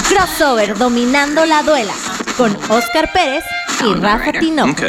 Crossover 0.00 0.76
dominando 0.78 1.44
la 1.44 1.62
duela 1.62 1.92
con 2.36 2.56
Oscar 2.70 3.12
Pérez 3.12 3.44
y 3.84 3.92
Rafa 3.94 4.32
Tinoco. 4.32 4.82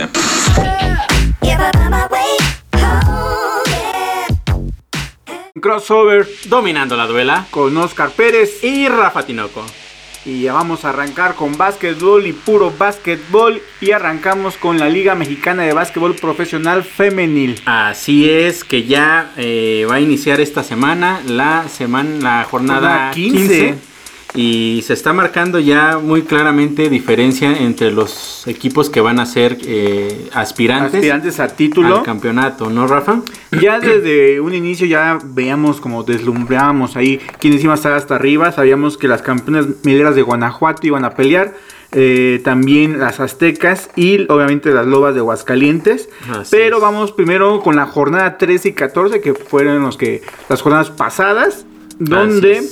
Crossover 5.60 6.28
Dominando 6.46 6.96
la 6.96 7.08
duela 7.08 7.46
con 7.50 7.76
Oscar 7.78 8.12
Pérez 8.12 8.64
y 8.64 8.88
Rafa 8.88 9.26
Tinoco. 9.26 9.66
y 10.26 10.44
ya 10.44 10.54
vamos 10.54 10.86
a 10.86 10.90
arrancar 10.90 11.36
con 11.36 11.58
básquetbol 11.58 12.26
y 12.26 12.34
puro 12.34 12.72
básquetbol 12.78 13.62
y 13.82 13.92
arrancamos 13.92 14.56
con 14.56 14.80
la 14.80 14.88
Liga 14.88 15.16
Mexicana 15.16 15.64
de 15.64 15.74
Básquetbol 15.74 16.16
Profesional 16.16 16.84
Femenil. 16.84 17.62
Así 17.66 18.30
es 18.30 18.64
que 18.64 18.84
ya 18.86 19.34
eh, 19.36 19.86
va 19.90 19.96
a 19.96 20.00
iniciar 20.00 20.40
esta 20.40 20.64
semana 20.64 21.22
la 21.28 21.68
semana 21.68 22.40
la 22.40 22.44
jornada 22.46 22.80
Jornada 22.80 23.12
15. 23.12 23.48
15 23.48 23.93
y 24.36 24.82
se 24.86 24.94
está 24.94 25.14
marcando 25.14 25.60
ya 25.60 26.00
muy 26.00 26.24
claramente 26.24 26.90
diferencia 26.90 27.56
entre 27.58 27.92
los 27.92 28.48
equipos 28.48 28.90
que 28.90 29.00
van 29.00 29.20
a 29.20 29.26
ser 29.26 29.58
eh, 29.66 30.30
aspirantes, 30.34 30.96
Aspirantes 30.96 31.40
a 31.40 31.48
título. 31.50 31.98
al 31.98 32.04
campeonato, 32.04 32.70
¿no, 32.70 32.88
Rafa? 32.88 33.22
Ya 33.62 33.80
desde 33.80 34.40
un 34.42 34.54
inicio 34.56 34.88
ya 34.88 35.20
veíamos 35.24 35.80
como 35.80 36.04
deslumbrábamos 36.04 36.96
ahí 36.96 37.20
quiénes 37.40 37.62
iban 37.64 37.74
a 37.74 37.76
estar 37.76 37.94
hasta 37.94 38.16
arriba. 38.16 38.52
Sabíamos 38.52 38.98
que 38.98 39.08
las 39.08 39.22
campeonas 39.22 39.68
mileras 39.84 40.16
de 40.16 40.24
Guanajuato 40.24 40.88
iban 40.88 41.06
a 41.06 41.12
pelear. 41.12 41.54
eh, 41.96 42.42
también 42.44 42.98
las 43.00 43.20
aztecas 43.20 43.92
y 43.96 44.26
obviamente 44.32 44.72
las 44.74 44.88
lobas 44.88 45.14
de 45.14 45.20
Aguascalientes. 45.20 46.10
Así 46.28 46.50
Pero 46.50 46.78
es. 46.78 46.82
vamos 46.82 47.12
primero 47.12 47.60
con 47.62 47.76
la 47.76 47.86
jornada 47.86 48.40
13 48.40 48.70
y 48.70 48.74
14 48.74 49.22
que 49.22 49.36
fueron 49.36 49.80
los 49.84 49.96
que 49.96 50.24
las 50.50 50.64
jornadas 50.64 50.90
pasadas. 50.90 51.68
Donde. 52.00 52.64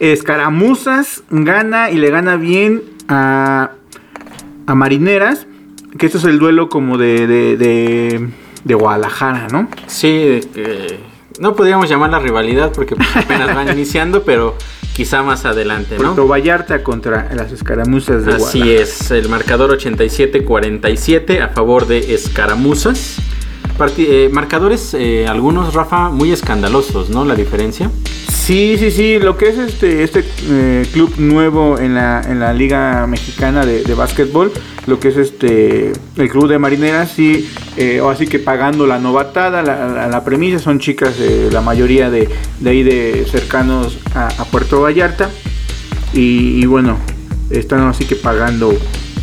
Escaramuzas 0.00 1.22
gana 1.30 1.90
y 1.90 1.96
le 1.96 2.10
gana 2.10 2.36
bien 2.36 2.82
a, 3.08 3.70
a 4.66 4.74
Marineras. 4.74 5.46
Que 5.98 6.06
esto 6.06 6.18
es 6.18 6.24
el 6.24 6.38
duelo 6.38 6.68
como 6.68 6.98
de, 6.98 7.26
de, 7.26 7.56
de, 7.56 8.28
de 8.64 8.74
Guadalajara, 8.74 9.48
¿no? 9.50 9.68
Sí, 9.86 10.40
no 11.40 11.54
podríamos 11.56 11.88
llamar 11.88 12.10
la 12.10 12.18
rivalidad 12.18 12.72
porque 12.72 12.94
pues, 12.94 13.08
apenas 13.16 13.54
van 13.54 13.68
iniciando, 13.72 14.22
pero 14.22 14.54
quizá 14.94 15.22
más 15.22 15.44
adelante, 15.44 15.96
¿no? 15.96 16.02
Puerto 16.14 16.28
Vallarta 16.28 16.82
contra 16.84 17.32
las 17.34 17.52
escaramuzas 17.52 18.24
de 18.26 18.34
Así 18.34 18.58
Guadalajara. 18.58 18.82
es, 18.84 19.10
el 19.12 19.28
marcador 19.28 19.78
87-47 19.78 21.40
a 21.42 21.48
favor 21.48 21.86
de 21.86 22.14
Escaramuzas. 22.14 23.16
Parti- 23.78 24.06
eh, 24.08 24.28
marcadores, 24.32 24.92
eh, 24.94 25.26
algunos, 25.28 25.72
Rafa, 25.74 26.10
muy 26.10 26.32
escandalosos, 26.32 27.10
¿no? 27.10 27.24
La 27.24 27.34
diferencia. 27.34 27.90
Sí, 28.48 28.76
sí, 28.78 28.90
sí. 28.90 29.18
Lo 29.18 29.36
que 29.36 29.50
es 29.50 29.58
este, 29.58 30.02
este 30.02 30.24
eh, 30.48 30.86
club 30.90 31.12
nuevo 31.18 31.78
en 31.78 31.94
la, 31.94 32.22
en 32.26 32.40
la 32.40 32.54
Liga 32.54 33.06
Mexicana 33.06 33.66
de, 33.66 33.82
de 33.84 33.92
Básquetbol, 33.92 34.50
lo 34.86 34.98
que 34.98 35.08
es 35.08 35.18
este 35.18 35.92
el 36.16 36.30
club 36.30 36.48
de 36.48 36.58
marineras, 36.58 37.12
sí, 37.14 37.46
eh, 37.76 38.00
así 38.10 38.26
que 38.26 38.38
pagando 38.38 38.86
la 38.86 38.98
novatada, 38.98 39.62
la, 39.62 40.08
la- 40.08 40.24
premisa, 40.24 40.58
son 40.58 40.78
chicas, 40.78 41.16
eh, 41.20 41.50
la 41.52 41.60
mayoría 41.60 42.08
de, 42.08 42.26
de 42.60 42.70
ahí 42.70 42.82
de 42.82 43.26
cercanos 43.30 43.98
a, 44.14 44.28
Puerto 44.46 44.80
Vallarta. 44.80 45.28
Y 46.14 46.64
bueno, 46.64 46.96
están 47.50 47.80
así 47.86 48.06
que 48.06 48.16
pagando 48.16 48.72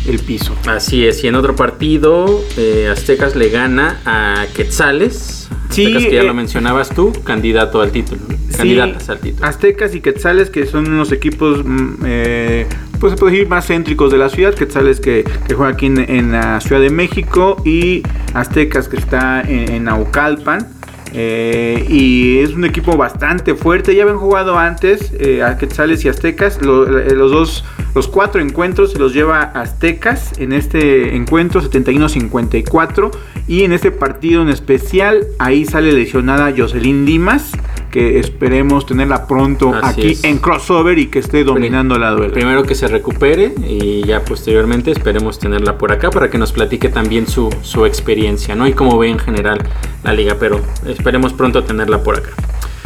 el 0.08 0.18
piso. 0.20 0.54
Así 0.66 1.06
es, 1.06 1.22
y 1.24 1.28
en 1.28 1.34
otro 1.34 1.54
partido, 1.56 2.42
eh, 2.56 2.88
Aztecas 2.92 3.36
le 3.36 3.48
gana 3.50 4.00
a 4.04 4.46
Quetzales. 4.54 5.48
Sí, 5.70 5.86
Aztecas 5.86 6.04
que 6.04 6.14
ya 6.14 6.20
eh, 6.22 6.24
lo 6.26 6.34
mencionabas 6.34 6.90
tú, 6.90 7.12
candidato 7.24 7.80
al 7.82 7.90
título. 7.90 8.20
Candidatas 8.56 9.08
al 9.10 9.18
título. 9.18 9.46
Aztecas 9.46 9.94
y 9.94 10.00
Quetzales, 10.00 10.50
que 10.50 10.66
son 10.66 10.88
unos 10.90 11.10
equipos, 11.12 11.62
mm, 11.64 11.94
eh, 12.06 12.66
pues 13.00 13.12
se 13.12 13.18
puede 13.18 13.32
decir, 13.32 13.48
más 13.48 13.66
céntricos 13.66 14.10
de 14.12 14.18
la 14.18 14.28
ciudad. 14.28 14.54
Quetzales 14.54 15.00
que, 15.00 15.24
que 15.46 15.54
juega 15.54 15.72
aquí 15.72 15.86
en, 15.86 15.98
en 15.98 16.32
la 16.32 16.60
Ciudad 16.60 16.80
de 16.80 16.90
México 16.90 17.60
y 17.64 18.02
Aztecas 18.32 18.88
que 18.88 18.96
está 18.96 19.42
en, 19.42 19.70
en 19.72 19.84
Naucalpan. 19.84 20.68
Eh, 21.12 21.86
y 21.88 22.38
es 22.38 22.50
un 22.50 22.64
equipo 22.64 22.96
bastante 22.96 23.54
fuerte. 23.54 23.94
Ya 23.94 24.02
habían 24.04 24.18
jugado 24.18 24.58
antes 24.58 25.12
eh, 25.18 25.42
a 25.42 25.56
Quetzales 25.58 26.04
y 26.04 26.08
Aztecas. 26.08 26.60
Lo- 26.62 26.84
los 26.86 27.30
dos, 27.30 27.64
los 27.96 28.08
cuatro 28.08 28.42
encuentros 28.42 28.92
se 28.92 28.98
los 28.98 29.14
lleva 29.14 29.40
Aztecas 29.40 30.38
en 30.38 30.52
este 30.52 31.16
encuentro 31.16 31.62
71-54. 31.62 33.10
Y 33.48 33.62
en 33.62 33.72
este 33.72 33.90
partido 33.90 34.42
en 34.42 34.50
especial, 34.50 35.26
ahí 35.38 35.64
sale 35.64 35.92
lesionada 35.92 36.52
Jocelyn 36.54 37.06
Dimas. 37.06 37.52
Que 37.90 38.18
esperemos 38.18 38.84
tenerla 38.84 39.26
pronto 39.26 39.72
Así 39.74 40.00
aquí 40.00 40.12
es. 40.12 40.24
en 40.24 40.36
crossover 40.36 40.98
y 40.98 41.06
que 41.06 41.20
esté 41.20 41.42
dominando 41.42 41.98
la 41.98 42.10
duela. 42.10 42.34
Primero 42.34 42.64
que 42.64 42.74
se 42.74 42.86
recupere 42.86 43.54
y 43.66 44.02
ya 44.04 44.22
posteriormente 44.22 44.90
esperemos 44.90 45.38
tenerla 45.38 45.78
por 45.78 45.90
acá 45.90 46.10
para 46.10 46.28
que 46.28 46.36
nos 46.36 46.52
platique 46.52 46.90
también 46.90 47.26
su, 47.26 47.48
su 47.62 47.86
experiencia, 47.86 48.54
¿no? 48.54 48.66
Y 48.66 48.74
cómo 48.74 48.98
ve 48.98 49.08
en 49.08 49.18
general 49.18 49.60
la 50.04 50.12
liga, 50.12 50.36
pero 50.38 50.60
esperemos 50.86 51.32
pronto 51.32 51.64
tenerla 51.64 52.02
por 52.02 52.18
acá. 52.18 52.32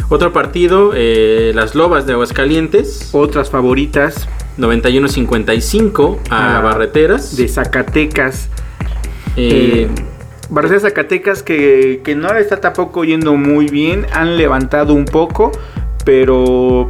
Otro 0.09 0.33
partido, 0.33 0.93
eh, 0.95 1.51
las 1.57 1.75
Lobas 1.75 2.07
de 2.07 2.13
Aguascalientes, 2.13 3.11
Otras 3.13 3.51
favoritas 3.51 4.29
91-55 4.59 6.19
a 6.31 6.59
Ah, 6.59 6.61
Barreteras. 6.61 7.37
de 7.37 7.49
Zacatecas. 7.49 8.49
Eh, 9.37 9.87
Eh, 9.87 9.89
Barcenas 10.51 10.83
Zacatecas 10.83 11.43
que, 11.45 12.01
que 12.03 12.17
no 12.17 12.35
le 12.35 12.41
está 12.41 12.61
tampoco 12.61 13.05
yendo 13.05 13.35
muy 13.37 13.67
bien. 13.69 14.07
Han 14.13 14.37
levantado 14.37 14.95
un 14.95 15.05
poco. 15.05 15.53
Pero 16.05 16.89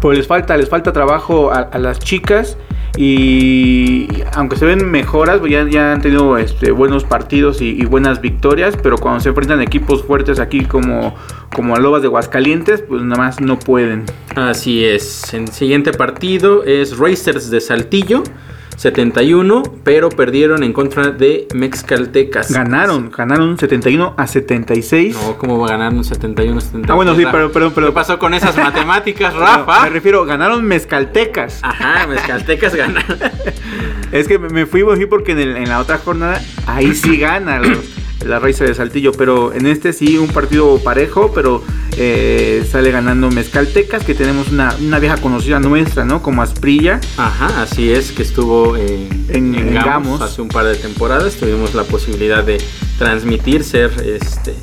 pues 0.00 0.16
les 0.16 0.26
falta, 0.26 0.56
les 0.56 0.68
falta 0.68 0.92
trabajo 0.92 1.50
a, 1.52 1.58
a 1.60 1.78
las 1.78 1.98
chicas. 1.98 2.56
Y 2.96 4.08
aunque 4.34 4.56
se 4.56 4.66
ven 4.66 4.90
mejoras, 4.90 5.38
pues 5.38 5.52
ya, 5.52 5.92
han 5.92 6.00
tenido 6.00 6.36
este, 6.38 6.70
buenos 6.70 7.04
partidos 7.04 7.60
y, 7.60 7.84
buenas 7.84 8.20
victorias. 8.20 8.76
Pero 8.82 8.98
cuando 8.98 9.20
se 9.20 9.28
enfrentan 9.30 9.60
equipos 9.62 10.02
fuertes 10.02 10.38
aquí 10.40 10.64
como, 10.64 11.14
como 11.54 11.76
a 11.76 11.78
Lobas 11.78 12.02
de 12.02 12.08
Aguascalientes, 12.08 12.82
pues 12.82 13.02
nada 13.02 13.22
más 13.22 13.40
no 13.40 13.58
pueden. 13.58 14.04
Así 14.36 14.84
es. 14.84 15.32
El 15.34 15.48
siguiente 15.48 15.92
partido 15.92 16.64
es 16.64 16.98
Racers 16.98 17.50
de 17.50 17.60
Saltillo, 17.60 18.22
71, 18.84 19.62
pero 19.84 20.08
perdieron 20.08 20.62
en 20.62 20.72
contra 20.72 21.10
de 21.10 21.46
Mexcaltecas. 21.54 22.50
Ganaron, 22.50 23.10
ganaron 23.10 23.58
71 23.58 24.14
a 24.16 24.26
76. 24.26 25.14
No, 25.22 25.36
¿cómo 25.36 25.58
va 25.58 25.66
a 25.66 25.70
ganar 25.72 25.92
un 25.92 26.02
71 26.02 26.58
76? 26.62 26.90
Ah, 26.90 26.94
bueno, 26.94 27.14
sí, 27.14 27.24
pero- 27.30 27.52
pero- 27.52 27.72
pero- 27.74 27.88
¿Qué 27.88 27.92
pasó 27.92 28.18
con 28.18 28.32
esas 28.32 28.56
matemáticas, 28.56 29.34
No, 29.34 29.40
Rafa? 29.40 29.82
me 29.82 29.90
refiero, 29.90 30.24
ganaron 30.24 30.64
mezcaltecas. 30.64 31.60
Ajá, 31.62 32.06
Mezcaltecas 32.06 32.74
ganaron. 32.74 33.18
Es 34.12 34.26
que 34.26 34.38
me- 34.38 34.48
me 34.48 34.64
fui, 34.64 34.82
me 34.82 34.96
fui 34.96 35.04
porque 35.06 35.32
en, 35.32 35.40
el- 35.40 35.56
en 35.58 35.68
la 35.68 35.78
otra 35.78 35.98
jornada 35.98 36.40
ahí 36.66 36.94
sí 36.94 37.18
gana 37.18 37.58
los- 37.60 37.99
la 38.26 38.38
raíz 38.38 38.58
de 38.58 38.74
Saltillo, 38.74 39.12
pero 39.12 39.52
en 39.52 39.66
este 39.66 39.92
sí 39.92 40.18
un 40.18 40.28
partido 40.28 40.78
parejo, 40.78 41.32
pero 41.34 41.62
eh, 41.96 42.66
sale 42.70 42.90
ganando 42.90 43.30
Mezcaltecas, 43.30 44.04
que 44.04 44.14
tenemos 44.14 44.48
una, 44.48 44.74
una 44.80 44.98
vieja 44.98 45.16
conocida 45.16 45.58
nuestra, 45.58 46.04
¿no? 46.04 46.22
Como 46.22 46.42
Asprilla. 46.42 47.00
Ajá, 47.16 47.62
así 47.62 47.90
es 47.90 48.12
que 48.12 48.22
estuvo 48.22 48.76
eh, 48.76 49.08
En- 49.28 49.54
en, 49.54 49.68
en 49.68 49.74
Gamos, 49.74 49.84
Gamos. 49.84 50.20
hace 50.22 50.42
un 50.42 50.48
par 50.48 50.66
de 50.66 50.74
temporadas. 50.76 51.34
Tuvimos 51.36 51.74
la 51.74 51.84
posibilidad 51.84 52.44
de 52.44 52.58
transmitir, 52.98 53.64
ser 53.64 53.90
este, 54.04 54.54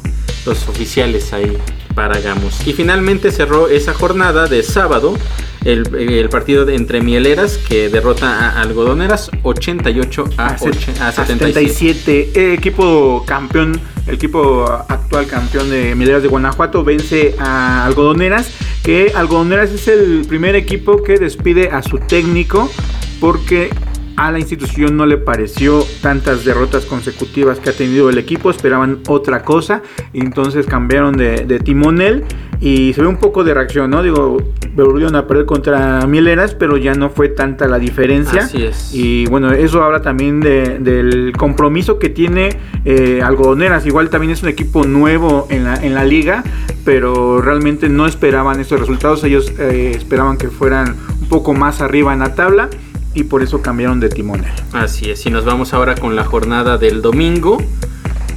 los 0.46 0.68
oficiales 0.68 1.34
ahí 1.34 1.58
para 1.96 2.20
Gamos. 2.20 2.66
Y 2.68 2.74
finalmente 2.74 3.32
cerró 3.32 3.70
esa 3.70 3.94
jornada 3.94 4.48
de 4.48 4.62
sábado 4.62 5.18
el, 5.68 5.94
el 5.96 6.30
partido 6.30 6.66
de 6.66 6.76
entre 6.76 7.02
Mieleras 7.02 7.58
que 7.58 7.90
derrota 7.90 8.50
a 8.52 8.62
Algodoneras 8.62 9.30
88 9.44 10.24
a, 10.38 10.48
A, 10.48 10.58
set- 10.58 10.74
och- 10.76 11.02
a 11.02 11.08
a 11.10 11.12
77. 11.12 11.54
77. 11.54 12.32
Eh, 12.36 12.54
equipo 12.54 13.24
campeón, 13.28 13.80
el 14.08 14.16
equipo 14.16 14.66
actual 14.88 15.28
campeón 15.28 15.70
de 15.70 15.94
Mineras 15.96 16.22
de 16.24 16.30
Guanajuato 16.30 16.84
vence 16.84 17.36
a 17.40 17.86
Algodoneras. 17.86 18.50
Que 18.84 19.12
Algodoneras 19.14 19.72
es 19.72 19.88
el 19.90 20.26
primer 20.28 20.56
equipo 20.56 21.04
que 21.04 21.18
despide 21.18 21.70
a 21.70 21.82
su 21.84 21.98
técnico 22.00 22.72
porque 23.20 23.70
a 24.18 24.32
la 24.32 24.40
institución 24.40 24.98
no 24.98 25.06
le 25.06 25.18
pareció 25.18 25.84
tantas 26.02 26.44
derrotas 26.44 26.86
consecutivas 26.86 27.60
que 27.60 27.70
ha 27.70 27.74
tenido 27.74 28.10
el 28.10 28.18
equipo, 28.18 28.50
esperaban 28.52 29.00
otra 29.08 29.44
cosa, 29.44 29.82
entonces 30.14 30.66
cambiaron 30.66 31.16
de, 31.16 31.46
de 31.46 31.60
timonel 31.60 32.24
y 32.60 32.94
se 32.94 33.02
ve 33.02 33.08
un 33.08 33.18
poco 33.18 33.44
de 33.44 33.54
reacción, 33.54 33.92
¿no? 33.92 34.02
Digo, 34.02 34.38
volvieron 34.76 35.16
a 35.16 35.28
perder 35.28 35.46
contra 35.46 36.08
Mieleras, 36.08 36.56
pero 36.56 36.78
ya 36.78 36.96
no 36.96 37.12
fue 37.12 37.30
tanta 37.30 37.68
la 37.68 37.78
diferencia. 37.78 38.42
Así 38.46 38.64
es. 38.64 38.90
Y 38.94 39.28
bueno, 39.28 39.52
eso 39.54 39.84
habla 39.84 40.02
también 40.02 40.40
de- 40.40 40.80
del 40.80 41.34
compromiso 41.38 42.00
que 42.00 42.10
tiene 42.10 42.58
eh, 42.86 43.22
Algodoneras. 43.24 43.86
Igual 43.86 44.10
también 44.10 44.32
es 44.34 44.42
un 44.42 44.50
equipo 44.50 44.86
nuevo 44.86 45.46
en 45.52 45.66
la, 45.66 45.76
en 45.76 45.94
la 45.94 46.04
liga, 46.04 46.44
pero 46.84 47.42
realmente 47.42 47.90
no 47.90 48.08
esperaban 48.08 48.60
estos 48.60 48.80
resultados. 48.80 49.24
Ellos 49.24 49.54
eh, 49.60 49.92
esperaban 49.96 50.38
que 50.38 50.48
fueran 50.48 50.96
un 51.22 51.28
poco 51.30 51.54
más 51.54 51.82
arriba 51.82 52.14
en 52.14 52.20
la 52.20 52.34
tabla 52.34 52.70
y 53.18 53.24
por 53.24 53.42
eso 53.42 53.64
cambiaron 53.64 54.00
de 54.00 54.10
timonel. 54.10 54.52
Así 54.74 55.10
es, 55.10 55.26
y 55.26 55.32
nos 55.32 55.44
vamos 55.44 55.74
ahora 55.74 55.96
con 55.96 56.16
la 56.16 56.24
jornada 56.24 56.78
del 56.78 57.02
domingo, 57.02 57.58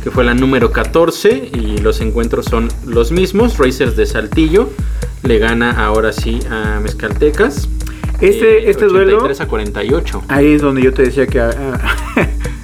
que 0.02 0.10
fue 0.10 0.24
la 0.24 0.32
número 0.32 0.72
14, 0.72 1.50
y 1.52 1.78
los 1.78 2.00
encuentros 2.00 2.46
son 2.46 2.68
los 2.86 3.12
mismos. 3.12 3.58
Racers 3.58 3.94
de 3.94 4.06
Saltillo 4.06 4.70
le 5.22 5.38
gana 5.38 5.72
ahora 5.84 6.14
sí 6.14 6.40
a 6.50 6.80
Mezcaltecas. 6.80 7.68
Este, 8.22 8.60
eh, 8.60 8.70
este 8.70 8.86
duelo, 8.86 9.18
83 9.18 9.40
a 9.42 9.48
48. 9.48 10.22
ahí 10.28 10.52
es 10.52 10.62
donde 10.62 10.82
yo 10.82 10.94
te 10.94 11.02
decía 11.02 11.26
que... 11.26 11.40
ah, 11.40 11.78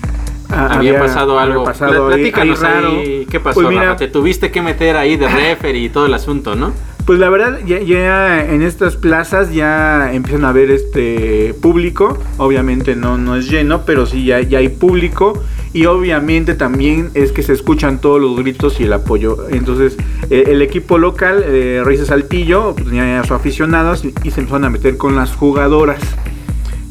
ah, 0.56 0.68
había, 0.78 0.98
pasado 0.98 1.38
había 1.38 1.52
algo. 1.54 1.64
pasado 1.64 2.08
ahí- 2.08 2.14
Platícanos 2.14 2.62
ahí 2.62 2.72
raro. 2.72 2.88
ahí, 2.88 3.26
¿Qué 3.30 3.40
pasó, 3.40 3.54
Pues 3.60 3.68
mira, 3.68 3.82
Rafa? 3.84 3.96
Te 3.96 4.08
tuviste 4.08 4.50
que 4.50 4.62
meter 4.62 4.96
ahí 4.96 5.16
de 5.16 5.28
referee 5.28 5.82
y 5.84 5.88
todo 5.88 6.06
el 6.06 6.14
asunto, 6.14 6.54
¿no? 6.56 6.72
Pues 7.04 7.20
la 7.20 7.28
verdad, 7.28 7.60
ya, 7.64 7.78
ya 7.80 8.44
en 8.44 8.62
estas 8.62 8.96
plazas 8.96 9.54
ya 9.54 10.12
empiezan 10.12 10.44
a 10.44 10.48
haber 10.48 10.72
este 10.72 11.54
público. 11.62 12.18
Obviamente 12.38 12.96
no, 12.96 13.16
no 13.16 13.36
es 13.36 13.48
lleno, 13.48 13.82
pero 13.86 14.06
sí 14.06 14.24
ya, 14.24 14.40
ya 14.40 14.58
hay 14.58 14.68
público. 14.70 15.40
Y 15.72 15.84
obviamente 15.86 16.54
también 16.54 17.10
es 17.14 17.30
que 17.32 17.42
se 17.44 17.52
escuchan 17.52 18.00
todos 18.00 18.20
los 18.20 18.34
gritos 18.36 18.80
y 18.80 18.84
el 18.84 18.92
apoyo. 18.92 19.46
Entonces, 19.50 19.96
eh, 20.30 20.44
el 20.48 20.62
equipo 20.62 20.98
local, 20.98 21.44
eh, 21.46 21.82
Raíces 21.84 22.08
Saltillo, 22.08 22.72
pues, 22.74 22.86
tenía 22.86 23.04
ya 23.06 23.22
sus 23.22 23.32
aficionados 23.32 24.04
y, 24.04 24.12
y 24.24 24.30
se 24.32 24.40
empezaron 24.40 24.64
a 24.64 24.70
meter 24.70 24.96
con 24.96 25.14
las 25.14 25.32
jugadoras. 25.36 26.00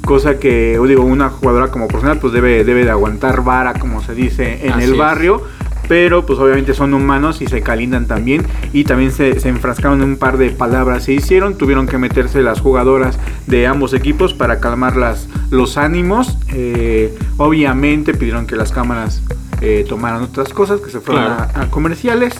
Cosa 0.05 0.37
que, 0.39 0.73
yo 0.75 0.85
digo, 0.85 1.03
una 1.03 1.29
jugadora 1.29 1.69
como 1.69 1.87
profesional, 1.87 2.19
pues 2.19 2.31
debe, 2.31 2.63
debe 2.63 2.85
de 2.85 2.91
aguantar 2.91 3.43
vara, 3.43 3.73
como 3.73 4.01
se 4.03 4.13
dice 4.13 4.65
en 4.65 4.73
Así 4.73 4.83
el 4.85 4.91
es. 4.93 4.97
barrio 4.97 5.41
pero 5.87 6.25
pues 6.25 6.39
obviamente 6.39 6.73
son 6.73 6.95
humanos 6.95 7.43
y 7.43 7.45
se 7.45 7.61
calientan 7.61 8.07
también 8.07 8.43
y 8.73 8.85
también 8.85 9.11
se, 9.11 9.39
se 9.39 9.49
enfrascaron 9.49 10.01
en 10.01 10.09
un 10.09 10.17
par 10.17 10.39
de 10.39 10.49
palabras 10.49 11.03
se 11.03 11.13
hicieron 11.13 11.59
tuvieron 11.59 11.85
que 11.85 11.99
meterse 11.99 12.41
las 12.41 12.59
jugadoras 12.59 13.19
de 13.45 13.67
ambos 13.67 13.93
equipos 13.93 14.33
para 14.33 14.59
calmar 14.59 14.95
las, 14.97 15.27
los 15.51 15.77
ánimos 15.77 16.39
Eh, 16.51 17.13
obviamente 17.37 18.15
pidieron 18.15 18.47
que 18.47 18.55
las 18.55 18.71
cámaras 18.71 19.21
eh, 19.61 19.85
tomaran 19.87 20.23
otras 20.23 20.49
cosas 20.53 20.81
que 20.81 20.89
se 20.89 21.01
fueran 21.01 21.35
Claro. 21.35 21.51
a, 21.53 21.61
a 21.61 21.69
comerciales 21.69 22.33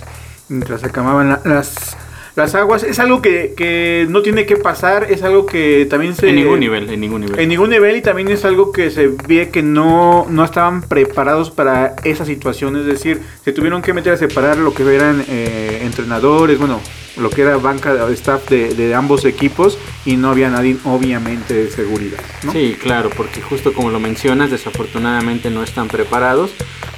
mientras 0.50 0.82
la- 0.82 1.42
las 1.46 1.96
las 2.36 2.54
aguas 2.54 2.84
es 2.84 3.00
algo 3.00 3.22
que, 3.22 3.54
que 3.56 4.08
no 4.10 4.22
tiene 4.22 4.46
que 4.46 4.58
pasar 4.58 5.08
es 5.10 5.24
algo 5.24 5.46
que 5.46 5.88
también 5.90 6.16
se 6.16 6.30
En 6.30 6.36
ningún 6.36 6.60
nivel, 6.60 6.90
en 6.90 7.00
ningún 7.00 7.22
nivel. 7.22 7.40
en 7.40 7.50
ningún 7.50 7.70
nivel 7.70 7.96
y 7.96 8.02
también 8.02 8.28
es 8.28 8.44
algo 8.44 8.72
que 8.72 8.92
se 8.92 9.08
ve 9.08 9.50
que 9.50 9.64
no, 9.64 10.28
no 10.30 10.44
estaban 10.44 10.82
preparados 10.82 11.50
para 11.50 11.96
esa 12.04 12.26
situación. 12.26 12.76
Es 12.76 12.86
decir, 12.86 13.22
se 13.44 13.54
tuvieron 13.54 13.82
que 13.82 13.94
meter 13.94 14.14
a 14.14 14.18
separar 14.18 14.58
lo 14.58 14.74
que 14.74 14.84
eran 14.94 15.24
eh, 15.28 15.82
entrenadores, 15.84 16.60
bueno, 16.60 16.82
lo 17.18 17.30
que 17.30 17.42
era 17.42 17.58
banca 17.58 17.94
de 17.94 18.14
staff 18.14 18.50
de, 18.50 18.96
ambos 18.96 19.26
equipos 19.26 19.78
y 20.06 20.16
no 20.16 20.30
había 20.30 20.50
nadie 20.50 20.78
obviamente 20.86 21.54
de 21.54 21.70
seguridad. 21.70 22.20
Sí, 22.52 22.78
claro, 22.82 23.10
porque 23.16 23.42
justo 23.42 23.74
como 23.74 23.90
lo 23.90 24.00
mencionas, 24.00 24.52
desafortunadamente 24.52 25.50
no 25.50 25.64
están 25.64 25.88
preparados, 25.88 26.52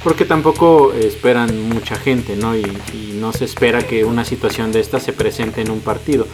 porque 0.04 0.24
tampoco 0.24 0.92
esperan 0.92 1.68
mucha 1.68 1.96
gente, 1.96 2.36
¿no? 2.36 2.56
Y, 2.56 2.62
y 2.92 3.18
no 3.20 3.32
se 3.32 3.44
espera 3.44 3.86
que 3.86 4.04
una 4.04 4.24
situación 4.24 4.72
de 4.72 4.80
esta 4.80 5.00
se 5.00 5.12
presente 5.12 5.60
en 5.60 5.70
un 5.70 5.80
partido. 5.80 6.26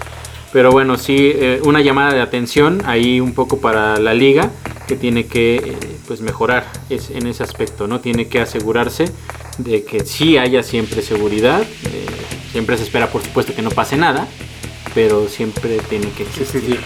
Pero 0.55 0.71
bueno, 0.71 0.97
sí, 0.99 1.33
eh, 1.35 1.61
una 1.65 1.81
llamada 1.81 2.15
de 2.15 2.21
atención 2.21 2.81
ahí 2.87 3.19
un 3.19 3.35
poco 3.35 3.59
para 3.59 3.99
la 3.99 4.15
liga, 4.15 4.53
que 4.87 4.95
tiene 4.95 5.27
que 5.27 5.57
eh, 5.57 5.77
pues 6.07 6.21
mejorar 6.21 6.65
es, 6.91 7.11
en 7.11 7.27
ese 7.27 7.43
aspecto, 7.43 7.89
¿no? 7.89 7.99
Tiene 7.99 8.29
que 8.29 8.41
asegurarse 8.41 9.07
de 9.59 9.85
que 9.85 10.05
sí 10.05 10.37
haya 10.39 10.63
siempre 10.63 11.03
seguridad, 11.03 11.63
eh, 11.63 12.07
siempre 12.53 12.77
se 12.77 12.85
espera 12.85 13.11
por 13.11 13.23
supuesto 13.23 13.55
que 13.55 13.63
no 13.63 13.71
pase 13.71 13.97
nada, 13.97 14.27
pero 14.95 15.29
siempre 15.29 15.79
tiene 15.89 16.09
que 16.11 16.23
existir. 16.25 16.61
sí. 16.63 16.79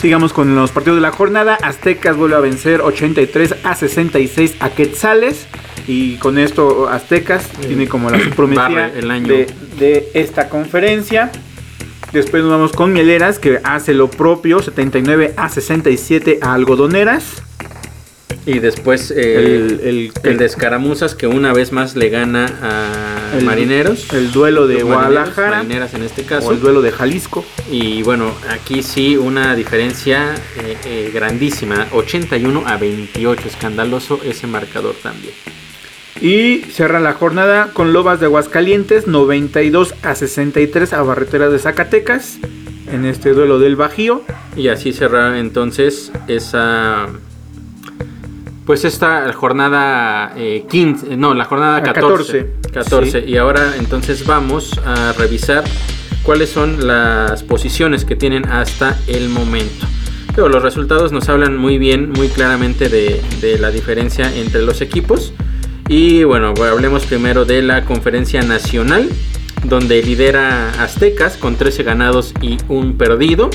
Sigamos 0.00 0.34
con 0.34 0.54
los 0.54 0.72
partidos 0.72 0.98
de 0.98 1.00
la 1.00 1.10
jornada. 1.10 1.58
Aztecas 1.62 2.16
vuelve 2.16 2.36
a 2.36 2.40
vencer 2.40 2.82
83 2.82 3.56
a 3.64 3.74
66 3.74 4.56
a 4.60 4.70
Quetzales. 4.70 5.46
Y 5.88 6.16
con 6.16 6.38
esto 6.38 6.88
Aztecas 6.88 7.48
tiene 7.66 7.88
como 7.88 8.10
la 8.10 8.18
Barre 8.54 8.98
el 8.98 9.10
año. 9.10 9.26
de, 9.28 9.46
de 9.78 10.10
esta 10.14 10.50
conferencia. 10.50 11.32
Después 12.12 12.42
nos 12.42 12.52
vamos 12.52 12.72
con 12.72 12.92
Mieleras 12.92 13.38
que 13.38 13.58
hace 13.64 13.94
lo 13.94 14.10
propio, 14.10 14.60
79 14.60 15.34
a 15.36 15.48
67 15.48 16.40
a 16.42 16.52
Algodoneras. 16.52 17.42
Y 18.46 18.60
después 18.60 19.10
eh, 19.10 19.56
El- 19.56 19.80
el, 19.82 20.12
el- 20.22 20.38
de 20.38 20.44
Escaramuzas 20.44 21.16
que 21.16 21.26
una 21.26 21.52
vez 21.52 21.72
más 21.72 21.96
le 21.96 22.10
gana 22.10 22.46
a 22.62 23.36
El- 23.38 23.44
Marineros. 23.44 24.12
El 24.12 24.30
duelo 24.30 24.68
de 24.68 24.82
Guadalajara 24.84 25.56
Marineras 25.58 25.92
en 25.94 26.04
este 26.04 26.22
o 26.22 26.26
caso. 26.26 26.52
el 26.52 26.60
duelo 26.60 26.80
de 26.80 26.92
Jalisco. 26.92 27.44
Y 27.70 28.02
bueno, 28.04 28.32
aquí 28.48 28.84
sí 28.84 29.16
una 29.16 29.56
diferencia 29.56 30.34
eh, 30.62 30.76
eh, 30.86 31.10
grandísima. 31.12 31.88
81 31.92 32.62
a 32.66 32.76
28. 32.76 33.48
Escandaloso 33.48 34.20
ese 34.24 34.46
marcador 34.46 34.94
también. 35.02 35.34
Y 36.20 36.58
cierra 36.70 37.00
la 37.00 37.12
jornada 37.14 37.70
con 37.74 37.92
Lobas 37.92 38.20
de 38.20 38.26
Aguascalientes, 38.26 39.06
92 39.08 39.92
a 40.02 40.14
63 40.14 40.92
a 40.92 41.02
Barreteras 41.02 41.50
de 41.52 41.58
Zacatecas. 41.58 42.38
En 42.92 43.04
este 43.04 43.30
duelo 43.30 43.58
del 43.58 43.74
Bajío. 43.74 44.22
Y 44.56 44.68
así 44.68 44.92
cerrar 44.92 45.34
entonces 45.36 46.12
esa... 46.28 47.08
Pues 48.66 48.84
esta 48.84 49.32
jornada 49.32 50.32
eh, 50.36 50.66
15, 50.68 51.16
no, 51.16 51.34
la 51.34 51.44
jornada 51.44 51.76
A 51.76 51.82
14. 51.84 52.46
14, 52.62 52.72
14. 52.72 53.10
sí. 53.22 53.30
Y 53.30 53.36
ahora 53.36 53.74
entonces 53.78 54.26
vamos 54.26 54.72
a 54.84 55.12
revisar 55.12 55.62
cuáles 56.24 56.50
son 56.50 56.84
las 56.84 57.44
posiciones 57.44 58.04
que 58.04 58.16
tienen 58.16 58.44
hasta 58.48 58.98
el 59.06 59.28
momento. 59.28 59.86
Pero 60.34 60.48
los 60.48 60.64
resultados 60.64 61.12
nos 61.12 61.28
hablan 61.28 61.56
muy 61.56 61.78
bien, 61.78 62.10
muy 62.10 62.26
claramente 62.26 62.88
de, 62.88 63.22
de 63.40 63.56
la 63.60 63.70
diferencia 63.70 64.34
entre 64.34 64.62
los 64.62 64.80
equipos. 64.80 65.32
Y 65.88 66.24
bueno, 66.24 66.52
hablemos 66.68 67.06
primero 67.06 67.44
de 67.44 67.62
la 67.62 67.84
conferencia 67.84 68.42
nacional, 68.42 69.08
donde 69.62 70.02
lidera 70.02 70.70
Aztecas 70.82 71.36
con 71.36 71.54
13 71.54 71.84
ganados 71.84 72.34
y 72.42 72.58
un 72.68 72.98
perdido. 72.98 73.48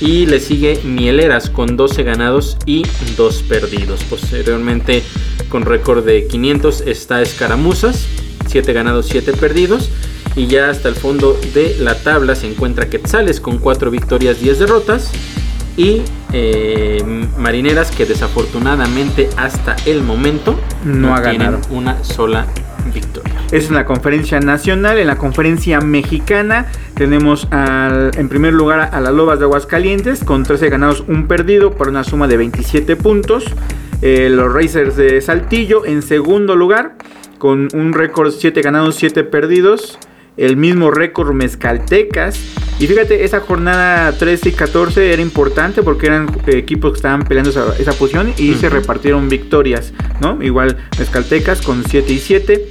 Y 0.00 0.26
le 0.26 0.40
sigue 0.40 0.80
Mieleras 0.84 1.50
con 1.50 1.76
12 1.76 2.02
ganados 2.04 2.56
y 2.66 2.84
2 3.16 3.42
perdidos. 3.42 4.02
Posteriormente, 4.04 5.02
con 5.48 5.62
récord 5.66 6.04
de 6.04 6.26
500, 6.26 6.82
está 6.82 7.20
Escaramuzas, 7.20 8.06
7 8.46 8.72
ganados, 8.72 9.06
7 9.10 9.32
perdidos. 9.34 9.90
Y 10.36 10.46
ya 10.46 10.70
hasta 10.70 10.88
el 10.88 10.94
fondo 10.94 11.38
de 11.54 11.76
la 11.80 11.96
tabla 11.96 12.34
se 12.34 12.46
encuentra 12.48 12.88
Quetzales 12.88 13.40
con 13.40 13.58
4 13.58 13.90
victorias, 13.90 14.40
10 14.40 14.58
derrotas. 14.60 15.10
Y 15.76 16.02
eh, 16.32 17.02
Marineras 17.38 17.90
que 17.90 18.06
desafortunadamente 18.06 19.28
hasta 19.36 19.76
el 19.86 20.02
momento 20.02 20.58
No 20.84 21.14
ha 21.14 21.22
tienen 21.22 21.40
ganado. 21.52 21.60
una 21.70 22.02
sola 22.04 22.46
victoria. 22.92 23.39
Es 23.52 23.68
en 23.68 23.74
la 23.74 23.84
conferencia 23.84 24.38
nacional, 24.40 24.98
en 24.98 25.08
la 25.08 25.16
conferencia 25.16 25.80
mexicana 25.80 26.66
tenemos 26.94 27.48
al- 27.50 28.12
en 28.16 28.28
primer 28.28 28.52
lugar 28.54 28.90
a 28.92 29.00
las 29.00 29.12
Lobas 29.12 29.38
de 29.40 29.46
Aguascalientes 29.46 30.22
con 30.22 30.44
13 30.44 30.68
ganados, 30.70 31.02
un 31.08 31.26
perdido 31.26 31.72
por 31.72 31.88
una 31.88 32.04
suma 32.04 32.28
de 32.28 32.36
27 32.36 32.94
puntos. 32.96 33.44
Eh, 34.02 34.28
los 34.30 34.52
Racers 34.52 34.96
de 34.96 35.20
Saltillo 35.20 35.84
en 35.84 36.02
segundo 36.02 36.54
lugar 36.56 36.94
con 37.38 37.68
un 37.74 37.92
récord 37.92 38.30
7 38.32 38.62
ganados, 38.62 38.94
7 38.96 39.24
perdidos. 39.24 39.98
El 40.36 40.56
mismo 40.56 40.90
récord 40.90 41.32
Mezcaltecas. 41.34 42.38
Y 42.78 42.86
fíjate, 42.86 43.24
esa 43.24 43.40
jornada 43.40 44.12
13 44.12 44.50
y 44.50 44.52
14 44.52 45.12
era 45.12 45.20
importante 45.20 45.82
porque 45.82 46.06
eran 46.06 46.28
equipos 46.46 46.92
que 46.92 46.96
estaban 46.96 47.24
peleando 47.24 47.50
esa, 47.50 47.76
esa 47.78 47.92
posición 47.92 48.32
y 48.38 48.54
se 48.54 48.68
Ujú. 48.68 48.76
repartieron 48.76 49.28
victorias, 49.28 49.92
¿no? 50.20 50.42
Igual 50.42 50.78
Mezcaltecas 50.98 51.60
con 51.60 51.82
7 51.86 52.10
y 52.12 52.18
7. 52.18 52.68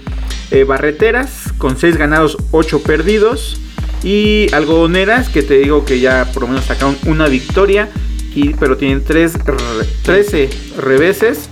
Eh, 0.51 0.63
Barreteras 0.63 1.53
con 1.57 1.77
6 1.77 1.97
ganados, 1.97 2.37
8 2.51 2.81
perdidos. 2.83 3.59
Y 4.03 4.47
Algodoneras, 4.53 5.29
que 5.29 5.43
te 5.43 5.57
digo 5.59 5.83
que 5.85 5.99
ya 5.99 6.25
por 6.33 6.43
lo 6.43 6.47
menos 6.49 6.65
sacaron 6.65 6.97
una 7.05 7.27
victoria. 7.27 7.89
Y, 8.33 8.53
pero 8.53 8.77
tienen 8.77 9.03
tres, 9.03 9.33
re- 9.33 9.85
13 10.03 10.49
reveses. 10.77 11.49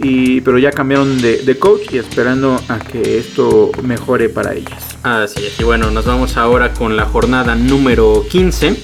Y, 0.00 0.40
pero 0.42 0.58
ya 0.58 0.70
cambiaron 0.70 1.20
de, 1.20 1.38
de 1.38 1.58
coach 1.58 1.92
y 1.92 1.98
esperando 1.98 2.60
a 2.68 2.78
que 2.78 3.18
esto 3.18 3.72
mejore 3.82 4.28
para 4.28 4.54
ellas. 4.54 4.96
Así 5.02 5.44
es, 5.44 5.58
y 5.58 5.64
bueno, 5.64 5.90
nos 5.90 6.04
vamos 6.04 6.36
ahora 6.36 6.72
con 6.72 6.96
la 6.96 7.04
jornada 7.04 7.56
número 7.56 8.24
15, 8.30 8.76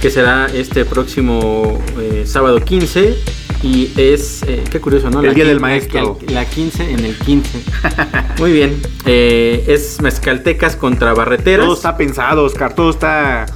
que 0.00 0.10
será 0.10 0.46
este 0.46 0.84
próximo 0.84 1.82
eh, 2.00 2.24
sábado 2.26 2.60
15. 2.60 3.16
Y 3.62 3.90
es, 3.96 4.42
eh, 4.46 4.62
qué 4.70 4.80
curioso, 4.80 5.10
¿no? 5.10 5.22
El 5.22 5.34
Día 5.34 5.44
del 5.46 5.60
Maestro. 5.60 6.18
La, 6.26 6.32
la 6.42 6.44
15 6.44 6.90
en 6.92 7.04
el 7.04 7.16
15. 7.16 7.58
Muy 8.38 8.52
bien, 8.52 8.80
eh, 9.06 9.64
es 9.68 10.00
Mezcaltecas 10.02 10.76
contra 10.76 11.14
Barreteras. 11.14 11.64
Todo 11.66 11.74
está 11.74 11.96
pensado, 11.96 12.44
Oscar. 12.44 12.74
Todo 12.74 12.90
está 12.90 13.46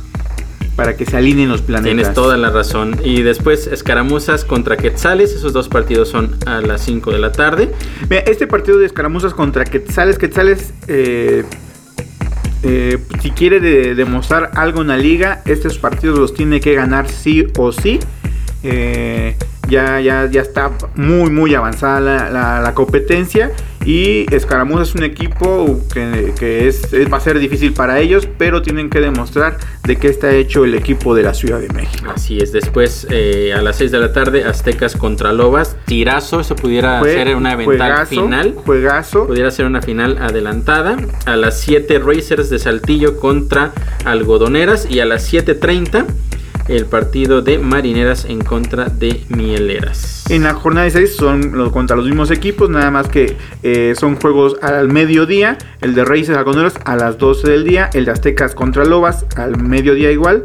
para 0.77 0.97
que 0.97 1.05
se 1.05 1.17
alineen 1.19 1.51
los 1.51 1.61
planetas. 1.61 1.85
Tienes 1.95 2.15
toda 2.15 2.39
la 2.39 2.49
razón. 2.51 2.99
Y 3.05 3.21
después 3.23 3.67
Escaramuzas 3.67 4.45
contra 4.47 4.79
Quetzales. 4.79 5.33
Esos 5.35 5.53
dos 5.53 5.69
partidos 5.69 6.09
son 6.09 6.37
a 6.47 6.61
las 6.63 6.81
5 6.83 7.13
de 7.13 7.19
la 7.19 7.33
tarde. 7.33 7.71
Mira, 8.09 8.23
este 8.23 8.47
partido 8.47 8.79
de 8.79 8.87
escaramuzas 8.87 9.35
contra 9.35 9.65
Quetzales, 9.65 10.17
Quetzales, 10.17 10.73
eh, 10.89 11.45
eh, 12.63 12.99
si 13.23 13.31
quiere 13.31 13.61
de- 13.61 13.95
demostrar 13.95 14.51
algo 14.55 14.81
en 14.81 14.89
la 14.89 14.97
liga, 14.97 15.43
estos 15.45 15.79
partidos 15.79 16.19
los 16.19 16.33
tiene 16.35 16.61
que 16.61 16.75
ganar 16.75 17.09
sí 17.11 17.47
o 17.59 17.73
sí. 17.73 18.01
Eh, 18.63 19.37
ya, 19.71 20.01
ya, 20.01 20.29
ya 20.31 20.43
está 20.43 20.71
muy, 20.97 21.31
muy 21.31 21.55
avanzada 21.55 22.01
la, 22.01 22.29
la- 22.31 22.61
la 22.61 22.75
competencia. 22.75 23.51
Y 23.87 24.27
Escaramuz 24.35 24.83
es 24.83 24.95
un 24.95 25.05
equipo 25.05 25.81
que, 25.95 26.69
es, 26.69 26.83
va 27.11 27.17
a 27.17 27.21
ser 27.21 27.39
difícil 27.39 27.73
para 27.73 27.99
ellos, 27.99 28.29
pero 28.37 28.61
tienen 28.61 28.91
que 28.91 29.01
demostrar 29.01 29.57
de 29.85 29.97
qué 29.97 30.09
está 30.09 30.33
hecho 30.35 30.67
el 30.67 30.75
equipo 30.75 31.15
de 31.15 31.23
la 31.23 31.33
Ciudad 31.33 31.61
de 31.61 31.69
México. 31.71 32.13
Así 32.15 32.37
es, 32.37 32.53
después 32.53 33.07
eh, 33.09 33.55
a 33.57 33.63
las 33.63 33.77
6 33.77 33.91
de 33.91 33.99
la 34.01 34.13
tarde, 34.13 34.45
Aztecas 34.45 34.97
contra 34.97 35.33
Lobas, 35.33 35.79
tirazo, 35.87 36.41
eso 36.41 36.57
pudiera 36.57 37.01
ser 37.03 37.37
una 37.37 37.53
eventual 37.55 37.79
final. 38.07 38.55
Juegazo. 38.67 39.27
Pudiera 39.27 39.51
ser 39.51 39.65
una 39.65 39.81
final 39.81 40.19
adelantada. 40.21 40.99
A 41.25 41.37
las 41.37 41.59
7 41.61 42.01
Racers 42.01 42.51
de 42.51 42.59
Saltillo 42.59 43.17
contra 43.19 43.73
Algodoneras 44.05 44.87
y 44.91 45.01
a 45.01 45.07
las 45.07 45.33
7.30 45.33 46.05
el 46.71 46.87
partido 46.87 47.43
de 47.43 47.59
Marineras 47.59 48.25
en 48.25 48.41
contra 48.41 48.85
de 48.87 49.25
Mieleras. 49.29 50.25
En 50.31 50.45
la 50.45 50.55
jornada 50.55 50.85
de 50.85 50.93
6 50.93 51.17
son 51.17 51.53
los, 51.57 51.73
contra 51.73 51.97
los 51.97 52.07
mismos 52.07 52.31
equipos, 52.31 52.71
nada 52.71 52.91
más 52.91 53.09
que 53.09 53.37
eh, 53.63 53.95
son 53.99 54.17
juegos 54.17 54.57
al 54.63 54.89
mediodía. 54.89 55.59
El 55.81 55.95
de 55.95 56.05
Reyes 56.05 56.31
Algodoneras 56.31 56.75
a 56.85 56.97
las 56.97 57.19
12 57.19 57.51
del 57.51 57.65
día. 57.65 57.91
El 57.93 58.05
de 58.05 58.13
Aztecas 58.13 58.55
contra 58.55 58.85
Lobas 58.85 59.27
al 59.37 59.61
mediodía 59.61 60.13
igual. 60.13 60.45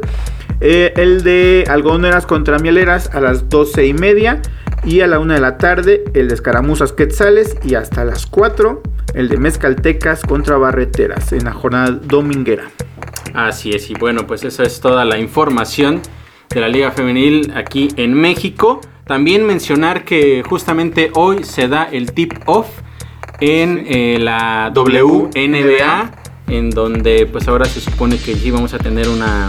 Eh, 0.60 0.92
el 0.96 1.22
de 1.22 1.64
Algodoneras 1.68 2.26
contra 2.26 2.58
Mieleras 2.58 3.10
a 3.14 3.20
las 3.20 3.48
12 3.48 3.86
y 3.86 3.94
media. 3.94 4.42
Y 4.84 5.00
a 5.00 5.06
la 5.06 5.18
1 5.20 5.34
de 5.34 5.40
la 5.40 5.58
tarde 5.58 6.04
el 6.14 6.28
de 6.28 6.34
Escaramuzas 6.34 6.92
Quetzales. 6.92 7.56
Y 7.64 7.76
hasta 7.76 8.04
las 8.04 8.26
4 8.26 8.82
el 9.14 9.28
de 9.28 9.36
Mezcaltecas 9.36 10.22
contra 10.22 10.56
Barreteras 10.56 11.32
en 11.32 11.44
la 11.44 11.52
jornada 11.52 11.92
dominguera. 11.92 12.64
Así 13.34 13.70
es, 13.70 13.90
y 13.90 13.94
bueno, 13.94 14.26
pues 14.26 14.44
esa 14.44 14.62
es 14.62 14.80
toda 14.80 15.04
la 15.04 15.18
información 15.18 16.00
de 16.50 16.60
la 16.60 16.68
Liga 16.68 16.90
Femenil 16.90 17.52
aquí 17.54 17.88
en 17.96 18.14
México. 18.14 18.80
También 19.06 19.46
mencionar 19.46 20.04
que 20.04 20.42
justamente 20.48 21.10
hoy 21.14 21.44
se 21.44 21.68
da 21.68 21.84
el 21.84 22.12
tip 22.12 22.32
off 22.46 22.66
en 23.40 23.84
eh, 23.86 24.18
la 24.18 24.72
WNBA, 24.74 26.10
en 26.48 26.70
donde 26.70 27.26
pues 27.26 27.46
ahora 27.48 27.66
se 27.66 27.80
supone 27.80 28.18
que 28.18 28.34
sí 28.34 28.50
vamos 28.50 28.74
a 28.74 28.78
tener 28.78 29.08
una, 29.08 29.48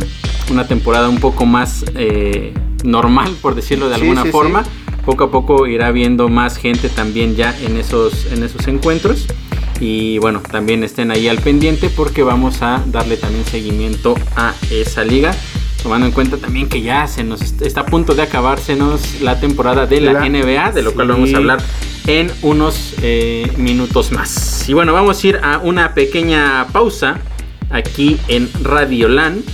temporada 0.68 1.10
un 1.10 1.20
poco 1.20 1.46
más 1.46 1.86
eh, 1.96 2.54
normal, 2.84 3.36
por 3.42 3.56
decirlo 3.56 3.90
de 3.90 3.96
alguna 3.96 4.26
forma. 4.26 4.64
Poco 5.06 5.26
a 5.26 5.32
poco 5.32 5.68
irá 5.68 5.92
viendo 5.92 6.28
más 6.28 6.58
gente 6.58 6.90
también 6.90 7.36
ya 7.36 7.58
en 7.62 7.78
esos, 7.78 8.32
en 8.32 8.44
esos 8.44 8.68
encuentros. 8.68 9.26
Y 9.80 10.18
bueno, 10.18 10.42
también 10.42 10.84
estén 10.84 11.12
ahí 11.12 11.28
al 11.28 11.38
pendiente 11.38 11.90
porque 11.90 12.24
vamos 12.24 12.62
a 12.62 12.84
darle 12.88 13.16
también 13.16 13.46
seguimiento 13.46 14.16
a 14.36 14.54
esa 14.70 15.04
liga 15.04 15.34
tomando 15.88 16.06
en 16.06 16.12
cuenta 16.12 16.36
también 16.36 16.68
que 16.68 16.82
ya 16.82 17.08
se 17.08 17.24
nos 17.24 17.42
está 17.42 17.80
a 17.80 17.86
punto 17.86 18.14
de 18.14 18.22
acabársenos 18.22 19.22
la 19.22 19.40
temporada 19.40 19.88
de 19.88 20.02
la, 20.02 20.28
NBA, 20.28 20.74
de 20.74 20.82
lo 20.82 20.94
cual 20.94 21.08
vamos 21.08 21.34
a 21.34 21.38
hablar 21.38 21.60
en 22.08 22.30
unos 22.42 22.94
eh, 23.02 23.50
minutos 23.56 24.12
más. 24.12 24.68
Y 24.68 24.74
bueno, 24.74 24.92
vamos 24.92 25.24
a 25.24 25.28
ir 25.28 25.40
a 25.42 25.60
una 25.60 25.94
pequeña 25.94 26.68
pausa 26.74 27.22
aquí 27.70 28.20
en 28.28 28.50
Radio 28.64 29.08
Land. 29.08 29.46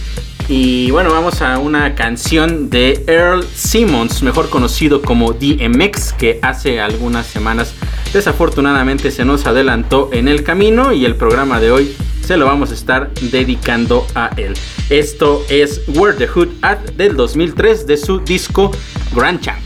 Y 0.47 0.89
bueno, 0.89 1.11
vamos 1.11 1.43
a 1.43 1.59
una 1.59 1.93
canción 1.93 2.71
de 2.71 3.03
Earl 3.05 3.45
Simmons, 3.53 4.23
mejor 4.23 4.49
conocido 4.49 5.03
como 5.03 5.33
DMX, 5.33 6.13
que 6.13 6.39
hace 6.41 6.81
algunas 6.81 7.27
semanas 7.27 7.75
desafortunadamente 8.11 9.11
se 9.11 9.23
nos 9.23 9.45
adelantó 9.45 10.09
en 10.11 10.27
el 10.27 10.41
camino 10.41 10.93
y 10.93 11.05
el 11.05 11.15
programa 11.15 11.59
de 11.59 11.69
hoy 11.69 11.95
se 12.23 12.37
lo 12.37 12.45
vamos 12.45 12.71
a 12.71 12.73
estar 12.73 13.11
dedicando 13.31 14.07
a 14.15 14.29
él. 14.37 14.53
Esto 14.89 15.43
es 15.49 15.81
Where 15.89 16.17
the 16.17 16.27
Hood 16.27 16.49
At 16.61 16.79
del 16.95 17.15
2003 17.15 17.85
de 17.85 17.97
su 17.97 18.19
disco 18.19 18.71
Grand 19.13 19.41
Champ. 19.41 19.59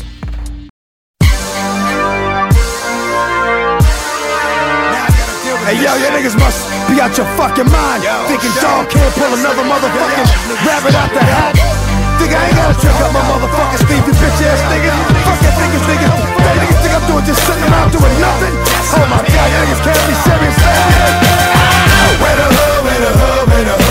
Hey 5.67 5.75
yo, 5.83 5.91
you 5.99 6.07
niggas 6.15 6.39
must 6.39 6.63
be 6.87 7.01
out 7.01 7.11
your 7.17 7.27
fucking 7.35 7.67
mind. 7.67 8.01
Thinking 8.27 8.55
dog 8.61 8.89
can't 8.89 9.13
pull 9.19 9.33
another 9.35 9.63
motherfucking 9.67 10.25
rabbit 10.65 10.95
out 10.95 11.11
the 11.11 11.19
hat. 11.19 11.53
Think 12.17 12.31
I 12.31 12.47
ain't 12.47 12.55
gotta 12.55 12.79
trick 12.79 12.95
up 13.03 13.11
my 13.11 13.19
motherfucking 13.27 13.85
Steve, 13.85 14.07
you 14.07 14.13
bitch 14.15 14.41
ass 14.47 14.63
nigga. 14.71 14.95
Fuck 15.27 15.39
that 15.43 15.53
niggas, 15.59 15.85
nigga. 15.91 16.07
That 16.39 16.55
niggas 16.57 16.79
think 16.81 16.93
I'm 16.95 17.05
doing 17.11 17.25
just 17.25 17.45
sitting 17.45 17.67
around 17.67 17.91
doing 17.91 18.15
nothing. 18.23 18.55
Oh 18.95 19.05
my 19.11 19.19
god, 19.27 19.47
you 19.51 19.57
niggas 19.67 19.83
can't 19.83 20.07
be 20.07 20.15
serious, 20.23 20.57
man. 20.57 21.36
Where 22.21 22.35
the 22.35 22.47
hood, 22.55 22.83
where 22.85 22.99
the 22.99 23.11
hood, 23.19 23.49
where 23.49 23.63
the 23.65 23.71
hood 23.71 23.86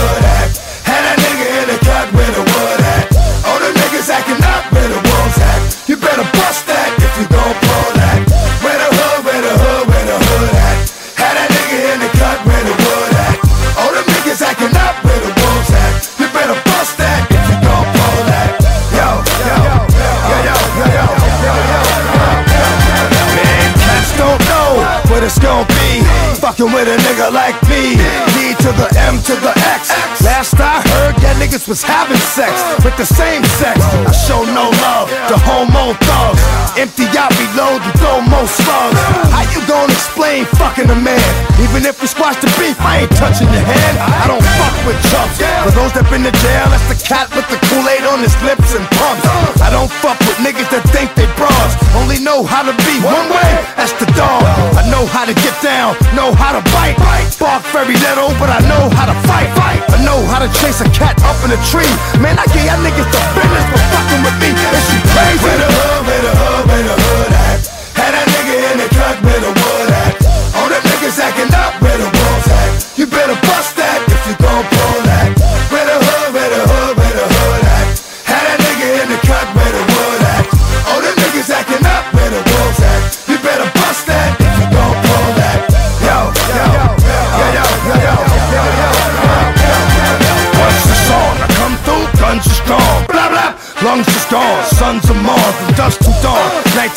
nigga 27.27 27.33
like 27.33 27.63
me 27.69 28.55
to 28.63 28.73
the 28.73 28.89
M 28.99 29.19
to 29.23 29.35
the 29.41 29.53
X. 29.75 29.91
Last 30.23 30.55
I 30.59 30.83
heard, 30.83 31.15
that 31.23 31.37
niggas 31.39 31.69
was 31.69 31.83
having 31.83 32.19
sex 32.19 32.53
with 32.85 32.97
the 32.97 33.07
same 33.07 33.45
sex. 33.59 33.81
I 33.83 34.13
show 34.13 34.43
no 34.45 34.71
love 34.83 35.11
to 35.31 35.37
homo 35.39 35.95
thugs. 36.07 36.43
Empty 36.79 37.07
out, 37.19 37.33
reload, 37.39 37.83
and 37.83 37.95
throw 37.99 38.21
more 38.23 38.47
slugs. 38.47 38.99
How 39.33 39.45
you 39.55 39.61
gonna 39.67 39.93
explain 39.93 40.45
fucking 40.59 40.91
a 40.91 40.99
man? 40.99 41.23
Even 41.63 41.87
if 41.87 42.01
we 42.01 42.07
squash 42.07 42.37
the 42.41 42.51
beef, 42.59 42.77
I 42.81 43.07
ain't 43.07 43.15
touching 43.17 43.49
your 43.51 43.65
hand. 43.65 43.97
I 43.99 44.27
don't 44.27 44.45
fuck 44.59 44.75
with 44.87 44.99
chumps. 45.11 45.39
For 45.67 45.73
those 45.75 45.93
that 45.95 46.07
been 46.11 46.25
to 46.25 46.35
jail, 46.43 46.67
that's 46.71 46.87
the 46.91 46.99
cat 47.01 47.31
with 47.35 47.47
the 47.51 47.59
Kool-Aid 47.77 48.09
on 48.09 48.25
his 48.25 48.33
lips 48.41 48.73
and 48.73 48.89
pumps. 48.97 49.29
I 49.61 49.69
don't 49.69 49.93
fuck 50.01 50.17
with 50.25 50.41
niggas 50.41 50.65
that 50.73 50.81
think 50.97 51.13
they 51.13 51.29
bras. 51.37 51.77
Only 51.93 52.17
know 52.17 52.41
how 52.41 52.65
to 52.65 52.73
be 52.89 52.97
one 53.05 53.29
way, 53.29 53.53
that's 53.77 53.93
the 54.01 54.09
dog. 54.17 54.49
I 54.81 54.89
know 54.89 55.05
how 55.05 55.29
to 55.29 55.37
get 55.37 55.53
down, 55.61 55.93
know 56.17 56.33
how 56.33 56.57
to 56.57 56.65
bite. 56.73 56.97
Bark 57.37 57.61
very 57.77 57.93
little, 58.01 58.33
but 58.41 58.49
I 58.49 58.65
know 58.65 58.89
how 58.97 59.05
to 59.05 59.17
fight. 59.29 59.53
I 59.93 60.01
know 60.09 60.25
how 60.33 60.41
to 60.41 60.49
chase 60.57 60.81
a 60.81 60.89
cat 60.89 61.21
up 61.29 61.37
in 61.45 61.53
a 61.53 61.61
tree. 61.69 61.93
Man, 62.17 62.41
I 62.41 62.49
get 62.49 62.65
y'all 62.65 62.81
niggas 62.81 63.13
the 63.13 63.21
business 63.37 63.67
for 63.69 63.81
fucking 63.93 64.23
with 64.25 64.37
me. 64.41 64.57
Is 64.57 64.85
she 64.89 64.97
crazy? 65.13 65.45
Where 65.45 65.61
the 65.61 65.69
hood, 65.69 66.01
where 66.09 66.23
the 66.25 66.33
hood, 66.33 66.65
where 66.65 66.85
the 66.89 66.97
hood 66.97 67.46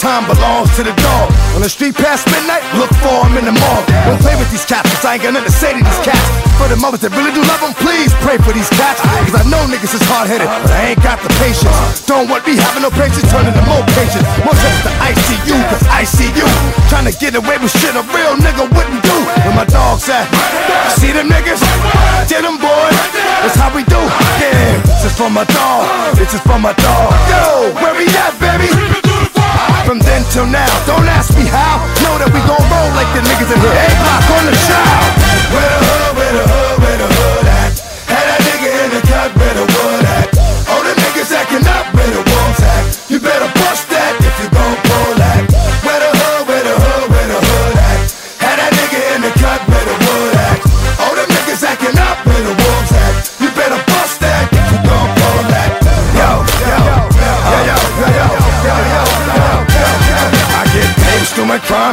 Nighttime 0.10 0.26
belongs 0.26 0.74
to 0.74 0.82
the 0.82 0.96
dog. 1.06 1.30
On 1.54 1.62
the 1.62 1.70
street 1.70 1.94
past 1.94 2.26
midnight, 2.34 2.66
look 2.82 2.90
for 2.98 3.30
him 3.30 3.38
in 3.38 3.46
the 3.46 3.54
mall. 3.54 3.82
Don't 4.10 4.18
play 4.26 4.34
with 4.42 4.50
these 4.50 4.66
cats, 4.66 4.90
cause 4.90 5.06
I 5.06 5.22
ain't 5.22 5.22
got 5.22 5.38
nothing 5.38 5.54
to 5.54 5.54
say 5.54 5.70
to 5.70 5.82
these 5.86 6.02
cats. 6.02 6.26
For 6.58 6.66
the 6.66 6.82
mothers 6.82 7.06
that 7.06 7.14
really 7.14 7.30
do 7.30 7.46
love 7.46 7.62
them, 7.62 7.78
please 7.78 8.10
pray 8.26 8.42
for 8.42 8.50
these 8.50 8.74
cats. 8.74 9.06
Cause 9.06 9.38
I 9.38 9.46
know 9.46 9.62
niggas 9.70 9.94
is 9.94 10.02
hard 10.10 10.26
headed, 10.26 10.50
but 10.50 10.74
I 10.74 10.98
ain't 10.98 11.02
got 11.06 11.22
the 11.22 11.30
patience. 11.38 11.70
Don't 12.10 12.26
want 12.26 12.42
me 12.50 12.58
having 12.58 12.82
no 12.82 12.90
patience, 12.90 13.30
turning 13.30 13.54
to 13.54 13.62
more 13.70 13.86
patience. 13.94 14.26
More 14.42 14.58
trips 14.58 14.82
to 14.90 14.92
ICU, 14.98 15.58
cause 15.70 15.86
I 15.94 16.02
see 16.10 16.34
you. 16.34 16.48
Trying 16.90 17.06
to 17.06 17.14
get 17.14 17.38
away 17.38 17.62
with 17.62 17.70
shit 17.70 17.94
a 17.94 18.02
real 18.10 18.34
nigga 18.34 18.66
wouldn't 18.66 19.06
do. 19.06 19.18
Where 19.46 19.54
my 19.54 19.70
dogs 19.70 20.10
at? 20.10 20.26
See 20.98 21.14
them 21.14 21.30
niggas? 21.30 21.62
Get 22.26 22.42
them 22.42 22.58
boys. 22.58 22.98
That's 23.46 23.62
how 23.62 23.70
we 23.70 23.86
do. 23.86 24.02
Yeah, 24.42 24.74
this 24.90 25.06
is 25.06 25.14
for 25.14 25.30
my 25.30 25.46
dog. 25.46 26.18
This 26.18 26.34
is 26.34 26.42
for 26.42 26.58
my 26.58 26.74
dog. 26.74 27.14
Yo, 27.30 27.78
where 27.78 27.94
we 27.94 28.10
at, 28.10 28.34
baby? 28.42 29.09
Till 30.30 30.46
now, 30.46 30.70
don't 30.86 31.08
ask 31.08 31.36
me 31.36 31.42
how. 31.42 31.82
Know 32.06 32.22
that 32.22 32.30
we 32.30 32.40
gon' 32.46 32.62
roll 32.70 32.90
like 32.94 33.10
the 33.18 33.22
niggas 33.26 33.50
in 33.50 33.60
here. 33.66 33.74
A 33.74 33.90
block 33.98 34.30
on 34.38 34.46
the 34.46 34.56
child. 34.70 35.19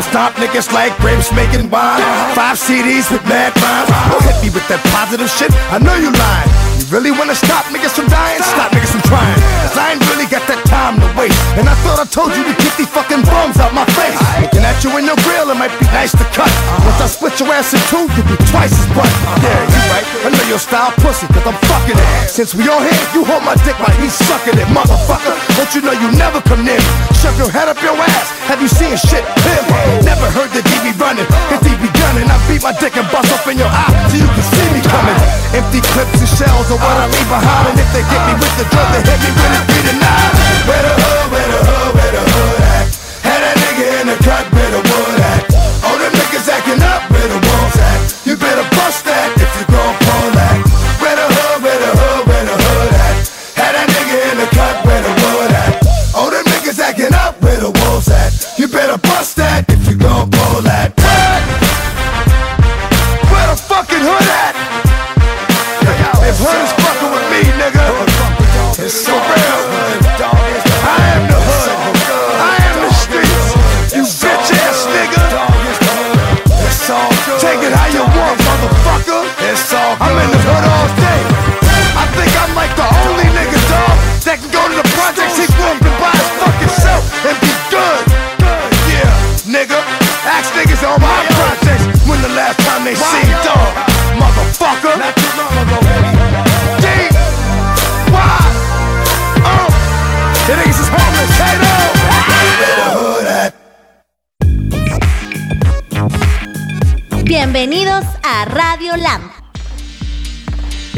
Stop 0.02 0.34
niggas 0.36 0.72
like 0.72 0.96
grapes 1.00 1.32
making 1.32 1.70
wine. 1.70 2.00
Five 2.36 2.60
CDs 2.60 3.10
with 3.10 3.24
mad 3.26 3.56
rhymes. 3.56 3.88
Don't 4.12 4.22
hit 4.22 4.36
me 4.44 4.48
with 4.54 4.66
that 4.68 4.80
positive 4.92 5.28
shit. 5.28 5.50
I 5.72 5.80
know 5.80 5.96
you 5.96 6.12
lying. 6.12 6.50
You 6.78 6.84
really 6.92 7.10
wanna 7.10 7.34
stop 7.34 7.64
niggas 7.72 7.96
from 7.96 8.06
dying? 8.06 8.40
Stop 8.44 8.70
niggas 8.72 8.92
from 8.92 9.02
trying. 9.08 9.40
Cause 9.66 9.76
I 9.76 9.96
ain't 9.96 10.04
really 10.12 10.28
got 10.28 10.45
time 10.86 11.02
to 11.02 11.10
waste. 11.18 11.34
And 11.58 11.66
I 11.66 11.74
thought 11.82 11.98
I 11.98 12.06
told 12.06 12.30
you 12.38 12.46
to 12.46 12.54
get 12.62 12.72
these 12.78 12.90
fucking 12.94 13.26
bums 13.26 13.58
out 13.58 13.74
my 13.74 13.82
face. 13.98 14.14
Looking 14.38 14.62
at 14.62 14.78
you 14.86 14.94
in 14.94 15.02
your 15.02 15.18
grill, 15.26 15.50
it 15.50 15.58
might 15.58 15.74
be 15.82 15.86
nice 15.90 16.14
to 16.14 16.22
cut. 16.30 16.50
Once 16.86 17.02
I 17.02 17.10
split 17.10 17.34
your 17.42 17.50
ass 17.50 17.74
in 17.74 17.82
two, 17.90 18.06
you'll 18.14 18.30
be 18.30 18.38
twice 18.46 18.70
as 18.70 18.86
butt. 18.94 19.10
Yeah, 19.42 19.66
you 19.66 19.82
right. 19.90 20.06
I 20.22 20.28
know 20.30 20.46
your 20.46 20.62
style 20.62 20.94
pussy, 21.02 21.26
cause 21.34 21.42
I'm 21.42 21.58
fucking 21.66 21.98
it. 21.98 22.30
Since 22.30 22.54
we 22.54 22.70
all 22.70 22.78
here, 22.78 23.02
you 23.18 23.26
hold 23.26 23.42
my 23.42 23.58
dick 23.66 23.74
like 23.82 23.98
he's 23.98 24.14
sucking 24.14 24.54
it, 24.54 24.68
motherfucker. 24.70 25.34
Don't 25.58 25.72
you 25.74 25.82
know 25.82 25.96
you 25.96 26.06
never 26.14 26.38
come 26.46 26.62
near 26.62 26.78
me? 26.78 26.92
Shove 27.18 27.34
your 27.34 27.50
head 27.50 27.66
up 27.66 27.82
your 27.82 27.98
ass. 27.98 28.30
Have 28.46 28.62
you 28.62 28.70
seen 28.70 28.94
shit? 28.94 29.26
Him. 29.42 29.64
Never 30.06 30.30
heard 30.38 30.54
the 30.54 30.62
DB 30.62 30.94
running. 31.02 31.26
He 31.66 31.74
be 31.82 31.90
gunning. 31.98 32.30
I 32.30 32.38
beat 32.46 32.62
my 32.62 32.70
dick 32.78 32.94
and 32.94 33.08
bust 33.10 33.34
off 33.34 33.42
in 33.50 33.58
your 33.58 33.70
eye 33.70 33.90
so 34.06 34.22
you 34.22 34.30
can 34.30 34.46
see 34.54 34.66
me 34.70 34.80
coming. 34.86 35.18
Empty 35.50 35.82
clips 35.82 36.22
and 36.22 36.30
shells 36.30 36.70
are 36.70 36.78
what 36.78 36.94
I 36.94 37.10
leave 37.10 37.26
behind. 37.26 37.74
And 37.74 37.78
if 37.82 37.90
they 37.90 38.06
get 38.06 38.22
me 38.30 38.34
with 38.38 38.54
the 38.54 38.66
drug, 38.70 38.86
they 38.94 39.02
hit 39.02 39.18
me 39.18 39.30
with 39.34 39.50
it, 39.50 39.64
be 39.66 39.78
denied. 39.82 40.35
Where 40.66 41.15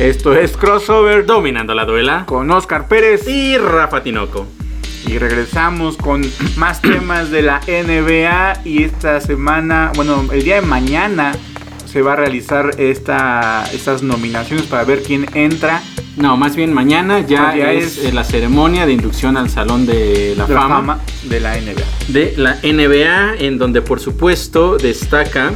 Esto 0.08 0.34
es 0.34 0.56
Crossover 0.56 1.26
Dominando 1.26 1.74
la 1.74 1.84
duela. 1.84 2.24
con 2.26 2.50
Oscar 2.50 2.88
Pérez 2.88 3.28
Y 3.28 3.58
Rafa 3.58 4.02
Tinoco. 4.02 4.46
y 5.06 5.18
regresamos 5.18 5.96
con 5.96 6.22
más 6.56 6.80
temas 6.80 7.30
de 7.30 7.42
la 7.42 7.60
NBA 7.66 8.62
y 8.64 8.84
esta 8.84 9.20
semana, 9.20 9.92
bueno, 9.96 10.24
el 10.32 10.42
día 10.44 10.56
de 10.56 10.62
mañana 10.62 11.32
se 11.84 12.00
va 12.02 12.14
a 12.14 12.16
realizar 12.16 12.70
esta, 12.78 13.64
estas 13.72 14.02
nominaciones 14.02 14.66
para 14.66 14.84
ver 14.84 15.02
quién 15.02 15.26
entra 15.34 15.82
No, 16.16 16.36
más 16.36 16.54
bien 16.56 16.72
mañana 16.72 17.20
ya, 17.20 17.54
ya 17.54 17.72
es, 17.72 17.98
es- 17.98 18.04
eh, 18.06 18.12
la 18.12 18.24
ceremonia 18.24 18.86
de 18.86 18.92
inducción 18.92 19.36
al 19.36 19.50
Salón 19.50 19.84
de 19.86 20.34
la, 20.36 20.46
de 20.46 20.54
la 20.54 20.60
fama, 20.60 20.76
fama 20.76 21.00
de 21.24 21.40
la 21.40 21.54
NBA. 21.56 21.84
de 22.08 22.34
la 22.36 22.58
NBA, 22.62 23.36
en 23.44 23.58
donde 23.58 23.82
por 23.82 24.00
supuesto 24.00 24.76
destaca 24.78 25.52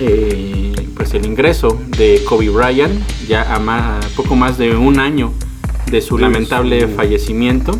eh, 0.00 0.72
pues 1.14 1.24
el 1.24 1.30
ingreso 1.30 1.78
de 1.96 2.22
Kobe 2.24 2.48
Bryant, 2.48 3.00
ya 3.28 3.54
a, 3.54 4.00
poco 4.16 4.34
más 4.36 4.58
de 4.58 4.76
un 4.76 4.98
año 4.98 5.32
de 5.90 6.00
su 6.00 6.18
lamentable 6.18 6.88
fallecimiento. 6.88 7.78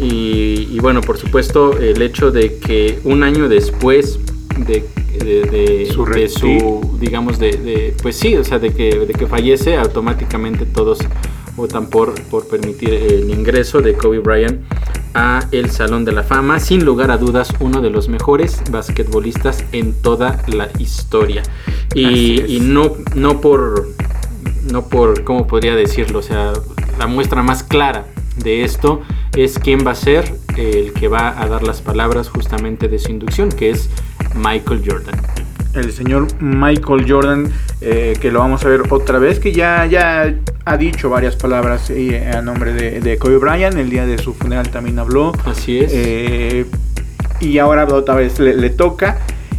Y, 0.00 0.68
y 0.70 0.78
bueno, 0.80 1.00
por 1.00 1.18
supuesto, 1.18 1.78
el 1.78 2.00
hecho 2.02 2.30
de 2.30 2.58
que 2.58 2.98
un 3.04 3.22
año 3.22 3.48
después 3.48 4.18
de, 4.58 4.84
de- 5.24 5.42
de- 5.42 5.86
Su 5.92 6.04
de 6.04 6.28
su, 6.28 6.96
digamos, 7.00 7.38
de, 7.38 7.52
de- 7.52 7.94
pues 8.02 8.16
sí, 8.16 8.34
o 8.36 8.44
sea, 8.44 8.58
de 8.58 8.72
que, 8.72 8.90
de 9.06 9.12
que 9.12 9.26
fallece, 9.26 9.76
automáticamente 9.76 10.66
todos 10.66 10.98
votan 11.56 11.88
por, 11.90 12.14
por 12.24 12.46
permitir 12.46 12.90
el 12.94 13.30
ingreso 13.30 13.80
de 13.82 13.94
Kobe 13.94 14.18
Bryant 14.20 14.60
a 15.14 15.46
el 15.52 15.70
Salón 15.70 16.04
de 16.04 16.12
la 16.12 16.22
Fama, 16.22 16.60
sin 16.60 16.84
lugar 16.84 17.10
a 17.10 17.18
dudas 17.18 17.52
uno 17.60 17.80
de 17.80 17.90
los 17.90 18.08
mejores 18.08 18.62
basquetbolistas 18.70 19.64
en 19.72 19.92
toda 19.92 20.42
la 20.46 20.68
historia. 20.78 21.42
Y 21.94 22.58
no, 22.62 22.92
no 23.14 23.40
por, 23.40 23.88
no 24.70 24.88
por, 24.88 25.24
¿cómo 25.24 25.46
podría 25.46 25.74
decirlo? 25.74 26.20
O 26.20 26.22
sea, 26.22 26.52
la 26.98 27.06
muestra 27.06 27.42
más 27.42 27.62
clara 27.62 28.06
de 28.36 28.64
esto 28.64 29.02
es 29.36 29.58
quién 29.58 29.86
va 29.86 29.92
a 29.92 29.94
ser 29.94 30.36
el 30.56 30.92
que 30.92 31.08
va 31.08 31.40
a 31.40 31.46
dar 31.48 31.62
las 31.62 31.80
palabras 31.80 32.28
justamente 32.28 32.88
de 32.88 32.98
su 32.98 33.10
inducción, 33.10 33.50
que 33.50 33.70
es 33.70 33.88
Michael 34.34 34.82
Jordan. 34.86 35.20
El 35.74 35.92
señor 35.92 36.26
Michael 36.40 37.04
Jordan, 37.08 37.50
eh, 37.80 38.16
que 38.20 38.30
lo 38.32 38.40
vamos 38.40 38.64
a 38.64 38.68
ver 38.68 38.82
otra 38.90 39.18
vez, 39.18 39.38
que 39.38 39.52
ya, 39.52 39.86
ya 39.86 40.34
ha 40.64 40.76
dicho 40.76 41.08
varias 41.10 41.36
palabras 41.36 41.90
eh, 41.90 42.30
a 42.34 42.40
nombre 42.42 42.72
de, 42.72 43.00
de 43.00 43.18
Kobe 43.18 43.36
Bryant, 43.38 43.76
el 43.76 43.90
día 43.90 44.06
de 44.06 44.18
su 44.18 44.34
funeral 44.34 44.68
también 44.70 44.98
habló, 44.98 45.32
Así 45.44 45.78
es. 45.78 45.90
eh, 45.94 46.66
y 47.40 47.58
ahora 47.58 47.84
otra 47.84 48.14
vez 48.16 48.38
le, 48.40 48.54
le 48.54 48.70
toca. 48.70 49.18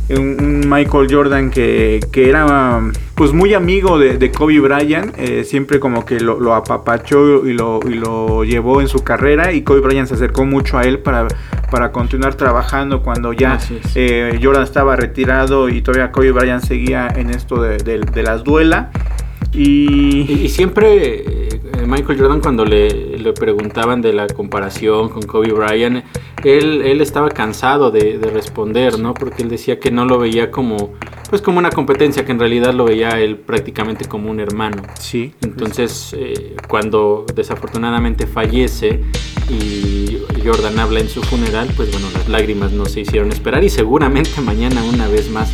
Un, 0.10 0.68
Michael 0.68 1.08
Jordan 1.10 1.52
que, 1.52 2.00
que 2.12 2.30
era 2.30 2.82
pues 3.16 3.32
muy 3.34 3.54
amigo 3.54 4.00
de, 4.00 4.18
de 4.18 4.32
Kobe 4.32 4.60
Bryant, 4.60 5.14
eh, 5.18 5.44
siempre 5.44 5.80
como 5.80 6.06
que 6.06 6.20
lo, 6.20 6.40
lo 6.40 6.54
apapachó 6.56 7.46
y 7.46 7.54
lo, 7.54 7.80
y 7.88 7.94
lo 7.96 8.44
llevó 8.44 8.82
en 8.82 8.88
su 8.88 9.04
carrera 9.04 9.52
y 9.52 9.62
Kobe 9.62 9.82
Bryant 9.82 10.08
se 10.08 10.16
acercó 10.16 10.46
mucho 10.46 10.78
a 10.78 10.84
él 10.84 11.00
para, 11.00 11.28
para 11.70 11.92
continuar 11.92 12.36
trabajando 12.36 13.04
cuando 13.04 13.34
ya 13.34 13.60
eh, 13.96 14.40
Jordan 14.42 14.64
estaba 14.64 14.96
retirado 14.96 15.70
y 15.70 15.82
todavía 15.82 16.12
Kobe 16.12 16.32
Bryant 16.32 16.64
seguía 16.64 17.08
en 17.16 17.30
esto 17.30 17.62
de, 17.62 17.78
de- 17.78 18.00
de 18.00 18.24
las 18.24 18.44
duela. 18.44 18.92
Y, 19.52 20.26
Y, 20.30 20.42
y 20.46 20.50
siempre 20.50 21.49
Michael 21.86 22.20
Jordan 22.20 22.42
cuando 22.42 22.66
le, 22.66 23.18
le 23.18 23.34
preguntaban 23.34 24.02
de 24.02 24.14
la 24.14 24.28
comparación 24.28 25.10
con 25.10 25.24
Kobe 25.24 25.52
Bryant, 25.52 26.04
él, 26.44 26.82
él 26.84 27.02
estaba 27.02 27.30
cansado 27.30 27.92
de, 27.92 28.18
de 28.18 28.30
responder, 28.30 29.00
¿no? 29.00 29.14
Porque 29.14 29.44
él 29.44 29.50
decía 29.50 29.80
que 29.80 29.92
no 29.92 30.06
lo 30.06 30.20
veía 30.20 30.52
como, 30.52 30.94
pues 31.30 31.42
como 31.42 31.60
una 31.60 31.70
competencia, 31.70 32.26
que 32.26 32.32
en 32.32 32.40
realidad 32.40 32.74
lo 32.74 32.86
veía 32.86 33.20
él 33.20 33.38
prácticamente 33.38 34.06
como 34.06 34.30
un 34.30 34.40
hermano. 34.40 34.84
sí, 35.00 35.34
Entonces, 35.42 36.16
eh, 36.18 36.56
cuando 36.68 37.26
desafortunadamente 37.36 38.28
fallece 38.28 39.04
y 39.50 40.20
Jordan 40.44 40.80
habla 40.80 41.00
en 41.00 41.10
su 41.10 41.22
funeral, 41.22 41.70
pues 41.76 41.92
bueno, 41.92 42.08
las 42.14 42.30
lágrimas 42.30 42.72
no 42.72 42.86
se 42.86 43.02
hicieron 43.02 43.32
esperar 43.32 43.64
y 43.64 43.70
seguramente 43.70 44.42
mañana 44.42 44.84
una 44.84 45.08
vez 45.08 45.30
más 45.30 45.52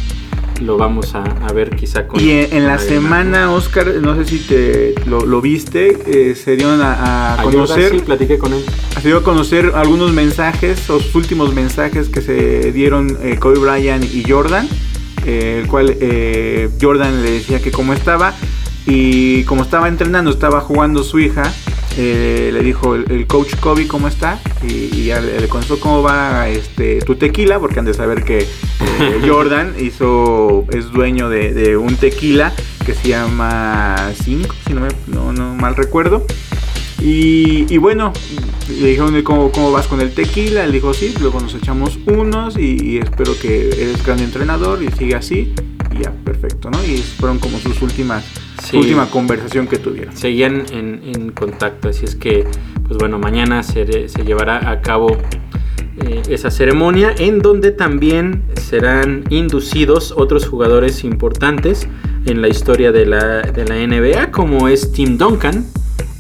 lo 0.62 0.78
vamos 0.78 1.16
a, 1.16 1.24
a 1.24 1.54
ver 1.54 1.76
quizá 1.76 2.08
con... 2.08 2.20
Y 2.20 2.32
en, 2.32 2.54
en 2.54 2.68
la 2.68 2.78
semana, 2.78 3.52
Oscar, 3.52 3.88
no 4.02 4.16
sé 4.16 4.26
si 4.26 4.40
te 4.40 4.96
lo, 5.06 5.26
lo 5.26 5.42
viste, 5.42 5.98
eh, 6.06 6.36
se 6.36 6.56
dieron 6.56 6.80
a, 6.82 7.38
conocer, 7.44 7.92
sí, 7.92 8.00
platiqué 8.00 8.38
con 8.38 8.54
él. 8.54 8.64
se 9.02 9.08
dio 9.08 9.18
a 9.18 9.24
conocer 9.24 9.74
algunos 9.76 10.14
mensajes, 10.14 10.88
los 10.90 11.14
últimos 11.16 11.54
mensajes 11.54 12.10
que 12.10 12.22
se 12.22 12.72
dieron 12.72 13.18
eh, 13.22 13.38
Kobe 13.40 13.60
Bryant 13.60 14.04
y 14.14 14.24
Jordan, 14.30 14.68
eh, 15.26 15.60
el 15.62 15.68
cual 15.68 15.98
eh, 16.00 16.70
Jordan 16.80 17.24
le 17.24 17.32
decía 17.32 17.62
que 17.62 17.72
cómo 17.72 17.94
estaba 17.94 18.34
y 18.86 19.44
como 19.46 19.64
estaba 19.64 19.88
entrenando, 19.88 20.30
estaba 20.30 20.62
jugando 20.62 21.04
su 21.04 21.20
hija, 21.20 21.52
eh, 21.98 22.50
le 22.52 22.62
dijo 22.62 22.96
el, 22.96 23.10
el 23.10 23.28
coach 23.28 23.56
Kobe 23.56 23.88
cómo 23.88 24.08
está 24.08 24.40
y, 24.64 24.74
y 24.94 25.06
ya 25.06 25.22
le, 25.22 25.40
le 25.40 25.48
contó 25.48 25.80
cómo 25.80 26.04
va 26.04 26.50
este 26.50 27.00
tu 27.00 27.16
tequila 27.16 27.60
porque 27.60 27.80
han 27.80 27.86
de 27.86 27.94
saber 27.94 28.24
que 28.24 28.40
eh, 28.40 29.22
Jordan 29.28 29.76
hizo 29.80 30.66
es 30.72 30.92
dueño 30.92 31.30
de, 31.30 31.54
de 31.54 31.78
un 31.78 31.96
tequila 31.96 32.54
que 32.86 32.94
se 32.94 33.10
llama 33.10 34.12
5 34.24 34.56
si 34.68 34.74
no, 34.74 34.82
me, 34.82 34.88
no, 35.08 35.34
no 35.34 35.56
mal 35.56 35.76
recuerdo. 35.76 36.26
Y, 37.02 37.72
y 37.74 37.78
bueno, 37.78 38.14
le 38.70 38.88
dijeron 38.88 39.22
¿cómo, 39.24 39.52
cómo 39.52 39.72
vas 39.72 39.88
con 39.88 40.00
el 40.02 40.14
tequila, 40.14 40.64
él 40.64 40.72
dijo 40.72 40.94
sí, 40.94 41.14
luego 41.20 41.40
nos 41.42 41.54
echamos 41.54 42.00
unos 42.08 42.58
y, 42.58 42.82
y 42.82 42.98
espero 42.98 43.38
que 43.38 43.68
eres 43.70 44.04
gran 44.04 44.20
entrenador 44.20 44.82
y 44.82 44.90
sigue 44.98 45.16
así 45.16 45.54
ya, 46.06 46.12
perfecto, 46.24 46.70
¿no? 46.70 46.84
Y 46.84 46.98
fueron 46.98 47.40
como 47.40 47.58
sus 47.60 47.82
últimas, 47.82 48.24
Sí. 48.64 48.78
última 48.78 49.10
conversación 49.10 49.68
que 49.68 49.78
tuvieron. 49.78 50.16
Seguían 50.16 50.64
en, 50.72 51.02
en 51.04 51.32
contacto, 51.32 51.90
así 51.90 52.06
es 52.06 52.16
que, 52.16 52.46
pues 52.88 52.98
bueno, 52.98 53.20
mañana 53.20 53.64
se, 53.64 54.08
se 54.10 54.24
llevará 54.24 54.70
a 54.72 54.82
cabo 54.82 55.18
eh, 56.06 56.22
esa 56.30 56.52
ceremonia 56.52 57.14
en 57.18 57.40
donde 57.40 57.72
también 57.72 58.44
serán 58.62 59.24
inducidos 59.30 60.14
otros 60.18 60.48
jugadores 60.48 61.04
importantes 61.04 61.88
en 62.26 62.42
la 62.42 62.48
historia 62.48 62.92
de 62.92 63.06
la, 63.06 63.42
de 63.42 63.66
la 63.66 63.76
NBA 63.76 64.32
como 64.32 64.68
es 64.68 64.92
Tim 64.92 65.18
Duncan, 65.18 65.66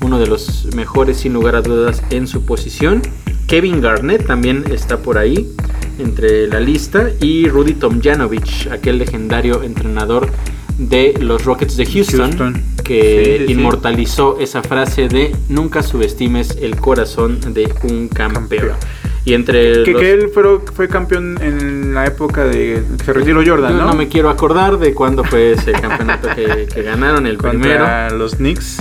uno 0.02 0.19
de 0.19 0.28
los 0.28 0.67
mejores 0.76 1.17
sin 1.17 1.34
lugar 1.34 1.56
a 1.56 1.62
dudas 1.62 2.04
en 2.10 2.28
su 2.28 2.45
posición. 2.45 3.02
Kevin 3.48 3.82
Garnett 3.82 4.26
también 4.26 4.63
está 4.71 4.98
por 4.98 5.17
ahí 5.17 5.48
entre 6.00 6.48
la 6.48 6.60
lista 6.60 7.10
y 7.22 7.48
Rudy 7.50 7.74
Tomjanovich, 7.74 8.68
aquel 8.72 8.98
legendario 9.00 9.64
entrenador 9.64 10.30
de 10.78 11.14
los 11.22 11.46
Rockets 11.46 11.78
de 11.78 11.86
Houston, 11.86 12.20
Houston. 12.38 12.64
que 12.84 13.24
Sí, 13.26 13.38
sí, 13.40 13.46
sí. 13.48 13.54
inmortalizó 13.54 14.38
esa 14.40 14.62
frase 14.62 15.08
de 15.08 15.34
nunca 15.50 15.82
subestimes 15.84 16.58
el 16.62 16.76
corazón 16.76 17.40
de 17.54 17.72
un 17.84 18.08
campeón. 18.10 18.72
Y 19.24 19.34
entre 19.34 19.84
Que, 19.84 19.92
los- 19.92 20.02
que 20.02 20.12
él 20.12 20.30
fue, 20.32 20.44
fue 20.74 20.88
campeón 20.88 21.40
en 21.42 21.96
la 21.96 22.06
época 22.06 22.44
de 22.44 22.84
que 22.98 23.04
se 23.04 23.12
retiró 23.14 23.42
Jordan, 23.44 23.76
no, 23.76 23.88
¿no? 23.88 23.94
me 23.96 24.08
quiero 24.08 24.30
acordar 24.30 24.78
de 24.78 24.94
cuándo 24.94 25.24
fue 25.24 25.54
ese 25.54 25.72
campeonato 25.72 26.28
que, 26.36 26.68
que 26.72 26.84
ganaron, 26.84 27.26
el 27.26 27.38
primero. 27.40 27.86
Los 28.16 28.36
Knicks. 28.36 28.78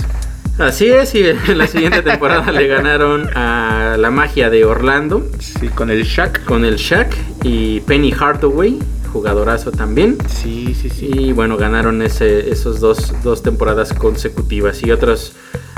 Así 0.57 0.85
es, 0.87 1.13
y 1.15 1.23
en 1.27 1.57
la 1.57 1.67
siguiente 1.67 2.01
temporada 2.01 2.49
le 2.51 2.67
ganaron 2.67 3.29
a 3.35 3.97
la 3.99 4.09
magia 4.09 4.49
de 4.49 4.63
Orlando 4.63 5.29
Sí, 5.39 5.67
con 5.67 5.89
el 5.89 6.03
Shaq. 6.05 6.45
con 6.45 6.63
el 6.63 6.77
Shaq 6.77 7.13
y 7.43 7.81
Penny 7.81 8.11
Hardaway, 8.11 8.79
jugadorazo 9.11 9.71
también. 9.71 10.17
Sí, 10.29 10.73
sí, 10.73 10.89
sí. 10.89 11.09
Y 11.11 11.31
bueno, 11.33 11.57
ganaron 11.57 12.01
ese, 12.01 12.49
esos 12.49 12.79
dos, 12.79 13.13
dos 13.21 13.43
temporadas 13.43 13.91
consecutivas. 13.93 14.81
Y 14.81 14.91
otras 14.91 15.33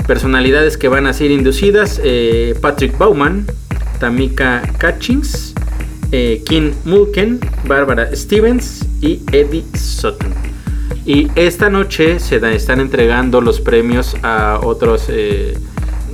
personalidades 0.06 0.76
que 0.76 0.86
van 0.86 1.06
a 1.08 1.12
ser 1.12 1.32
inducidas: 1.32 2.00
eh, 2.04 2.54
Patrick 2.60 2.96
Bauman, 2.96 3.46
Tamika 3.98 4.62
Catchings, 4.78 5.54
eh, 6.12 6.42
Kim 6.46 6.72
Mulken, 6.84 7.40
Barbara 7.66 8.14
Stevens 8.14 8.86
y 9.00 9.22
Eddie 9.32 9.64
Sutton. 9.76 10.32
Y 11.08 11.30
esta 11.36 11.70
noche 11.70 12.20
se 12.20 12.38
da- 12.38 12.52
están 12.52 12.80
entregando 12.80 13.40
los 13.40 13.62
premios 13.62 14.14
a 14.22 14.60
otros, 14.62 15.06
eh, 15.08 15.56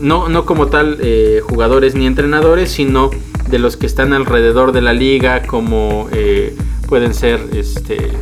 no, 0.00 0.28
no 0.28 0.46
como 0.46 0.68
tal 0.68 0.98
eh, 1.02 1.40
jugadores 1.42 1.96
ni 1.96 2.06
entrenadores, 2.06 2.70
sino 2.70 3.10
de 3.48 3.58
los 3.58 3.76
que 3.76 3.86
están 3.86 4.12
alrededor 4.12 4.70
de 4.70 4.82
la 4.82 4.92
liga, 4.92 5.42
como 5.48 6.08
eh, 6.12 6.54
pueden 6.86 7.12
ser 7.12 7.40
este, 7.56 8.12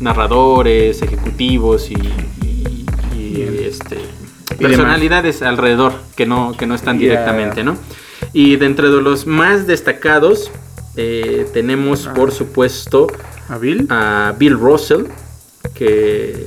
narradores, 0.00 1.00
ejecutivos 1.00 1.90
y, 1.90 1.94
y- 1.94 2.84
y, 3.16 3.32
Bien. 3.34 3.56
este, 3.66 3.96
personalidades 4.58 5.40
alrededor 5.40 5.94
que 6.14 6.26
no, 6.26 6.52
que 6.58 6.66
no 6.66 6.74
están 6.74 6.98
directamente, 6.98 7.64
¿no? 7.64 7.76
Y 8.34 8.56
dentro 8.56 8.94
de 8.94 9.00
los 9.00 9.26
más 9.26 9.66
destacados 9.66 10.50
tenemos, 11.54 12.06
Ah. 12.06 12.12
por 12.14 12.32
supuesto, 12.32 13.06
¿A 13.48 13.56
Bill? 13.56 13.86
a 13.88 14.34
Bill 14.38 14.58
Russell, 14.58 15.04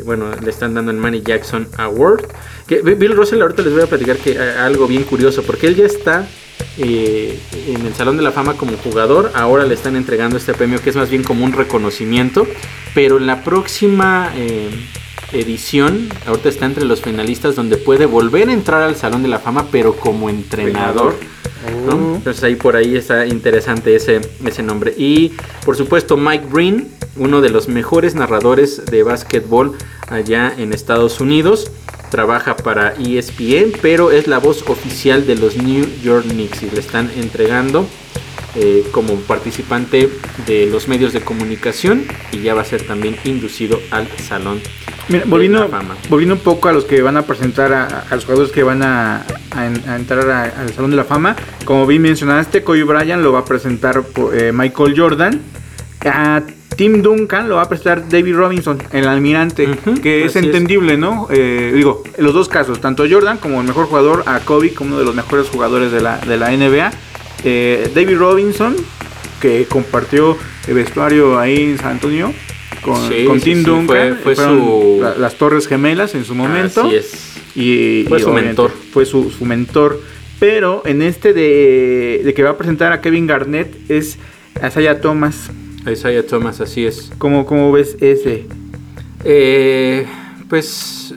bueno, 0.06 0.32
le 0.36 0.50
están 0.50 0.74
dando 0.74 0.92
el 0.92 0.98
Manny 0.98 1.22
Jackson 1.22 1.68
Award. 1.78 2.28
Bill 2.68 3.16
Russell, 3.16 3.42
ahorita 3.42 3.62
les 3.62 3.74
voy 3.74 3.84
a 3.84 3.88
platicar 3.88 4.18
que 4.18 4.32
eh, 4.32 4.58
algo 4.58 4.88
bien 4.88 5.04
curioso, 5.04 5.44
porque 5.44 5.68
él 5.68 5.76
ya 5.76 5.86
está 5.86 6.28
eh, 6.78 7.40
en 7.68 7.86
el 7.86 7.94
Salón 7.94 8.18
de 8.18 8.24
la 8.24 8.32
Fama 8.32 8.56
como 8.56 8.78
jugador, 8.78 9.32
ahora 9.36 9.66
le 9.66 9.74
están 9.74 9.96
entregando 9.96 10.38
este 10.38 10.54
premio 10.54 10.82
que 10.82 10.90
es 10.90 10.96
más 10.96 11.10
bien 11.10 11.24
como 11.24 11.46
un 11.46 11.54
reconocimiento, 11.54 12.48
pero 12.94 13.18
en 13.18 13.28
la 13.28 13.44
próxima 13.44 14.32
eh, 14.36 14.70
edición, 15.32 16.10
ahorita 16.26 16.50
está 16.50 16.66
entre 16.66 16.86
los 16.86 17.02
finalistas 17.02 17.56
donde 17.56 17.78
puede 17.78 18.06
volver 18.06 18.50
a 18.50 18.54
entrar 18.54 18.82
al 18.82 18.96
Salón 18.96 19.22
de 19.22 19.30
la 19.30 19.40
Fama, 19.40 19.68
pero 19.72 19.96
como 19.96 20.30
entrenador. 20.30 21.16
¿No? 21.86 22.16
Entonces 22.16 22.44
ahí 22.44 22.56
por 22.56 22.76
ahí 22.76 22.96
está 22.96 23.26
interesante 23.26 23.96
ese, 23.96 24.22
ese 24.46 24.64
nombre. 24.64 24.94
Y 24.98 25.34
por 25.66 25.76
supuesto 25.76 26.18
Mike 26.18 26.46
Breen, 26.52 26.88
uno 27.18 27.42
de 27.42 27.50
los 27.50 27.68
mejores 27.68 28.16
narradores 28.16 28.86
de 28.86 29.04
básquetbol 29.04 29.78
allá 30.10 30.54
en 30.58 30.74
Estados 30.74 31.20
Unidos. 31.20 31.72
Trabaja 32.12 32.56
para 32.56 32.94
ESPN, 32.94 33.74
pero 33.82 34.12
es 34.12 34.28
la 34.28 34.38
voz 34.38 34.64
oficial 34.68 35.26
de 35.26 35.36
los 35.36 35.58
New 35.58 35.86
York 36.02 36.26
Knicks 36.28 36.64
y 36.64 36.70
le 36.70 36.80
están 36.80 37.12
entregando 37.16 37.86
eh, 38.56 38.84
como 38.92 39.16
participante 39.22 40.10
de 40.46 40.68
los 40.72 40.88
medios 40.88 41.14
de 41.14 41.22
comunicación 41.22 42.04
y 42.32 42.40
ya 42.40 42.54
va 42.54 42.62
a 42.62 42.66
ser 42.66 42.84
también 42.84 43.16
inducido 43.26 43.80
al 43.92 44.08
salón. 44.18 44.62
Mira, 45.08 45.24
de 45.26 45.30
volviendo, 45.30 45.60
la 45.60 45.68
fama. 45.68 45.96
volviendo 46.10 46.36
un 46.36 46.42
poco 46.42 46.68
a 46.68 46.74
los 46.74 46.86
que 46.86 47.02
van 47.02 47.16
a 47.18 47.22
presentar 47.24 47.72
a, 47.74 47.86
a 48.10 48.16
los 48.16 48.26
jugadores 48.26 48.52
que 48.52 48.64
van 48.64 48.82
a, 48.82 49.24
a 49.52 49.66
en- 49.68 49.88
a 49.88 49.96
entrar 49.98 50.28
al 50.58 50.74
Salón 50.74 50.90
de 50.92 50.98
la 50.98 51.04
Fama, 51.04 51.36
como 51.64 51.86
bien 51.86 52.02
mencionaste, 52.02 52.64
Kobe 52.64 52.84
Bryant 52.84 53.22
lo 53.22 53.32
va 53.32 53.40
a 53.40 53.46
presentar 53.46 54.04
eh, 54.34 54.52
Michael 54.52 54.96
Jordan, 55.00 55.42
a 56.06 56.42
Tim 56.76 57.02
Duncan 57.02 57.48
lo 57.48 57.56
va 57.56 57.62
a 57.64 57.70
presentar 57.70 58.10
David 58.10 58.36
Robinson, 58.36 58.78
el 58.92 59.08
almirante, 59.08 59.70
que 60.02 60.26
es 60.26 60.36
entendible, 60.36 60.98
¿no? 60.98 61.28
Eh, 61.32 61.72
digo, 61.74 62.04
en 62.18 62.24
los 62.24 62.34
dos 62.34 62.50
casos, 62.50 62.82
tanto 62.82 63.06
Jordan 63.10 63.38
como 63.38 63.62
el 63.62 63.68
mejor 63.68 63.86
jugador, 63.86 64.24
a 64.26 64.40
Kobe 64.40 64.74
como 64.74 64.90
uno 64.90 65.00
de 65.00 65.06
los 65.06 65.16
mejores 65.16 65.48
jugadores 65.50 65.92
de 65.92 66.02
la, 66.02 66.18
de 66.18 66.36
la 66.38 66.50
NBA, 66.52 66.92
eh, 67.44 67.90
David 67.94 68.18
Robinson, 68.18 68.76
que 69.42 69.66
compartió 69.66 70.38
el 70.68 70.74
vestuario 70.76 71.38
ahí 71.40 71.64
en 71.72 71.78
San 71.78 71.92
Antonio. 71.92 72.34
Con, 72.82 73.10
Sí, 73.10 73.26
con 73.26 73.40
sí, 73.40 73.46
Tim 73.46 73.58
sí, 73.60 73.64
Duncan, 73.64 74.20
fue- 74.24 74.36
su- 74.36 75.00
la- 75.02 75.16
las 75.18 75.36
Torres 75.36 75.68
Gemelas 75.68 76.14
en 76.16 76.24
su 76.24 76.36
momento. 76.36 76.82
Así 76.86 76.96
es. 76.96 77.32
Y, 77.56 78.06
Fue 78.08 78.20
y 78.20 78.22
su 78.22 78.32
mentor. 78.32 78.72
Fue 78.92 79.06
su, 79.06 79.32
su 79.32 79.46
mentor. 79.46 80.00
Pero 80.40 80.84
en 80.86 81.02
este 81.02 81.34
de, 81.34 82.22
de 82.24 82.34
que 82.34 82.44
va 82.44 82.52
a 82.52 82.58
presentar 82.58 82.92
a 82.92 83.02
Kevin 83.02 83.26
Garnett 83.26 83.74
es 83.90 84.18
Asaya 84.62 85.00
Thomas. 85.02 85.50
Isaiah 85.90 86.26
Thomas, 86.26 86.62
así 86.62 86.86
es. 86.86 87.12
¿Cómo, 87.18 87.46
cómo 87.46 87.72
ves 87.72 87.96
ese? 88.02 88.46
Eh, 89.24 90.06
pues. 90.50 91.14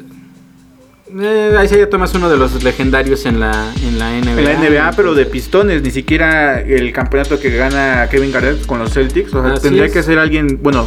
Eh, 1.20 1.60
Isaiah 1.64 1.88
Thomas, 1.88 2.14
uno 2.14 2.28
de 2.28 2.36
los 2.36 2.62
legendarios 2.62 3.24
en 3.26 3.40
la, 3.40 3.72
en 3.82 3.98
la 3.98 4.10
NBA. 4.10 4.38
En 4.40 4.44
la 4.44 4.54
NBA, 4.54 4.92
pero 4.96 5.14
de 5.14 5.26
pistones, 5.26 5.82
ni 5.82 5.90
siquiera 5.90 6.60
el 6.60 6.92
campeonato 6.92 7.38
que 7.40 7.50
gana 7.56 8.08
Kevin 8.10 8.30
Garnett 8.32 8.66
con 8.66 8.78
los 8.78 8.92
Celtics. 8.92 9.32
O 9.34 9.42
sea, 9.42 9.52
Así 9.54 9.62
tendría 9.62 9.86
es. 9.86 9.92
que 9.92 10.02
ser 10.02 10.18
alguien, 10.18 10.58
bueno, 10.62 10.86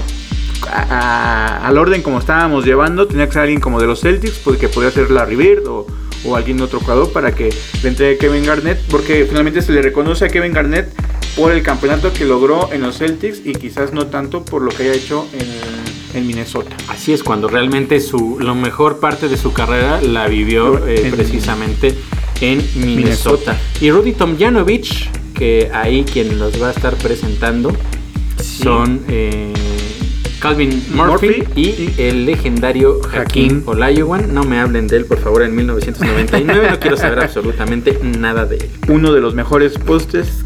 a- 0.69 0.81
a- 1.61 1.67
al 1.67 1.77
orden 1.77 2.01
como 2.03 2.19
estábamos 2.19 2.65
llevando, 2.65 3.07
tendría 3.07 3.25
que 3.27 3.33
ser 3.33 3.41
alguien 3.43 3.59
como 3.61 3.79
de 3.79 3.87
los 3.87 4.01
Celtics, 4.01 4.39
porque 4.43 4.67
podría 4.69 4.91
ser 4.91 5.09
Larry 5.09 5.35
Bird 5.35 5.67
o, 5.67 5.87
o 6.25 6.35
alguien 6.35 6.61
otro 6.61 6.79
jugador 6.79 7.11
para 7.11 7.31
que 7.33 7.49
le 7.81 7.89
entregue 7.89 8.17
Kevin 8.17 8.45
Garnett, 8.45 8.79
porque 8.91 9.25
finalmente 9.27 9.61
se 9.63 9.71
le 9.71 9.81
reconoce 9.81 10.25
a 10.25 10.29
Kevin 10.29 10.53
Garnett 10.53 10.89
por 11.35 11.51
el 11.51 11.63
campeonato 11.63 12.13
que 12.13 12.25
logró 12.25 12.71
en 12.73 12.81
los 12.81 12.97
Celtics 12.99 13.41
y 13.43 13.53
quizás 13.53 13.91
no 13.93 14.07
tanto 14.07 14.43
por 14.45 14.61
lo 14.61 14.69
que 14.69 14.83
haya 14.83 14.93
hecho 14.93 15.25
en, 15.33 15.47
en 16.13 16.27
Minnesota. 16.27 16.75
Así 16.87 17.13
es, 17.13 17.23
cuando 17.23 17.47
realmente 17.47 17.99
su, 17.99 18.37
lo 18.39 18.55
mejor 18.55 18.99
parte 18.99 19.27
de 19.29 19.37
su 19.37 19.53
carrera 19.53 20.01
la 20.01 20.27
vivió 20.27 20.85
eh, 20.87 21.07
En- 21.07 21.11
precisamente 21.15 21.95
en 22.41 22.57
Minnesota. 22.75 22.95
Minnesota. 22.95 23.57
Y 23.81 23.91
Rudy 23.91 24.13
Tomjanovich, 24.13 25.09
que 25.33 25.69
ahí 25.73 26.03
quien 26.03 26.39
los 26.39 26.61
va 26.61 26.69
a 26.69 26.71
estar 26.71 26.95
presentando 26.95 27.71
son 28.41 29.01
eh, 29.09 29.53
Calvin 30.39 30.83
Murphy, 30.93 31.27
Murphy 31.27 31.43
y, 31.55 31.61
y 31.69 31.93
el 31.99 32.25
legendario 32.25 32.99
Hakim. 33.13 33.61
Olajuwon. 33.65 34.33
No 34.33 34.43
me 34.43 34.59
hablen 34.59 34.87
de 34.87 34.97
él, 34.97 35.05
por 35.05 35.19
favor, 35.19 35.43
en 35.43 35.55
1999. 35.55 36.67
no 36.71 36.79
quiero 36.79 36.97
saber 36.97 37.19
absolutamente 37.23 37.99
nada 38.03 38.45
de 38.45 38.57
él. 38.57 38.69
Uno 38.89 39.13
de 39.13 39.21
los 39.21 39.35
mejores 39.35 39.77
postes 39.77 40.43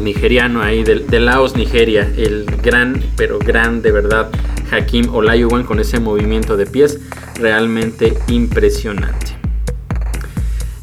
nigeriano 0.00 0.62
ahí 0.62 0.84
de, 0.84 1.00
de 1.00 1.20
Laos, 1.20 1.54
Nigeria, 1.56 2.10
el 2.16 2.46
gran, 2.62 3.02
pero 3.16 3.38
gran 3.38 3.82
de 3.82 3.90
verdad 3.92 4.30
Hakim 4.72 5.14
Olajuwon 5.14 5.64
con 5.64 5.78
ese 5.80 6.00
movimiento 6.00 6.56
de 6.56 6.66
pies 6.66 7.00
realmente 7.36 8.14
impresionante. 8.28 9.36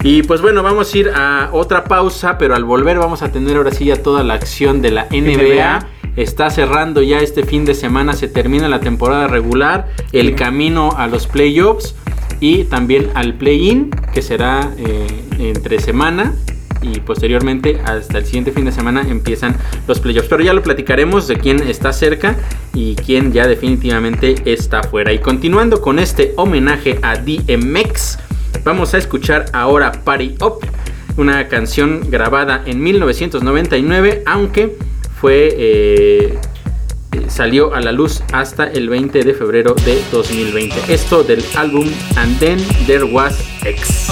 Y 0.02 0.24
pues 0.24 0.42
bueno, 0.42 0.64
vamos 0.64 0.94
a 0.94 0.98
ir 0.98 1.12
a 1.14 1.50
otra 1.52 1.84
pausa, 1.84 2.38
pero 2.38 2.56
al 2.56 2.64
volver 2.64 2.98
vamos 2.98 3.22
a 3.22 3.32
tener 3.32 3.58
ahora 3.58 3.72
sí 3.72 3.86
ya 3.86 4.02
toda 4.02 4.24
la 4.24 4.36
acción 4.36 4.82
de 4.82 4.92
la 4.92 5.08
NBA. 5.12 5.38
NBA. 5.38 5.88
Está 6.16 6.50
cerrando 6.50 7.02
ya 7.02 7.20
este 7.20 7.44
fin 7.44 7.66
de 7.66 7.74
semana, 7.74 8.14
se 8.14 8.28
termina 8.28 8.68
la 8.68 8.80
temporada 8.80 9.28
regular, 9.28 9.90
el 10.12 10.36
camino 10.36 10.92
a 10.98 11.08
los 11.08 11.28
playoffs 11.28 11.96
y 12.40 12.64
también 12.66 13.10
al 13.14 13.36
play-in, 13.36 13.92
que 14.14 14.22
será 14.22 14.72
eh, 14.78 15.08
entre 15.38 15.80
semana 15.80 16.34
y 16.82 17.00
posteriormente 17.00 17.80
hasta 17.84 18.18
el 18.18 18.26
siguiente 18.26 18.52
fin 18.52 18.66
de 18.66 18.72
semana 18.72 19.02
empiezan 19.08 19.56
los 19.88 20.00
playoffs. 20.00 20.28
Pero 20.30 20.44
ya 20.44 20.54
lo 20.54 20.64
platicaremos 20.64 21.28
de 21.28 21.38
quién 21.38 21.62
está 21.68 21.94
cerca 21.94 22.38
y 22.74 22.96
quién 22.96 23.32
ya 23.32 23.48
definitivamente 23.48 24.36
está 24.46 24.84
fuera. 24.84 25.12
Y 25.12 25.20
continuando 25.20 25.82
con 25.82 26.00
este 26.00 26.34
homenaje 26.38 27.00
a 27.02 27.16
DMX, 27.18 28.20
vamos 28.64 28.94
a 28.94 28.98
escuchar 28.98 29.46
ahora 29.54 29.92
Party 29.92 30.36
Up, 30.42 30.60
una 31.18 31.48
canción 31.48 32.10
grabada 32.10 32.64
en 32.66 32.82
1999, 32.82 34.24
aunque 34.26 34.78
fue... 35.20 35.50
eh, 35.58 36.40
salió 37.28 37.74
a 37.74 37.82
la 37.82 37.92
luz 37.92 38.22
hasta 38.34 38.66
el 38.66 38.90
20 38.90 39.24
de 39.24 39.34
febrero 39.34 39.74
de 39.86 40.02
2020. 40.12 40.94
Esto 40.94 41.24
del 41.24 41.44
álbum 41.56 41.88
And 42.16 42.40
Then 42.40 42.60
There 42.86 43.04
Was 43.04 43.44
X. 43.64 44.10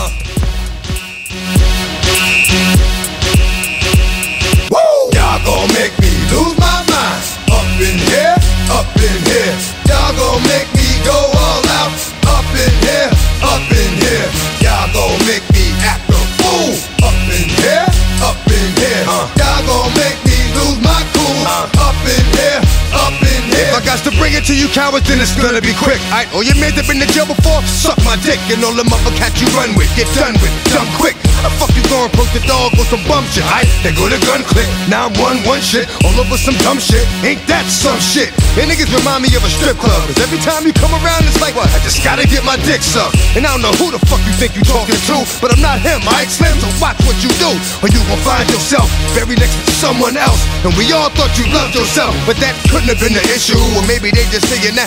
cowards, 24.97 25.09
then 25.09 25.21
it's 25.21 25.35
gonna 25.37 25.61
be 25.61 25.73
quick. 25.77 26.01
Alright, 26.09 26.27
all 26.33 26.41
oh, 26.41 26.45
your 26.45 26.57
men 26.57 26.73
that 26.75 26.87
been 26.87 26.99
to 26.99 27.09
jail 27.13 27.25
before, 27.25 27.61
suck 27.65 27.97
my 28.03 28.17
dick. 28.25 28.39
And 28.49 28.63
all 28.65 28.73
the 28.73 28.85
motherfuckers 28.85 29.37
you 29.41 29.47
run 29.53 29.73
with, 29.77 29.89
get 29.95 30.09
done 30.17 30.33
with, 30.41 30.53
dumb 30.73 30.87
quick. 30.97 31.15
The 31.45 31.53
fuck 31.61 31.71
you 31.77 31.85
gonna 31.87 32.09
approach 32.09 32.33
the 32.33 32.43
dog 32.43 32.73
with 32.75 32.89
some 32.89 32.99
bum 33.05 33.23
shit? 33.31 33.45
Alright, 33.45 33.69
they 33.85 33.93
go 33.93 34.09
to 34.09 34.19
gun 34.25 34.41
click. 34.43 34.67
Now 34.89 35.07
I'm 35.07 35.15
one, 35.21 35.39
one 35.45 35.61
shit, 35.61 35.87
all 36.03 36.17
over 36.17 36.35
some 36.35 36.57
dumb 36.65 36.81
shit. 36.81 37.05
Ain't 37.23 37.39
that 37.47 37.63
some 37.69 38.01
shit? 38.01 38.33
And 38.57 38.67
niggas 38.67 38.89
remind 38.91 39.21
me 39.21 39.29
of 39.37 39.45
a 39.45 39.51
strip 39.53 39.77
club. 39.77 40.01
Cause 40.09 40.19
every 40.19 40.41
time 40.41 40.65
you 40.65 40.73
come 40.73 40.91
around, 40.97 41.23
it's 41.29 41.39
like, 41.39 41.53
what? 41.53 41.69
I 41.71 41.79
just 41.85 42.01
gotta 42.03 42.25
get 42.25 42.43
my 42.43 42.57
dick 42.65 42.81
sucked. 42.81 43.15
And 43.37 43.45
I 43.45 43.53
don't 43.53 43.63
know 43.63 43.75
who 43.77 43.93
the 43.93 44.01
fuck 44.09 44.19
you 44.25 44.33
think 44.35 44.57
you 44.57 44.63
talking 44.65 44.97
to, 44.97 45.17
but 45.39 45.53
I'm 45.53 45.61
not 45.61 45.79
him, 45.79 46.01
alright, 46.09 46.27
Slim? 46.27 46.57
So 46.59 46.67
watch 46.81 46.97
what 47.05 47.15
you 47.21 47.29
do, 47.37 47.51
or 47.85 47.87
you 47.93 48.01
gon' 48.09 48.21
find 48.25 48.49
yourself 48.49 48.89
buried 49.13 49.39
next 49.39 49.55
to 49.61 49.73
someone 49.77 50.17
else. 50.17 50.41
And 50.65 50.73
we 50.75 50.89
all 50.91 51.13
thought 51.13 51.31
you 51.37 51.45
loved 51.53 51.77
yourself, 51.77 52.11
but 52.25 52.35
that 52.41 52.57
couldn't 52.67 52.89
have 52.89 52.99
been 52.99 53.13
the 53.13 53.23
issue. 53.31 53.61
Or 53.77 53.85
maybe 53.85 54.09
they 54.09 54.25
just 54.33 54.49
saying 54.49 54.75
that 54.75 54.86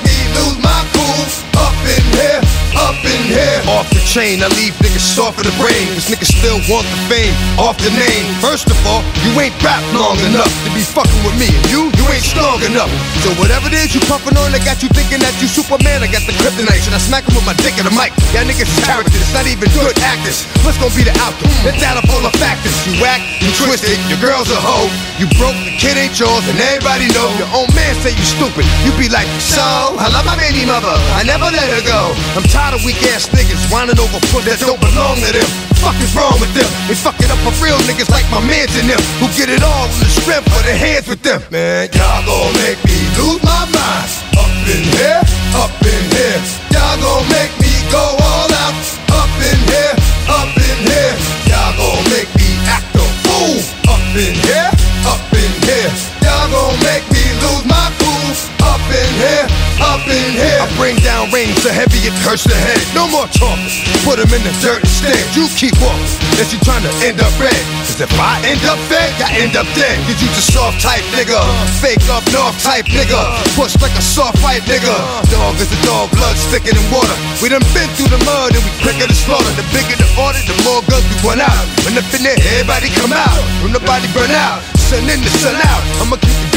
in 3.11 3.21
here. 3.27 3.59
Off 3.75 3.87
the 3.91 4.01
chain, 4.07 4.39
I 4.39 4.47
leave 4.55 4.75
niggas 4.79 5.03
soft 5.03 5.43
in 5.43 5.45
the 5.47 5.55
brain. 5.59 5.83
Cause 5.95 6.07
niggas 6.07 6.31
still 6.31 6.59
want 6.71 6.87
the 6.87 6.99
fame 7.11 7.35
off 7.59 7.75
the 7.83 7.91
name. 7.91 8.23
First 8.39 8.71
of 8.71 8.77
all, 8.87 9.03
you 9.27 9.31
ain't 9.39 9.55
rap 9.59 9.83
long 9.91 10.17
enough 10.31 10.51
to 10.65 10.69
be 10.71 10.83
fucking 10.83 11.21
with 11.27 11.35
me. 11.35 11.51
And 11.51 11.65
you, 11.67 11.91
you 11.99 12.05
ain't 12.11 12.23
strong 12.23 12.63
enough. 12.63 12.91
So 13.23 13.35
whatever 13.35 13.67
it 13.67 13.75
is 13.75 13.91
you 13.91 14.01
puffin' 14.07 14.35
on, 14.39 14.55
I 14.55 14.61
got 14.63 14.79
you 14.79 14.89
thinking 14.95 15.19
that 15.23 15.35
you 15.43 15.47
Superman. 15.51 16.03
I 16.03 16.07
got 16.07 16.23
the 16.23 16.35
kryptonite. 16.39 16.83
Should 16.87 16.95
I 16.95 17.01
smack 17.01 17.27
him 17.27 17.35
with 17.35 17.47
my 17.47 17.55
dick 17.59 17.75
in 17.75 17.85
the 17.85 17.93
mic? 17.93 18.15
Y'all 18.31 18.47
niggas 18.47 18.71
characters, 18.87 19.27
not 19.35 19.45
even 19.45 19.67
good 19.75 19.93
actors. 20.07 20.47
What's 20.63 20.79
gonna 20.79 20.95
be 20.95 21.03
the 21.03 21.15
outcome? 21.19 21.51
It's 21.67 21.83
out 21.83 21.99
of 21.99 22.07
all 22.07 22.23
the 22.23 22.33
factors. 22.39 22.73
You 22.87 23.03
whack, 23.03 23.19
you 23.43 23.51
twisted, 23.59 23.99
your 24.07 24.21
girl's 24.23 24.49
a 24.49 24.59
hoe. 24.59 24.87
You 25.19 25.27
broke, 25.37 25.57
the 25.67 25.73
kid 25.77 25.99
ain't 25.99 26.15
yours, 26.15 26.45
and 26.47 26.57
everybody 26.57 27.11
know. 27.11 27.27
Your 27.37 27.51
own 27.53 27.69
man 27.75 27.93
say 27.99 28.15
you 28.15 28.25
stupid. 28.25 28.65
You 28.87 28.91
be 28.97 29.11
like, 29.11 29.27
so, 29.41 29.61
I 29.99 30.09
love 30.09 30.25
my 30.25 30.37
baby 30.39 30.65
mother. 30.65 30.93
I 31.17 31.21
never 31.27 31.49
let 31.51 31.67
her 31.69 31.83
go. 31.85 32.13
I'm 32.37 32.45
tired 32.47 32.73
of 32.77 32.81
weak 32.85 33.00
ass 33.09 33.29
niggas 33.33 33.63
whining 33.73 33.97
over 33.97 34.21
puss 34.29 34.45
that 34.45 34.61
don't 34.61 34.79
belong 34.79 35.17
to 35.21 35.31
them. 35.33 35.49
Fuck 35.81 35.97
is 35.97 36.13
wrong 36.13 36.37
with 36.37 36.53
them? 36.53 36.69
They 36.85 36.93
fuck 36.93 37.17
it 37.17 37.29
up 37.33 37.41
for 37.41 37.53
real 37.57 37.77
niggas 37.89 38.09
like 38.13 38.27
my 38.29 38.41
mans 38.45 38.73
and 38.77 38.85
them 38.85 39.01
who 39.17 39.27
get 39.33 39.49
it 39.49 39.63
all 39.65 39.85
in 39.89 39.97
the 40.05 40.09
strength 40.11 40.45
for 40.51 40.61
their 40.61 40.77
hands 40.77 41.07
with 41.09 41.21
them. 41.25 41.41
Man, 41.49 41.89
y'all 41.95 42.21
gon' 42.25 42.53
make 42.61 42.79
me 42.85 42.97
lose 43.17 43.41
my 43.41 43.65
mind. 43.73 44.09
Up 44.37 44.53
in 44.69 44.83
here, 44.93 45.21
up 45.57 45.73
in 45.81 46.03
here. 46.13 46.41
Y'all 46.75 46.97
gon' 47.01 47.25
make 47.33 47.53
me 47.57 47.73
go 47.89 48.01
all 48.01 48.51
out. 48.53 48.90
Up 59.81 60.03
in 60.05 60.37
here. 60.37 60.59
I 60.61 60.67
bring 60.77 60.97
down 61.01 61.31
rain 61.33 61.53
so 61.61 61.69
heavy 61.73 62.05
it 62.05 62.13
hurts 62.21 62.45
the 62.45 62.55
head. 62.55 62.81
No 62.93 63.07
more 63.09 63.27
talking. 63.33 63.69
Put 64.05 64.19
'em 64.21 64.31
in 64.33 64.43
the 64.45 64.53
dirt 64.61 64.81
instead. 64.85 65.21
You 65.35 65.49
keep 65.57 65.75
walking. 65.81 66.05
Unless 66.31 66.53
you 66.53 66.59
trying 66.61 66.85
to 66.85 66.93
end 67.05 67.19
up 67.21 67.33
red. 67.39 67.61
Cause 67.87 68.01
if 68.01 68.13
I 68.19 68.41
end 68.45 68.63
up 68.65 68.79
fed, 68.89 69.11
I 69.21 69.29
end 69.41 69.55
up 69.55 69.67
dead. 69.73 69.97
Cause 70.05 70.19
you 70.21 70.29
just 70.37 70.53
soft 70.53 70.81
type 70.81 71.03
nigga. 71.15 71.39
Fake 71.81 72.03
up 72.09 72.23
north 72.31 72.57
type 72.63 72.85
nigga. 72.87 73.21
Push 73.57 73.75
like 73.81 73.95
a 73.97 74.01
soft 74.01 74.37
white 74.43 74.63
nigga. 74.69 74.95
Dog 75.33 75.59
is 75.59 75.71
a 75.71 75.79
dog, 75.85 76.09
blood 76.11 76.37
thicker 76.51 76.73
than 76.73 76.87
water. 76.91 77.17
We 77.41 77.49
done 77.49 77.65
been 77.73 77.89
through 77.95 78.11
the 78.15 78.21
mud 78.25 78.55
and 78.55 78.63
we 78.63 78.71
quicker 78.81 79.07
to 79.07 79.17
slaughter. 79.25 79.51
The 79.59 79.65
bigger 79.75 79.97
the 79.97 80.07
order, 80.17 80.41
the 80.47 80.55
more 80.63 80.81
guns 80.89 81.05
we 81.11 81.17
run 81.27 81.41
out. 81.41 81.65
When 81.83 81.97
up 81.97 82.07
in 82.13 82.23
there, 82.23 82.37
everybody 82.53 82.89
come 82.99 83.13
out. 83.13 83.41
When 83.61 83.73
the 83.73 83.83
body 83.85 84.07
burn 84.13 84.31
out. 84.31 84.61
Sun 84.89 85.07
in 85.07 85.21
the 85.21 85.31
sun 85.39 85.55
out. 85.55 85.83
I'ma 86.01 86.17
keep 86.17 86.40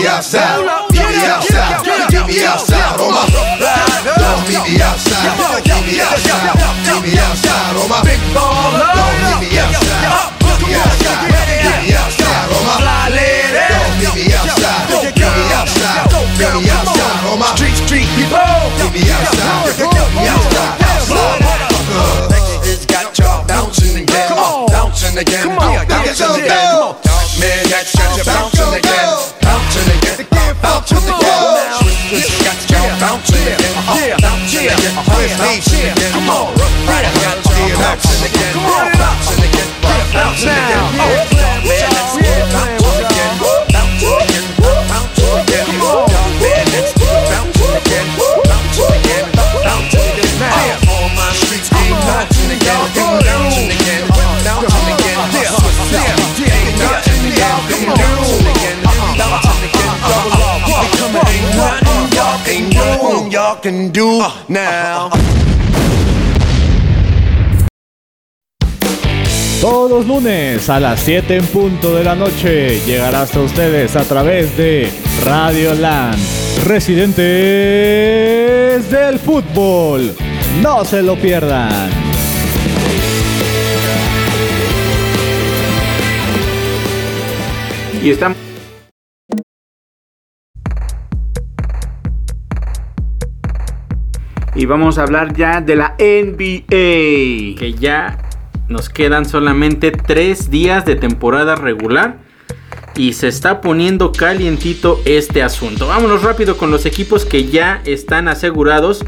me 0.00 0.08
outside. 0.08 0.64
Meet 0.92 1.04
me 1.04 1.26
outside. 1.28 1.84
Meet 1.84 2.26
me 2.26 2.44
outside 2.44 3.00
on 3.00 3.12
my. 3.12 3.28
Don't 3.28 4.48
meet 4.48 4.64
me 4.64 4.80
outside. 4.80 5.36
Meet 5.36 5.84
me 5.84 6.00
outside. 6.00 6.56
Meet 6.88 7.02
me 7.04 7.18
outside 7.20 7.76
on 7.76 7.88
my. 7.88 8.00
Big 8.04 8.20
baller. 8.32 8.80
Don't 8.96 9.16
meet 9.20 9.38
me 9.44 9.58
outside. 9.60 10.32
Meet 10.40 10.60
me 10.64 10.72
outside. 10.80 11.28
Meet 11.28 11.80
me 11.84 11.92
outside 12.00 12.48
on 12.48 12.62
my. 12.64 12.80
Don't 12.80 13.92
meet 14.00 14.14
me 14.16 14.32
outside. 14.32 14.88
Meet 14.88 15.20
me 15.20 15.52
outside. 15.52 16.08
Meet 16.40 16.54
me 16.56 16.70
outside 16.72 17.20
on 17.28 17.36
my. 17.38 17.52
Street, 17.56 17.76
street 17.84 18.08
people. 18.16 18.40
Meet 18.80 18.92
me 18.96 19.02
outside. 19.12 19.76
Meet 19.76 20.10
me 20.16 20.24
outside. 20.32 20.80
Outside. 20.80 21.60
Got 22.88 23.18
y'all 23.18 23.46
bouncing 23.46 24.02
again, 24.02 24.32
uh, 24.32 24.66
bouncing 24.68 25.18
again, 25.18 25.42
Come 25.42 25.58
on, 25.58 25.76
on, 25.76 25.84
again. 25.84 26.14
go. 26.48 27.09
yeah, 33.96 34.16
yeah, 34.46 34.70
yeah, 34.70 35.34
yeah, 35.40 36.12
come 36.12 36.28
on, 36.30 36.54
right, 36.86 37.06
got 37.22 37.42
your 37.66 37.76
action 37.82 38.22
again, 38.22 38.54
action 38.54 39.42
again, 39.42 39.68
action 39.82 40.14
again, 40.14 40.14
action 40.14 40.48
again, 40.48 40.99
do, 63.62 63.70
y'all 63.70 63.82
can 63.82 63.92
do 63.92 64.20
now. 64.48 65.10
Todos 69.60 69.90
los 69.90 70.06
lunes 70.06 70.68
a 70.70 70.80
las 70.80 71.00
7 71.00 71.36
en 71.36 71.46
punto 71.46 71.94
de 71.94 72.04
la 72.04 72.14
noche 72.14 72.80
llegará 72.86 73.22
hasta 73.22 73.40
ustedes 73.40 73.94
a 73.96 74.04
través 74.04 74.56
de 74.56 74.90
Radio 75.24 75.74
Land, 75.74 76.18
residentes 76.64 77.20
del 78.90 79.18
fútbol. 79.18 80.14
No 80.62 80.84
se 80.84 81.02
lo 81.02 81.16
pierdan. 81.16 81.90
Y 88.02 88.10
estamos. 88.10 88.49
Y 94.60 94.66
vamos 94.66 94.98
a 94.98 95.04
hablar 95.04 95.34
ya 95.34 95.62
de 95.62 95.74
la 95.74 95.94
NBA. 95.98 97.58
que 97.58 97.74
ya 97.80 98.18
nos 98.68 98.90
quedan 98.90 99.24
solamente 99.24 99.90
tres 99.90 100.50
días 100.50 100.84
de 100.84 100.96
temporada 100.96 101.54
regular 101.56 102.18
y 102.94 103.14
se 103.14 103.28
está 103.28 103.62
poniendo 103.62 104.12
calientito 104.12 105.00
este 105.06 105.42
asunto. 105.42 105.86
Vámonos 105.88 106.22
rápido 106.22 106.58
con 106.58 106.70
los 106.70 106.84
equipos 106.84 107.24
que 107.24 107.44
ya 107.46 107.80
están 107.86 108.28
asegurados 108.28 109.02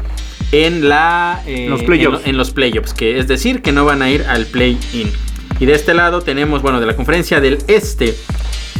en 0.51 0.89
la 0.89 1.43
eh, 1.45 1.67
Los 1.69 1.83
playoffs. 1.83 2.17
en, 2.17 2.23
lo- 2.23 2.29
en 2.31 2.37
los 2.37 2.49
playoffs, 2.49 2.93
que 2.95 3.19
es 3.19 3.27
decir 3.27 3.61
que 3.61 3.71
no 3.71 3.85
van 3.85 4.01
a 4.01 4.09
ir 4.09 4.23
al 4.23 4.47
play-in. 4.47 5.11
Y 5.59 5.67
de 5.67 5.73
este 5.73 5.93
lado 5.93 6.21
tenemos, 6.21 6.63
bueno, 6.63 6.79
de 6.79 6.87
la 6.87 6.95
conferencia 6.95 7.39
del 7.39 7.59
este 7.67 8.15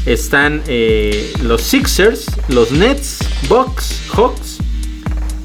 están 0.08 0.64
eh, 0.68 1.32
los 1.44 1.62
Sixers, 1.62 2.26
los 2.50 2.72
Nets, 2.72 3.20
Bucks, 3.48 4.02
Hawks, 4.14 4.53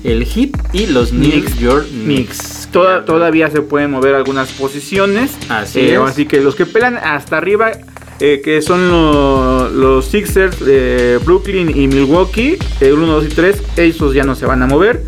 el 0.04 0.24
Heat 0.24 0.50
y 0.72 0.86
los 0.86 1.12
New 1.12 1.30
Knicks. 1.30 1.58
York 1.58 1.86
Knicks. 1.88 2.68
toda- 2.72 3.04
todavía 3.04 3.50
se 3.50 3.62
pueden 3.62 3.90
mover 3.90 4.14
algunas 4.14 4.50
posiciones. 4.52 5.32
Así 5.48 5.80
Eh, 5.80 5.94
es. 5.94 6.00
Así 6.00 6.26
que 6.26 6.40
los 6.40 6.54
que 6.54 6.66
pelan 6.66 6.96
hasta 6.96 7.36
arriba, 7.38 7.70
eh, 8.20 8.40
que 8.44 8.60
son 8.62 8.88
lo- 8.90 9.68
los 9.70 10.04
Sixers, 10.06 10.56
eh, 10.66 11.18
Brooklyn 11.24 11.70
y 11.74 11.88
Milwaukee, 11.88 12.56
el 12.80 12.92
1, 12.94 13.06
2 13.06 13.24
y 13.24 13.28
3, 13.28 13.62
esos 13.76 14.14
ya 14.14 14.24
no 14.24 14.34
se 14.34 14.46
van 14.46 14.62
a 14.62 14.66
mover. 14.66 15.02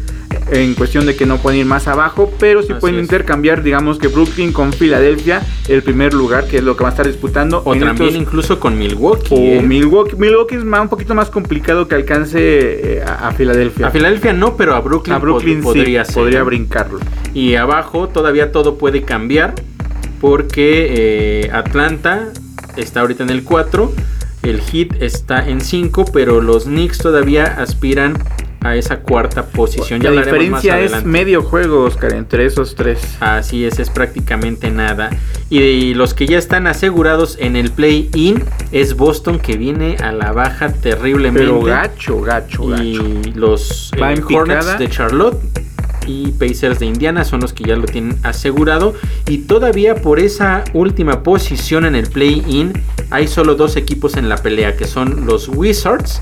En 0.52 0.74
cuestión 0.74 1.06
de 1.06 1.14
que 1.14 1.26
no 1.26 1.38
pueden 1.38 1.60
ir 1.60 1.66
más 1.66 1.86
abajo, 1.86 2.32
pero 2.40 2.62
sí 2.62 2.72
Así 2.72 2.80
pueden 2.80 2.96
es. 2.98 3.02
intercambiar, 3.04 3.62
digamos 3.62 3.98
que 3.98 4.08
Brooklyn 4.08 4.52
con 4.52 4.72
Filadelfia, 4.72 5.42
el 5.68 5.82
primer 5.82 6.12
lugar, 6.12 6.46
que 6.48 6.56
es 6.58 6.64
lo 6.64 6.76
que 6.76 6.82
va 6.82 6.88
a 6.88 6.92
estar 6.92 7.06
disputando. 7.06 7.62
O 7.64 7.74
en 7.74 7.80
también 7.80 8.08
estos- 8.08 8.20
incluso 8.22 8.58
con 8.58 8.76
Milwaukee. 8.78 9.28
o 9.34 9.36
¿eh? 9.38 9.62
Milwaukee. 9.62 10.16
Milwaukee 10.16 10.56
es 10.56 10.64
más- 10.64 10.80
un 10.82 10.88
poquito 10.88 11.14
más 11.14 11.30
complicado 11.30 11.86
que 11.86 11.94
alcance 11.94 12.38
eh, 12.98 13.02
a, 13.06 13.28
a 13.28 13.32
Filadelfia. 13.32 13.86
A 13.86 13.90
Filadelfia 13.90 14.32
no, 14.32 14.56
pero 14.56 14.74
a 14.74 14.80
Brooklyn, 14.80 15.14
A 15.14 15.18
Brooklyn 15.18 15.58
pod- 15.62 15.72
sí, 15.72 15.78
podría 15.78 16.04
ser. 16.04 16.14
podría 16.14 16.42
brincarlo. 16.42 16.98
Y 17.32 17.54
abajo 17.54 18.08
todavía 18.08 18.50
todo 18.50 18.76
puede 18.76 19.02
cambiar 19.02 19.54
porque 20.20 21.44
eh, 21.44 21.50
Atlanta 21.52 22.32
está 22.76 23.00
ahorita 23.00 23.22
en 23.22 23.30
el 23.30 23.44
4, 23.44 23.92
el 24.42 24.60
Heat 24.60 25.00
está 25.00 25.48
en 25.48 25.60
5, 25.60 26.06
pero 26.12 26.40
los 26.40 26.64
Knicks 26.64 26.98
todavía 26.98 27.44
aspiran 27.44 28.18
a 28.62 28.76
esa 28.76 29.00
cuarta 29.00 29.46
posición. 29.46 30.00
Ya 30.00 30.10
La 30.10 30.16
más 30.16 30.26
diferencia 30.26 30.80
es 30.80 31.04
medio 31.04 31.42
juego, 31.42 31.84
Oscar, 31.84 32.12
entre 32.12 32.44
esos 32.46 32.74
tres. 32.74 33.16
Así 33.20 33.64
es, 33.64 33.78
es 33.78 33.90
prácticamente 33.90 34.70
nada. 34.70 35.10
Y 35.48 35.94
los 35.94 36.14
que 36.14 36.26
ya 36.26 36.38
están 36.38 36.66
asegurados 36.66 37.36
en 37.40 37.56
el 37.56 37.70
play-in 37.70 38.44
es 38.70 38.96
Boston 38.96 39.38
que 39.38 39.56
viene 39.56 39.96
a 39.96 40.12
la 40.12 40.32
baja 40.32 40.72
terriblemente. 40.72 41.40
Pero 41.40 41.62
gacho, 41.62 42.20
gacho, 42.20 42.66
gacho. 42.66 42.82
Y 42.82 43.32
los 43.34 43.92
eh, 43.96 44.22
Hornets 44.32 44.78
de 44.78 44.88
Charlotte 44.88 45.40
y 46.06 46.32
Pacers 46.32 46.78
de 46.78 46.86
Indiana 46.86 47.24
son 47.24 47.40
los 47.40 47.52
que 47.52 47.64
ya 47.64 47.76
lo 47.76 47.86
tienen 47.86 48.18
asegurado. 48.22 48.94
Y 49.26 49.38
todavía 49.38 49.96
por 49.96 50.20
esa 50.20 50.64
última 50.74 51.22
posición 51.22 51.86
en 51.86 51.94
el 51.94 52.08
play-in 52.08 52.72
hay 53.10 53.26
solo 53.26 53.54
dos 53.54 53.76
equipos 53.76 54.16
en 54.16 54.28
la 54.28 54.36
pelea, 54.36 54.76
que 54.76 54.86
son 54.86 55.26
los 55.26 55.48
Wizards 55.48 56.20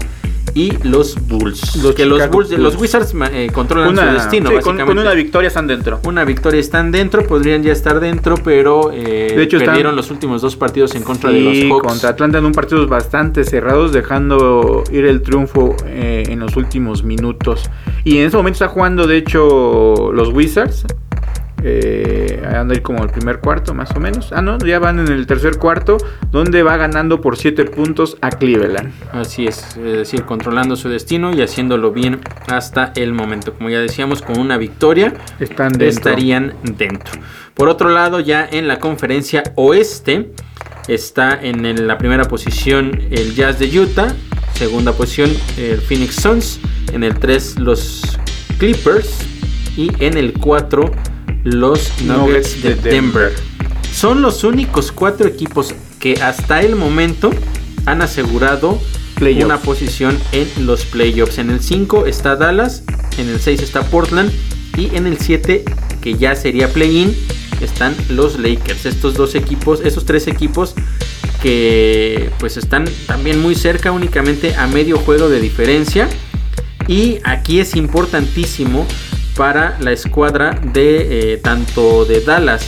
y 0.54 0.72
los 0.86 1.16
Bulls. 1.28 1.76
Los 1.82 1.94
que 1.94 2.06
los, 2.06 2.18
Bulls, 2.30 2.48
Bulls. 2.50 2.62
los 2.62 2.76
Wizards 2.76 3.14
eh, 3.32 3.50
controlan 3.52 3.96
su 3.96 4.02
destino, 4.02 4.48
sí, 4.50 4.56
básicamente. 4.56 4.84
con 4.86 4.98
una 4.98 5.12
victoria 5.14 5.48
están 5.48 5.66
dentro. 5.66 6.00
Una 6.04 6.24
victoria 6.24 6.60
están 6.60 6.90
dentro, 6.90 7.26
podrían 7.26 7.62
ya 7.62 7.72
estar 7.72 8.00
dentro, 8.00 8.36
pero 8.42 8.90
eh, 8.92 9.32
De 9.36 9.42
hecho, 9.42 9.56
están- 9.56 9.68
perdieron 9.74 9.96
los 9.96 10.10
últimos 10.10 10.42
dos 10.42 10.56
partidos 10.56 10.94
en 10.94 11.02
contra 11.02 11.30
de 11.30 11.40
los 11.40 11.56
Hawks. 11.70 11.86
contra 11.88 12.10
Atlanta 12.10 12.38
en 12.38 12.44
un 12.44 12.52
partido 12.52 12.86
bastante 12.86 13.44
cerrados, 13.44 13.92
dejando 13.92 14.84
ir 14.92 15.04
el 15.04 15.22
triunfo 15.22 15.76
eh, 15.86 16.24
en 16.28 16.40
los 16.40 16.56
últimos 16.56 17.02
minutos. 17.04 17.70
Y 18.04 18.18
en 18.18 18.26
ese 18.26 18.36
momento 18.36 18.56
está 18.56 18.68
jugando, 18.68 19.06
de 19.06 19.16
hecho, 19.18 20.12
los 20.12 20.28
Wizards. 20.32 20.84
Eh, 21.62 22.42
anda 22.46 22.74
ahí 22.74 22.80
como 22.80 23.02
el 23.02 23.10
primer 23.10 23.40
cuarto, 23.40 23.74
más 23.74 23.90
o 23.92 24.00
menos. 24.00 24.32
Ah, 24.32 24.42
no, 24.42 24.58
ya 24.58 24.78
van 24.78 25.00
en 25.00 25.08
el 25.08 25.26
tercer 25.26 25.58
cuarto, 25.58 25.96
donde 26.30 26.62
va 26.62 26.76
ganando 26.76 27.20
por 27.20 27.36
7 27.36 27.64
puntos 27.66 28.16
a 28.20 28.30
Cleveland. 28.30 28.92
Así 29.12 29.46
es, 29.46 29.76
es 29.76 29.96
decir, 29.96 30.24
controlando 30.24 30.76
su 30.76 30.88
destino 30.88 31.34
y 31.34 31.42
haciéndolo 31.42 31.90
bien 31.92 32.20
hasta 32.46 32.92
el 32.94 33.12
momento. 33.12 33.54
Como 33.54 33.70
ya 33.70 33.80
decíamos, 33.80 34.22
con 34.22 34.38
una 34.38 34.56
victoria 34.56 35.14
Están 35.40 35.72
dentro. 35.72 35.88
estarían 35.88 36.54
dentro. 36.62 37.20
Por 37.54 37.68
otro 37.68 37.88
lado, 37.88 38.20
ya 38.20 38.48
en 38.50 38.68
la 38.68 38.78
conferencia 38.78 39.42
oeste 39.56 40.30
está 40.86 41.38
en 41.42 41.86
la 41.86 41.98
primera 41.98 42.24
posición 42.24 43.02
el 43.10 43.34
Jazz 43.34 43.58
de 43.58 43.78
Utah, 43.78 44.14
segunda 44.54 44.92
posición 44.92 45.30
el 45.58 45.80
Phoenix 45.80 46.14
Suns, 46.14 46.60
en 46.92 47.04
el 47.04 47.18
3 47.18 47.58
los 47.58 48.18
Clippers 48.58 49.20
y 49.76 49.90
en 50.02 50.16
el 50.16 50.32
4 50.32 50.90
los 51.44 52.00
Nuggets 52.02 52.62
de 52.62 52.74
Denver. 52.74 53.34
Son 53.92 54.22
los 54.22 54.44
únicos 54.44 54.92
cuatro 54.92 55.26
equipos 55.28 55.74
que 55.98 56.22
hasta 56.22 56.60
el 56.60 56.76
momento 56.76 57.30
han 57.86 58.02
asegurado 58.02 58.78
una 59.42 59.58
posición 59.60 60.16
en 60.32 60.66
los 60.66 60.84
playoffs. 60.84 61.38
En 61.38 61.50
el 61.50 61.60
5 61.60 62.06
está 62.06 62.36
Dallas, 62.36 62.84
en 63.18 63.28
el 63.28 63.40
6 63.40 63.62
está 63.62 63.82
Portland 63.82 64.30
y 64.76 64.94
en 64.94 65.06
el 65.06 65.18
7, 65.18 65.64
que 66.00 66.14
ya 66.14 66.36
sería 66.36 66.72
play-in, 66.72 67.16
están 67.60 67.96
los 68.10 68.38
Lakers. 68.38 68.86
Estos 68.86 69.14
dos 69.14 69.34
equipos, 69.34 69.80
esos 69.80 70.04
tres 70.04 70.28
equipos 70.28 70.74
que 71.42 72.30
pues 72.38 72.56
están 72.56 72.84
también 73.06 73.40
muy 73.40 73.54
cerca, 73.54 73.90
únicamente 73.90 74.54
a 74.54 74.66
medio 74.66 74.98
juego 74.98 75.28
de 75.28 75.40
diferencia. 75.40 76.08
Y 76.86 77.18
aquí 77.24 77.60
es 77.60 77.74
importantísimo 77.76 78.86
para 79.38 79.76
la 79.80 79.92
escuadra 79.92 80.60
de 80.74 81.32
eh, 81.34 81.36
tanto 81.38 82.04
de 82.04 82.20
Dallas 82.20 82.66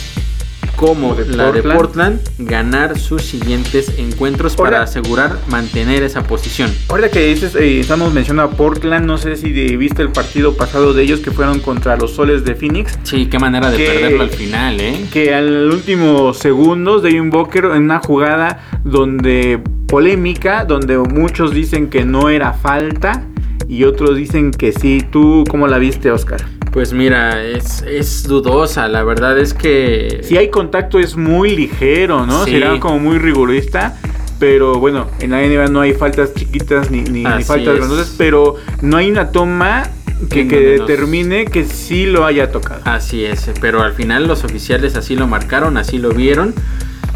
como 0.77 1.13
de 1.13 1.25
la 1.25 1.51
de 1.51 1.61
Portland. 1.61 1.77
Portland 1.77 2.19
ganar 2.49 2.97
sus 2.97 3.21
siguientes 3.23 3.93
encuentros 3.99 4.55
para 4.55 4.77
Ahora- 4.77 4.83
asegurar 4.85 5.37
mantener 5.49 6.01
esa 6.01 6.23
posición. 6.23 6.73
Ahorita 6.87 7.09
que 7.11 7.27
dices, 7.27 7.53
eh, 7.55 7.81
estamos 7.81 8.13
mencionando 8.13 8.53
a 8.53 8.57
Portland, 8.57 9.05
no 9.05 9.17
sé 9.19 9.35
si 9.35 9.51
de- 9.51 9.75
viste 9.77 10.01
el 10.01 10.09
partido 10.13 10.55
pasado 10.55 10.93
de 10.93 11.03
ellos 11.03 11.19
que 11.19 11.29
fueron 11.29 11.59
contra 11.59 11.97
los 11.97 12.11
soles 12.15 12.45
de 12.45 12.55
Phoenix. 12.55 12.97
Sí, 13.03 13.27
qué 13.27 13.37
manera 13.37 13.69
de 13.69 13.77
Que- 13.77 13.85
perderlo 13.85 14.23
al 14.23 14.29
final, 14.31 14.79
¿eh? 14.79 15.05
que 15.11 15.35
al 15.35 15.69
último 15.71 16.33
segundos 16.33 17.03
Devin 17.03 17.29
Booker 17.29 17.65
en 17.65 17.83
una 17.83 17.99
jugada 17.99 18.79
donde 18.83 19.59
polémica, 19.87 20.63
donde 20.65 20.97
muchos 20.97 21.53
dicen 21.53 21.89
que 21.89 22.05
no 22.05 22.29
era 22.29 22.53
falta 22.53 23.25
y 23.67 23.83
otros 23.83 24.15
dicen 24.17 24.49
que 24.51 24.71
sí. 24.71 25.03
¿Tú 25.11 25.43
cómo 25.49 25.67
la 25.67 25.77
viste, 25.77 26.09
Oscar? 26.11 26.41
Pues 26.71 26.93
mira, 26.93 27.43
es, 27.43 27.81
es 27.81 28.23
dudosa, 28.23 28.87
la 28.87 29.03
verdad 29.03 29.37
es 29.37 29.53
que... 29.53 30.21
Si 30.23 30.37
hay 30.37 30.49
contacto 30.49 30.99
es 30.99 31.17
muy 31.17 31.53
ligero, 31.55 32.25
¿no? 32.25 32.45
Sí. 32.45 32.51
Será 32.51 32.79
como 32.79 32.97
muy 32.99 33.17
rigorista. 33.17 33.97
Pero 34.39 34.79
bueno, 34.79 35.07
en 35.19 35.31
la 35.31 35.41
NBA 35.41 35.67
no 35.67 35.81
hay 35.81 35.93
faltas 35.93 36.33
chiquitas 36.33 36.89
ni, 36.89 37.01
ni, 37.03 37.23
faltas 37.43 37.75
grandes, 37.75 38.15
pero 38.17 38.55
no 38.81 38.97
hay 38.97 39.11
una 39.11 39.31
toma 39.31 39.91
que, 40.31 40.47
que 40.47 40.59
determine 40.61 41.45
que 41.45 41.63
sí 41.65 42.07
lo 42.07 42.25
haya 42.25 42.51
tocado. 42.51 42.81
Así 42.85 43.23
es, 43.23 43.51
pero 43.61 43.83
al 43.83 43.93
final 43.93 44.27
los 44.27 44.43
oficiales 44.43 44.95
así 44.95 45.15
lo 45.15 45.27
marcaron, 45.27 45.77
así 45.77 45.99
lo 45.99 46.09
vieron 46.09 46.55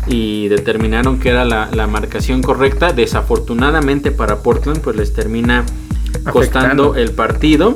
y 0.05 0.49
determinaron 0.49 1.19
que 1.19 1.29
era 1.29 1.45
la, 1.45 1.69
la 1.73 1.87
marcación 1.87 2.43
correcta. 2.43 2.93
Desafortunadamente 2.93 4.11
para 4.11 4.43
Portland 4.43 4.81
pues 4.81 4.95
les 4.95 5.11
termina 5.13 5.65
costando 6.31 6.91
Afectando. 6.91 6.95
el 6.95 7.09
partido 7.11 7.73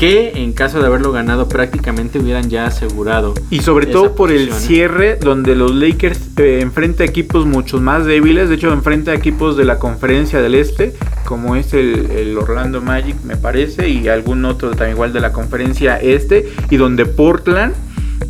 que 0.00 0.32
en 0.36 0.54
caso 0.54 0.80
de 0.80 0.86
haberlo 0.86 1.12
ganado 1.12 1.46
prácticamente 1.46 2.18
hubieran 2.18 2.48
ya 2.48 2.64
asegurado. 2.64 3.34
Y 3.50 3.60
sobre 3.60 3.84
todo 3.84 4.14
por 4.14 4.32
el 4.32 4.48
¿eh? 4.48 4.52
cierre 4.52 5.18
donde 5.20 5.54
los 5.54 5.74
Lakers 5.74 6.38
eh, 6.38 6.60
enfrenta 6.62 7.02
a 7.02 7.06
equipos 7.06 7.44
mucho 7.44 7.82
más 7.82 8.06
débiles, 8.06 8.48
de 8.48 8.54
hecho 8.54 8.72
enfrenta 8.72 9.10
a 9.10 9.14
equipos 9.14 9.58
de 9.58 9.66
la 9.66 9.78
conferencia 9.78 10.40
del 10.40 10.54
este, 10.54 10.94
como 11.26 11.54
es 11.54 11.74
el, 11.74 12.10
el 12.12 12.38
Orlando 12.38 12.80
Magic 12.80 13.14
me 13.24 13.36
parece, 13.36 13.90
y 13.90 14.08
algún 14.08 14.46
otro 14.46 14.70
también 14.70 14.92
igual 14.92 15.12
de 15.12 15.20
la 15.20 15.32
conferencia 15.32 15.98
este, 15.98 16.50
y 16.70 16.78
donde 16.78 17.04
Portland 17.04 17.74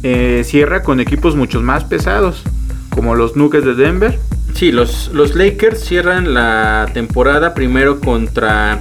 eh, 0.03 0.43
cierra 0.45 0.83
con 0.83 0.99
equipos 0.99 1.37
mucho 1.37 1.63
más 1.63 1.85
pesados, 1.85 2.43
como 2.89 3.15
los 3.15 3.37
Nuggets 3.37 3.65
de 3.65 3.75
Denver. 3.77 4.19
Sí, 4.55 4.73
los, 4.73 5.13
los 5.15 5.37
Lakers 5.37 5.79
cierran 5.79 6.35
la 6.35 6.91
temporada 6.93 7.55
primero 7.55 8.01
contra 8.01 8.81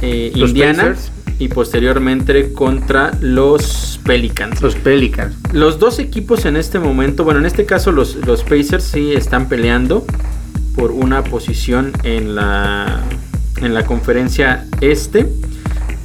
eh, 0.00 0.32
Indiana 0.34 0.82
Pacers. 0.82 1.12
Y 1.38 1.48
posteriormente 1.48 2.52
contra 2.52 3.12
los 3.20 4.00
Pelicans. 4.04 4.62
Los 4.62 4.74
Pelicans. 4.74 5.34
Los 5.52 5.78
dos 5.78 5.98
equipos 5.98 6.44
en 6.44 6.56
este 6.56 6.78
momento, 6.78 7.24
bueno, 7.24 7.40
en 7.40 7.46
este 7.46 7.66
caso 7.66 7.92
los, 7.92 8.16
los 8.26 8.42
Pacers 8.42 8.84
sí 8.84 9.12
están 9.12 9.48
peleando 9.48 10.04
por 10.74 10.92
una 10.92 11.24
posición 11.24 11.92
en 12.02 12.34
la, 12.34 13.02
en 13.58 13.74
la 13.74 13.84
conferencia 13.84 14.66
este. 14.80 15.26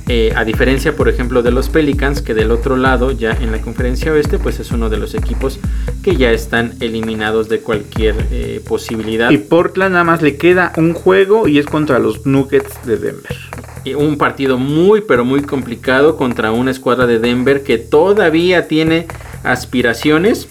Eh, 0.07 0.33
a 0.35 0.43
diferencia, 0.43 0.95
por 0.95 1.07
ejemplo, 1.07 1.41
de 1.41 1.51
los 1.51 1.69
Pelicans, 1.69 2.21
que 2.21 2.33
del 2.33 2.51
otro 2.51 2.75
lado, 2.75 3.11
ya 3.11 3.31
en 3.31 3.51
la 3.51 3.61
conferencia 3.61 4.11
oeste, 4.11 4.39
pues 4.39 4.59
es 4.59 4.71
uno 4.71 4.89
de 4.89 4.97
los 4.97 5.15
equipos 5.15 5.59
que 6.03 6.17
ya 6.17 6.31
están 6.31 6.73
eliminados 6.81 7.47
de 7.47 7.59
cualquier 7.59 8.15
eh, 8.31 8.61
posibilidad. 8.67 9.29
Y 9.29 9.37
Portland 9.37 9.93
nada 9.93 10.03
más 10.03 10.21
le 10.21 10.35
queda 10.35 10.73
un 10.75 10.93
juego 10.93 11.47
y 11.47 11.59
es 11.59 11.65
contra 11.65 11.99
los 11.99 12.25
Nuggets 12.25 12.85
de 12.85 12.97
Denver. 12.97 13.37
Y 13.83 13.93
un 13.95 14.17
partido 14.17 14.57
muy, 14.57 15.01
pero 15.01 15.25
muy 15.25 15.41
complicado 15.41 16.15
contra 16.17 16.51
una 16.51 16.69
escuadra 16.71 17.07
de 17.07 17.17
Denver 17.19 17.63
que 17.63 17.77
todavía 17.79 18.67
tiene 18.67 19.07
aspiraciones 19.43 20.47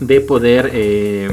de 0.00 0.20
poder 0.20 0.70
eh, 0.74 1.30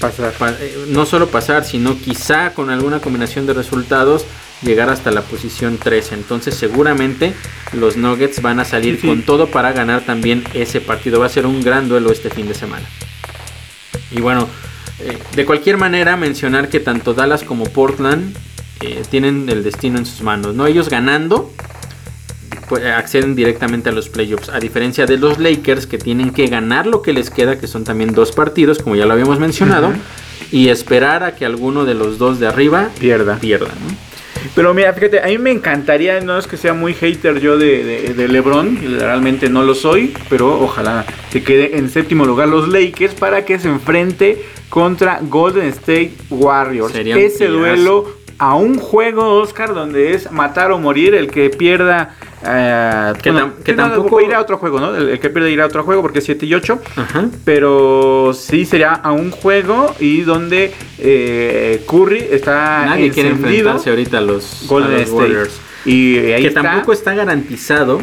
Pasar. 0.00 0.32
pa- 0.32 0.50
eh, 0.58 0.86
no 0.88 1.04
solo 1.06 1.28
pasar, 1.28 1.64
sino 1.64 1.96
quizá 1.98 2.54
con 2.54 2.70
alguna 2.70 3.00
combinación 3.00 3.46
de 3.46 3.52
resultados 3.52 4.24
llegar 4.62 4.88
hasta 4.88 5.10
la 5.10 5.20
posición 5.22 5.78
3. 5.82 6.12
Entonces 6.12 6.54
seguramente 6.54 7.34
los 7.72 7.96
Nuggets 7.96 8.40
van 8.40 8.58
a 8.60 8.64
salir 8.64 8.94
Sí, 8.96 9.00
sí. 9.02 9.06
con 9.08 9.22
todo 9.22 9.48
para 9.48 9.72
ganar 9.72 10.00
también 10.06 10.44
ese 10.54 10.80
partido. 10.80 11.20
Va 11.20 11.26
a 11.26 11.28
ser 11.28 11.44
un 11.46 11.62
gran 11.62 11.88
duelo 11.88 12.10
este 12.10 12.30
fin 12.30 12.48
de 12.48 12.54
semana. 12.54 12.86
Y 14.10 14.20
bueno, 14.20 14.48
eh, 15.00 15.18
de 15.36 15.44
cualquier 15.44 15.76
manera 15.76 16.16
mencionar 16.16 16.68
que 16.68 16.80
tanto 16.80 17.12
Dallas 17.14 17.42
como 17.44 17.64
Portland 17.64 18.36
eh, 18.82 19.02
tienen 19.10 19.48
el 19.48 19.62
destino 19.62 19.98
en 19.98 20.06
sus 20.06 20.22
manos. 20.22 20.54
¿no? 20.54 20.66
Ellos 20.66 20.88
ganando 20.88 21.50
pues, 22.68 22.84
acceden 22.84 23.34
directamente 23.34 23.88
a 23.88 23.92
los 23.92 24.08
playoffs. 24.08 24.48
A 24.48 24.58
diferencia 24.58 25.06
de 25.06 25.18
los 25.18 25.38
Lakers 25.38 25.86
que 25.86 25.98
tienen 25.98 26.30
que 26.30 26.46
ganar 26.46 26.86
lo 26.86 27.02
que 27.02 27.12
les 27.12 27.30
queda, 27.30 27.58
que 27.58 27.66
son 27.66 27.84
también 27.84 28.12
dos 28.12 28.32
partidos, 28.32 28.78
como 28.78 28.96
ya 28.96 29.06
lo 29.06 29.12
habíamos 29.12 29.38
mencionado, 29.38 29.92
y 30.50 30.68
esperar 30.68 31.22
a 31.22 31.34
que 31.34 31.44
alguno 31.46 31.84
de 31.84 31.94
los 31.94 32.18
dos 32.18 32.40
de 32.40 32.46
arriba 32.46 32.90
Pierda. 32.98 33.38
pierda. 33.38 33.68
¿no? 33.68 34.12
Pero 34.54 34.74
mira, 34.74 34.92
fíjate, 34.92 35.20
a 35.20 35.26
mí 35.26 35.38
me 35.38 35.50
encantaría, 35.50 36.20
no 36.20 36.36
es 36.36 36.46
que 36.46 36.56
sea 36.56 36.74
muy 36.74 36.94
hater 36.94 37.40
yo 37.40 37.56
de, 37.58 37.84
de, 37.84 38.14
de 38.14 38.28
LeBron, 38.28 38.98
realmente 38.98 39.48
no 39.48 39.62
lo 39.62 39.74
soy, 39.74 40.14
pero 40.28 40.60
ojalá 40.60 41.06
se 41.30 41.42
quede 41.42 41.78
en 41.78 41.88
séptimo 41.88 42.24
lugar 42.24 42.48
los 42.48 42.68
Lakers 42.68 43.14
para 43.14 43.44
que 43.44 43.58
se 43.58 43.68
enfrente 43.68 44.44
contra 44.68 45.20
Golden 45.22 45.66
State 45.68 46.12
Warriors. 46.30 46.92
Sería 46.92 47.16
Ese 47.18 47.46
duelo 47.46 48.21
a 48.44 48.56
un 48.56 48.76
juego, 48.78 49.34
Oscar, 49.40 49.72
donde 49.72 50.14
es 50.14 50.32
matar 50.32 50.72
o 50.72 50.78
morir 50.78 51.14
el 51.14 51.30
que 51.30 51.48
pierda. 51.50 52.16
eh, 52.44 53.12
Que 53.22 53.30
tam- 53.32 53.52
que 53.62 53.72
no, 53.72 53.88
tampoco- 53.88 54.20
irá 54.20 54.38
a 54.38 54.40
otro 54.40 54.58
juego, 54.58 54.80
¿no? 54.80 54.96
El, 54.96 55.10
el 55.10 55.20
que 55.20 55.30
pierde 55.30 55.52
irá 55.52 55.62
a 55.62 55.66
otro 55.68 55.84
juego 55.84 56.02
porque 56.02 56.18
es 56.18 56.24
7 56.24 56.44
y 56.46 56.52
8. 56.54 56.80
Ajá. 56.96 57.26
Pero 57.44 58.32
sí 58.34 58.64
sería 58.64 58.94
a 58.94 59.12
un 59.12 59.30
juego 59.30 59.94
y 60.00 60.22
donde 60.22 60.72
eh, 60.98 61.84
Curry 61.88 62.18
está 62.32 62.84
Nadie 62.86 63.10
quiere 63.12 63.28
enfrentarse 63.28 63.90
ahorita 63.90 64.18
a 64.18 64.22
los, 64.22 64.64
a 64.64 64.66
Golden 64.66 65.00
los. 65.02 65.10
Warriors. 65.10 65.60
Y 65.84 66.16
ahí 66.32 66.42
Que 66.42 66.48
está. 66.48 66.62
tampoco 66.62 66.92
está 66.92 67.14
garantizado 67.14 68.00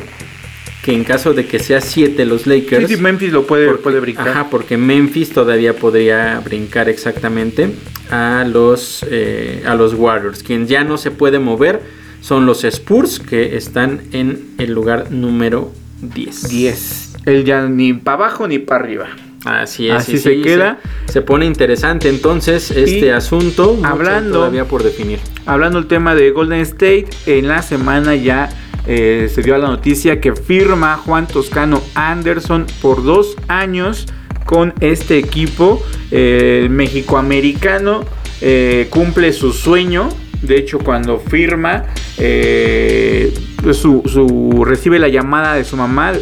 que 0.83 0.93
en 0.93 1.03
caso 1.03 1.33
de 1.33 1.45
que 1.45 1.59
sea 1.59 1.81
7 1.81 2.25
los 2.25 2.47
Lakers. 2.47 2.87
Sí, 2.87 2.95
sí, 2.95 3.01
Memphis 3.01 3.31
lo 3.33 3.45
puede, 3.45 3.67
porque- 3.67 3.83
puede 3.83 3.99
brincar. 3.99 4.29
Ajá, 4.29 4.47
porque 4.49 4.77
Memphis 4.77 5.29
todavía 5.31 5.75
podría 5.75 6.39
brincar 6.43 6.87
exactamente 6.89 7.69
a 8.09 8.45
los, 8.49 9.05
eh, 9.09 9.63
a 9.65 9.75
los 9.75 9.93
Warriors. 9.93 10.41
Quien 10.43 10.67
ya 10.67 10.83
no 10.83 10.97
se 10.97 11.11
puede 11.11 11.39
mover 11.39 11.81
son 12.21 12.45
los 12.45 12.63
Spurs 12.63 13.19
que 13.19 13.55
están 13.57 14.01
en 14.13 14.51
el 14.57 14.71
lugar 14.73 15.11
número 15.11 15.71
10. 16.01 16.47
10. 16.49 17.13
Él 17.25 17.43
ya 17.43 17.67
ni 17.67 17.93
para 17.93 18.15
abajo 18.15 18.47
ni 18.47 18.59
para 18.59 18.83
arriba. 18.85 19.07
Así 19.45 19.87
es. 19.89 19.95
Así 19.95 20.17
se 20.17 20.35
sí, 20.35 20.41
queda. 20.41 20.79
Se, 21.07 21.13
se 21.13 21.21
pone 21.21 21.45
interesante 21.45 22.09
entonces 22.09 22.71
este 22.71 23.05
Y 23.05 23.09
asunto. 23.09 23.79
hablando- 23.83 24.39
todavía 24.39 24.65
por 24.65 24.83
definir. 24.83 25.19
Hablando 25.45 25.79
del 25.79 25.87
tema 25.87 26.13
de 26.15 26.31
Golden 26.31 26.59
State, 26.61 27.07
en 27.25 27.47
la 27.47 27.61
semana 27.61 28.15
ya 28.15 28.49
eh, 28.87 29.29
se 29.33 29.41
dio 29.41 29.57
la 29.57 29.67
noticia 29.67 30.19
que 30.21 30.33
firma 30.35 30.97
Juan 30.97 31.27
Toscano 31.27 31.81
Anderson 31.95 32.65
por 32.81 33.03
dos 33.03 33.35
años 33.47 34.07
con 34.45 34.73
este 34.79 35.17
equipo. 35.17 35.83
Eh, 36.11 36.61
el 36.63 36.69
mexicoamericano 36.69 38.03
eh, 38.41 38.87
cumple 38.89 39.33
su 39.33 39.51
sueño. 39.53 40.09
De 40.41 40.57
hecho, 40.57 40.79
cuando 40.79 41.19
firma, 41.19 41.83
eh, 42.17 43.33
su, 43.73 44.01
su- 44.05 44.63
recibe 44.63 44.97
la 44.97 45.09
llamada 45.09 45.55
de 45.55 45.63
su 45.65 45.75
mamá 45.75 46.13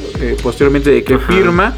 posteriormente 0.42 0.90
de 0.90 1.04
que 1.04 1.14
Ajá. 1.16 1.32
firma. 1.32 1.76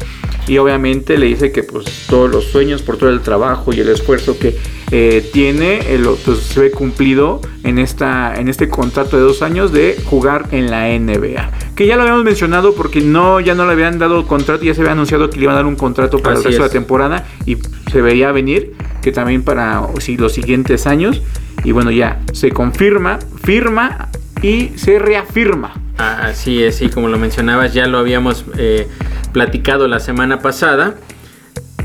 Y 0.50 0.58
obviamente 0.58 1.16
le 1.16 1.26
dice 1.26 1.52
que 1.52 1.62
pues 1.62 2.06
todos 2.08 2.28
los 2.28 2.44
sueños 2.46 2.82
por 2.82 2.96
todo 2.96 3.10
el 3.10 3.20
trabajo 3.20 3.72
y 3.72 3.78
el 3.78 3.88
esfuerzo 3.88 4.36
que 4.36 4.56
eh, 4.90 5.30
tiene, 5.32 5.78
eh, 5.94 5.98
lo- 5.98 6.16
pues, 6.16 6.38
se 6.40 6.58
ve 6.58 6.70
cumplido 6.72 7.40
en, 7.62 7.78
esta, 7.78 8.34
en 8.34 8.48
este 8.48 8.68
contrato 8.68 9.16
de 9.16 9.22
dos 9.22 9.42
años 9.42 9.70
de 9.72 9.96
jugar 10.06 10.48
en 10.50 10.68
la 10.68 10.88
NBA. 10.88 11.52
Que 11.76 11.86
ya 11.86 11.94
lo 11.94 12.02
habíamos 12.02 12.24
mencionado 12.24 12.74
porque 12.74 13.00
no, 13.00 13.38
ya 13.38 13.54
no 13.54 13.64
le 13.64 13.72
habían 13.74 14.00
dado 14.00 14.26
contrato, 14.26 14.64
ya 14.64 14.74
se 14.74 14.80
había 14.80 14.90
anunciado 14.92 15.30
que 15.30 15.36
le 15.38 15.44
iban 15.44 15.54
a 15.54 15.58
dar 15.58 15.66
un 15.66 15.76
contrato 15.76 16.18
para 16.18 16.34
Así 16.34 16.40
el 16.40 16.44
resto 16.46 16.62
de 16.64 16.68
la 16.68 16.72
temporada 16.72 17.24
y 17.46 17.56
se 17.92 18.02
veía 18.02 18.32
venir 18.32 18.72
que 19.02 19.12
también 19.12 19.44
para 19.44 19.82
sí, 20.00 20.16
los 20.16 20.32
siguientes 20.32 20.88
años. 20.88 21.22
Y 21.62 21.70
bueno, 21.70 21.92
ya 21.92 22.20
se 22.32 22.50
confirma, 22.50 23.20
firma 23.44 24.08
y 24.42 24.70
se 24.74 24.98
reafirma. 24.98 25.74
Ah, 25.98 26.28
Así 26.30 26.62
es, 26.62 26.80
y 26.82 26.88
como 26.88 27.08
lo 27.08 27.18
mencionabas, 27.18 27.74
ya 27.74 27.86
lo 27.86 27.98
habíamos 27.98 28.44
eh, 28.56 28.88
platicado 29.32 29.88
la 29.88 30.00
semana 30.00 30.40
pasada, 30.40 30.94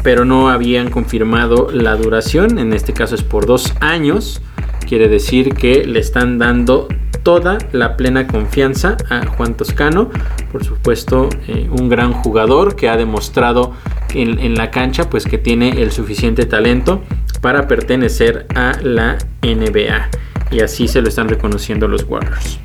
pero 0.03 0.25
no 0.25 0.49
habían 0.49 0.89
confirmado 0.89 1.69
la 1.71 1.95
duración. 1.95 2.59
En 2.59 2.73
este 2.73 2.93
caso 2.93 3.15
es 3.15 3.23
por 3.23 3.45
dos 3.45 3.73
años. 3.79 4.41
Quiere 4.87 5.07
decir 5.07 5.55
que 5.55 5.85
le 5.85 5.99
están 5.99 6.37
dando 6.37 6.87
toda 7.23 7.57
la 7.71 7.97
plena 7.97 8.27
confianza 8.27 8.97
a 9.09 9.25
Juan 9.25 9.55
Toscano. 9.55 10.11
Por 10.51 10.63
supuesto, 10.63 11.29
eh, 11.47 11.67
un 11.71 11.89
gran 11.89 12.13
jugador 12.13 12.75
que 12.75 12.87
ha 12.87 12.97
demostrado 12.97 13.73
en, 14.13 14.37
en 14.39 14.55
la 14.55 14.69
cancha 14.69 15.09
pues 15.09 15.25
que 15.25 15.39
tiene 15.39 15.81
el 15.81 15.91
suficiente 15.91 16.45
talento 16.45 17.01
para 17.41 17.67
pertenecer 17.67 18.45
a 18.53 18.73
la 18.83 19.17
NBA. 19.41 20.09
Y 20.51 20.59
así 20.59 20.87
se 20.87 21.01
lo 21.01 21.09
están 21.09 21.27
reconociendo 21.27 21.87
los 21.87 22.03
Warriors. 22.03 22.59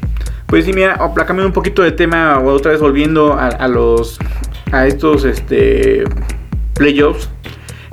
Pues 0.47 0.65
sí, 0.65 0.73
mira, 0.73 0.99
cambiando 1.15 1.47
un 1.47 1.53
poquito 1.53 1.81
de 1.83 1.93
tema, 1.93 2.39
otra 2.41 2.73
vez 2.73 2.81
volviendo 2.81 3.35
a 3.39 3.69
los 3.69 4.19
a 4.73 4.87
estos 4.87 5.25
este 5.25 6.05
playoffs. 6.75 7.29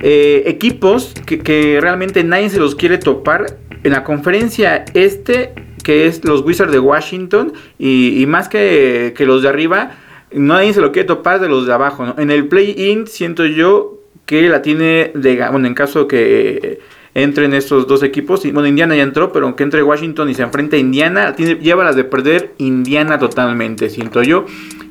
eh, 0.00 0.44
equipos 0.46 1.12
que, 1.26 1.40
que 1.40 1.78
realmente 1.80 2.22
nadie 2.24 2.50
se 2.50 2.58
los 2.58 2.74
quiere 2.74 2.98
topar. 2.98 3.58
En 3.84 3.92
la 3.92 4.02
conferencia 4.02 4.84
este, 4.94 5.52
que 5.84 6.06
es 6.06 6.24
los 6.24 6.42
Wizards 6.42 6.72
de 6.72 6.80
Washington, 6.80 7.52
y, 7.78 8.24
más 8.26 8.48
que, 8.48 9.14
que 9.16 9.24
los 9.24 9.42
de 9.42 9.48
arriba, 9.48 9.92
nadie 10.32 10.72
se 10.72 10.80
lo 10.80 10.90
quiere 10.90 11.06
topar 11.06 11.40
de 11.40 11.48
los 11.48 11.66
de 11.66 11.72
abajo. 11.72 12.14
En 12.18 12.30
el 12.30 12.48
play-in 12.48 13.06
siento 13.06 13.46
yo 13.46 14.00
que 14.26 14.48
la 14.48 14.62
tiene 14.62 15.12
de 15.14 15.46
bueno, 15.50 15.66
en 15.68 15.74
caso 15.74 16.08
que 16.08 16.80
entren 17.14 17.54
estos 17.54 17.86
dos 17.86 18.02
equipos. 18.02 18.42
Bueno, 18.52 18.66
Indiana 18.66 18.96
ya 18.96 19.04
entró, 19.04 19.32
pero 19.32 19.46
aunque 19.46 19.62
entre 19.62 19.82
Washington 19.82 20.28
y 20.28 20.34
se 20.34 20.42
enfrenta 20.42 20.76
a 20.76 20.80
Indiana, 20.80 21.34
tiene, 21.34 21.54
lleva 21.54 21.84
las 21.84 21.96
de 21.96 22.04
perder 22.04 22.52
Indiana 22.58 23.18
totalmente, 23.18 23.90
siento 23.90 24.22
yo. 24.22 24.44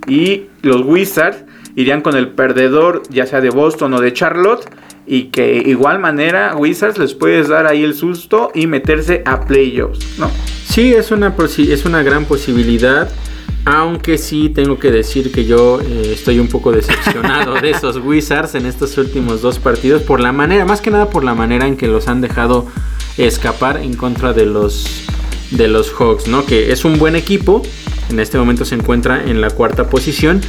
Y 0.07 0.45
los 0.61 0.81
Wizards 0.81 1.43
irían 1.77 2.01
con 2.01 2.17
el 2.17 2.29
perdedor, 2.29 3.03
ya 3.09 3.27
sea 3.27 3.39
de 3.39 3.51
Boston 3.51 3.93
o 3.93 4.01
de 4.01 4.11
Charlotte. 4.11 4.67
Y 5.05 5.25
que 5.25 5.63
igual 5.65 5.99
manera 5.99 6.53
Wizards 6.57 6.97
les 6.97 7.13
puedes 7.13 7.47
dar 7.47 7.65
ahí 7.65 7.83
el 7.83 7.93
susto 7.93 8.51
y 8.53 8.67
meterse 8.67 9.21
a 9.25 9.45
playoffs, 9.45 10.19
¿no? 10.19 10.29
Sí, 10.65 10.93
es 10.93 11.11
una, 11.11 11.33
es 11.57 11.85
una 11.85 12.03
gran 12.03 12.25
posibilidad. 12.25 13.09
Aunque 13.63 14.17
sí 14.17 14.49
tengo 14.49 14.79
que 14.79 14.91
decir 14.91 15.31
que 15.31 15.45
yo 15.45 15.79
eh, 15.79 16.11
estoy 16.13 16.39
un 16.39 16.47
poco 16.47 16.71
decepcionado 16.71 17.53
de 17.53 17.69
esos 17.71 17.97
Wizards 17.97 18.55
en 18.55 18.65
estos 18.65 18.97
últimos 18.97 19.41
dos 19.41 19.59
partidos. 19.59 20.01
Por 20.01 20.19
la 20.19 20.31
manera, 20.31 20.65
más 20.65 20.81
que 20.81 20.89
nada 20.89 21.09
por 21.09 21.23
la 21.23 21.35
manera 21.35 21.67
en 21.67 21.77
que 21.77 21.87
los 21.87 22.07
han 22.07 22.21
dejado 22.21 22.65
escapar 23.17 23.77
en 23.77 23.93
contra 23.93 24.33
de 24.33 24.45
los, 24.45 25.03
de 25.51 25.67
los 25.67 25.91
Hawks, 25.91 26.27
¿no? 26.27 26.45
Que 26.45 26.71
es 26.71 26.85
un 26.85 26.97
buen 26.97 27.15
equipo. 27.15 27.61
En 28.09 28.19
este 28.19 28.37
momento 28.37 28.65
se 28.65 28.75
encuentra 28.75 29.23
en 29.23 29.41
la 29.41 29.51
cuarta 29.51 29.89
posición. 29.89 30.41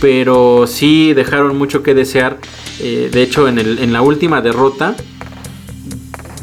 Pero 0.00 0.66
sí 0.66 1.12
dejaron 1.14 1.56
mucho 1.56 1.82
que 1.82 1.94
desear. 1.94 2.38
Eh, 2.80 3.08
de 3.12 3.22
hecho, 3.22 3.48
en, 3.48 3.58
el- 3.58 3.78
en 3.78 3.92
la 3.92 4.02
última 4.02 4.40
derrota, 4.42 4.94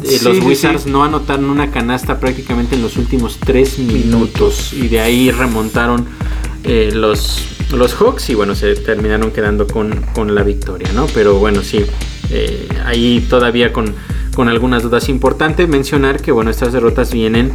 eh, 0.03 0.07
Sí, 0.17 0.25
los 0.25 0.39
Wizards 0.39 0.83
sí. 0.83 0.89
no 0.89 1.03
anotaron 1.03 1.45
una 1.45 1.69
canasta 1.71 2.19
prácticamente 2.19 2.75
en 2.75 2.81
los 2.81 2.97
últimos 2.97 3.37
3 3.39 3.79
minutos. 3.79 4.73
Y 4.73 4.87
de 4.87 4.99
ahí 4.99 5.31
remontaron 5.31 6.05
eh, 6.63 6.91
los, 6.93 7.43
los 7.73 7.93
Hawks 7.95 8.29
y 8.29 8.35
bueno, 8.35 8.55
se 8.55 8.75
terminaron 8.75 9.31
quedando 9.31 9.67
con, 9.67 10.01
con 10.15 10.33
la 10.33 10.43
victoria, 10.43 10.89
¿no? 10.93 11.05
Pero 11.13 11.35
bueno, 11.35 11.61
sí, 11.61 11.81
ahí 12.85 13.25
todavía 13.29 13.71
con, 13.71 13.93
con 14.35 14.49
algunas 14.49 14.81
dudas 14.83 15.07
importantes. 15.09 15.67
Mencionar 15.69 16.21
que 16.21 16.31
bueno, 16.31 16.49
estas 16.49 16.73
derrotas 16.73 17.11
vienen 17.13 17.51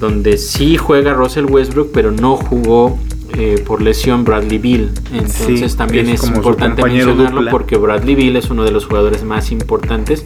donde 0.00 0.38
sí 0.38 0.76
juega 0.76 1.12
Russell 1.12 1.44
Westbrook, 1.46 1.90
pero 1.92 2.10
no 2.12 2.36
jugó 2.36 2.98
eh, 3.36 3.62
por 3.66 3.82
lesión 3.82 4.24
Bradley 4.24 4.58
Bill. 4.58 4.90
Entonces 5.12 5.72
Sí, 5.72 5.76
también 5.76 6.08
es 6.08 6.24
importante 6.24 6.82
mencionarlo 6.82 7.36
dupla. 7.36 7.50
porque 7.50 7.76
Bradley 7.76 8.14
Bill 8.14 8.36
es 8.36 8.50
uno 8.50 8.64
de 8.64 8.70
los 8.72 8.86
jugadores 8.86 9.24
más 9.24 9.50
importantes 9.52 10.24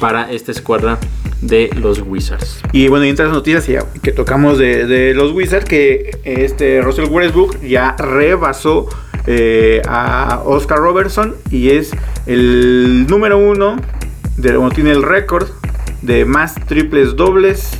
para 0.00 0.30
esta 0.30 0.52
escuadra 0.52 0.98
de 1.40 1.70
los 1.76 2.00
Wizards. 2.06 2.60
Y 2.72 2.88
bueno, 2.88 3.04
y 3.06 3.10
otras 3.10 3.32
noticias 3.32 3.66
ya 3.66 3.84
que 4.02 4.12
tocamos 4.12 4.58
de, 4.58 4.86
de 4.86 5.14
los 5.14 5.32
Wizards, 5.32 5.64
que 5.64 6.10
este 6.24 6.80
Russell 6.82 7.06
Westbrook 7.10 7.60
ya 7.62 7.94
rebasó 7.96 8.88
eh, 9.26 9.82
a 9.86 10.42
Oscar 10.44 10.78
Robertson 10.78 11.34
y 11.50 11.70
es 11.70 11.90
el 12.26 13.06
número 13.08 13.38
uno, 13.38 13.76
de, 14.36 14.56
bueno, 14.56 14.74
tiene 14.74 14.92
el 14.92 15.02
récord 15.02 15.48
de 16.02 16.24
más 16.24 16.54
triples 16.66 17.14
dobles 17.16 17.78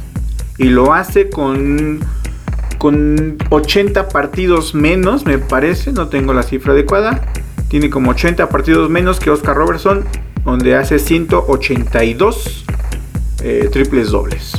y 0.59 0.64
lo 0.64 0.92
hace 0.92 1.30
con, 1.30 2.00
con 2.79 3.37
80 3.51 4.09
partidos 4.09 4.74
menos, 4.74 5.26
me 5.26 5.39
parece, 5.39 5.93
no 5.93 6.09
tengo 6.09 6.33
la 6.33 6.43
cifra 6.43 6.72
adecuada. 6.72 7.33
Tiene 7.68 7.91
como 7.91 8.12
80 8.12 8.49
partidos 8.49 8.89
menos 8.89 9.20
que 9.20 9.31
Oscar 9.31 9.57
Robertson, 9.57 10.05
donde 10.45 10.74
hace 10.74 10.99
182 10.99 12.64
eh, 13.43 13.68
triples 13.70 14.11
dobles. 14.11 14.53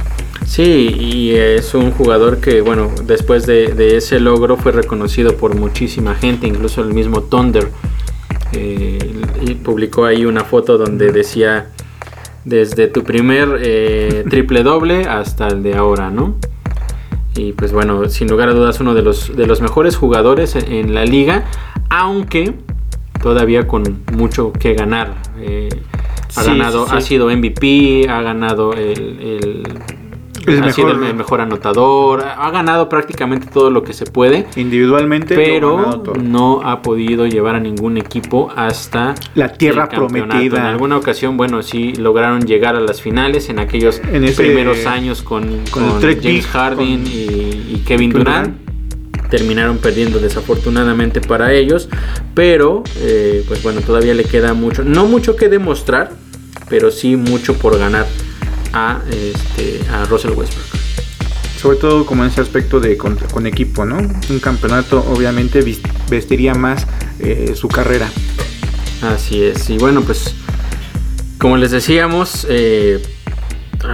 Sí, 0.46 0.96
y 1.00 1.32
es 1.32 1.74
un 1.74 1.92
jugador 1.92 2.40
que, 2.40 2.62
bueno, 2.62 2.92
después 3.06 3.46
de, 3.46 3.98
ese 3.98 4.20
logro 4.20 4.58
fue 4.58 4.72
reconocido 4.72 5.38
por 5.38 5.56
muchísima 5.56 6.16
gente, 6.16 6.48
incluso 6.48 6.82
el 6.82 6.94
mismo 6.94 7.24
Thunder. 7.24 7.70
eh, 8.52 9.00
publicó 9.64 10.06
ahí 10.06 10.26
una 10.26 10.44
foto 10.44 10.78
donde 10.78 11.12
decía 11.12 11.70
desde 12.46 12.88
tu 12.88 13.04
primer 13.04 13.60
eh, 13.62 14.24
triple 14.30 14.64
doble 14.64 15.04
hasta 15.04 15.48
el 15.48 15.64
de 15.64 15.76
ahora, 15.76 16.10
¿no? 16.10 16.36
Y 17.36 17.54
pues 17.54 17.72
bueno, 17.72 18.10
sin 18.10 18.28
lugar 18.28 18.50
a 18.50 18.54
dudas 18.54 18.80
uno 18.80 18.94
de 18.94 19.02
los, 19.02 19.36
de 19.36 19.46
los 19.48 19.62
mejores 19.62 19.96
jugadores 19.96 20.56
en, 20.56 20.72
en 20.72 20.94
la 20.94 21.06
liga, 21.06 21.46
aunque 21.90 22.54
todavía 23.22 23.68
con 23.68 24.02
mucho 24.14 24.52
que 24.52 24.74
ganar. 24.74 25.16
Eh, 25.40 25.70
ha 26.36 26.42
Sí, 26.44 26.48
ganado, 26.48 26.86
sí. 26.88 26.92
ha 26.96 27.02
sido 27.02 27.28
MVP, 27.30 28.08
ha 28.10 28.22
ganado 28.22 28.74
el, 28.74 29.20
el- 29.20 29.64
El 30.58 30.64
ha 30.64 30.72
sido 30.72 30.92
el 30.92 31.16
mejor 31.16 31.42
anotador, 31.42 32.24
ha 32.24 32.50
ganado 32.52 32.90
prácticamente 32.90 33.48
todo 33.48 33.70
lo 33.70 33.84
que 33.84 33.94
se 33.94 34.06
puede, 34.06 34.48
Individualmente, 34.56 35.36
pero 35.36 36.04
no 36.22 36.62
ha 36.64 36.82
podido 36.82 37.26
llevar 37.28 37.56
a 37.56 37.60
ningún 37.60 37.98
equipo 37.98 38.52
hasta 38.56 39.16
La 39.36 39.54
tierra 39.54 39.84
el 39.92 39.98
prometida. 39.98 40.60
En 40.60 40.66
alguna 40.66 40.98
ocasión, 40.98 41.38
bueno, 41.38 41.62
sí 41.64 41.94
lograron 41.94 42.46
llegar 42.46 42.76
a 42.76 42.80
las 42.80 43.02
finales 43.02 43.50
en 43.50 43.60
aquellos 43.60 44.02
En 44.12 44.24
ese- 44.24 44.44
primeros 44.44 44.86
años 44.86 45.22
con, 45.22 45.66
James 45.74 46.22
Big, 46.22 46.44
Harden 46.46 47.04
con- 47.04 47.08
y, 47.08 47.16
y 47.76 47.84
Kevin 47.86 48.10
Kevin 48.10 48.10
Durant. 48.12 48.70
Terminaron 49.30 49.78
perdiendo 49.78 50.18
desafortunadamente 50.18 51.22
para 51.22 51.54
ellos, 51.54 51.88
pero 52.34 52.84
eh, 52.98 53.44
pues 53.48 53.62
bueno, 53.62 53.82
todavía 53.82 54.16
le 54.16 54.24
queda 54.24 54.56
mucho, 54.56 54.84
no 54.84 55.06
mucho 55.06 55.36
que 55.36 55.50
demostrar, 55.50 56.12
pero 56.68 56.90
sí 56.90 57.16
mucho 57.16 57.54
por 57.54 57.78
ganar 57.78 58.08
a, 58.74 59.02
este, 59.10 59.82
a 59.92 60.06
Russell 60.06 60.32
Westbrook. 60.32 60.66
Sobre 61.60 61.78
todo 61.78 62.06
como 62.06 62.24
en 62.24 62.30
ese 62.30 62.42
aspecto 62.42 62.80
de 62.80 62.96
con, 62.96 63.16
con 63.16 63.46
equipo, 63.46 63.86
¿no? 63.86 63.98
Un 63.98 64.40
campeonato 64.40 65.06
obviamente 65.10 65.64
vestiría 66.10 66.54
más 66.54 66.88
eh, 67.20 67.54
su 67.56 67.68
carrera. 67.68 68.10
Así 69.02 69.44
es, 69.44 69.70
y 69.70 69.78
bueno, 69.78 70.02
pues 70.02 70.36
como 71.38 71.56
les 71.56 71.72
decíamos, 71.72 72.46
eh, 72.50 73.02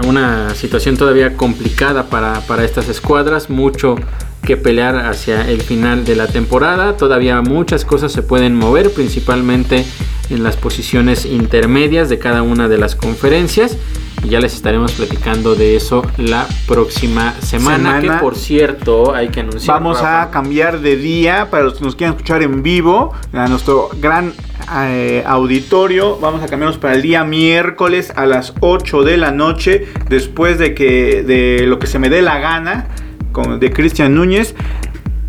una 0.07 0.55
situación 0.55 0.97
todavía 0.97 1.37
complicada 1.37 2.09
para, 2.09 2.41
para 2.41 2.65
estas 2.65 2.89
escuadras, 2.89 3.51
mucho 3.51 3.95
que 4.41 4.57
pelear 4.57 4.95
hacia 5.05 5.47
el 5.49 5.61
final 5.61 6.05
de 6.05 6.15
la 6.15 6.27
temporada, 6.27 6.97
todavía 6.97 7.41
muchas 7.41 7.85
cosas 7.85 8.11
se 8.11 8.21
pueden 8.23 8.55
mover, 8.55 8.91
principalmente 8.91 9.85
en 10.29 10.43
las 10.43 10.55
posiciones 10.55 11.25
intermedias 11.25 12.09
de 12.09 12.19
cada 12.19 12.41
una 12.41 12.67
de 12.67 12.77
las 12.77 12.95
conferencias. 12.95 13.77
Y 14.25 14.29
ya 14.29 14.39
les 14.39 14.55
estaremos 14.55 14.93
platicando 14.93 15.53
de 15.53 15.75
eso 15.75 16.01
la 16.17 16.47
próxima 16.67 17.33
semana. 17.41 17.99
Semana. 17.99 18.15
Que 18.15 18.23
por 18.23 18.35
cierto, 18.35 19.13
hay 19.13 19.29
que 19.29 19.41
anunciar. 19.41 19.77
Vamos 19.77 19.97
Rafa, 19.97 20.23
a 20.23 20.31
cambiar 20.31 20.79
de 20.79 20.95
día 20.95 21.49
para 21.51 21.65
los 21.65 21.75
que 21.75 21.83
nos 21.83 21.95
quieran 21.95 22.15
escuchar 22.15 22.41
en 22.41 22.63
vivo 22.63 23.13
a 23.33 23.47
nuestro 23.47 23.89
gran 24.01 24.33
eh, 24.77 25.23
auditorio. 25.27 26.17
Vamos 26.17 26.41
a 26.41 26.47
cambiarnos 26.47 26.79
para 26.79 26.95
el 26.95 27.03
día 27.03 27.23
miércoles 27.23 28.11
a 28.15 28.25
las 28.25 28.55
8 28.61 29.03
de 29.03 29.17
la 29.17 29.29
noche 29.29 29.85
después 30.09 30.57
de 30.57 30.73
que 30.73 31.21
de 31.21 31.67
lo 31.67 31.77
que 31.77 31.85
se 31.85 31.99
me 31.99 32.09
dé 32.09 32.23
la 32.23 32.39
gana 32.39 32.87
con, 33.31 33.59
de 33.59 33.71
Cristian 33.71 34.15
Núñez. 34.15 34.55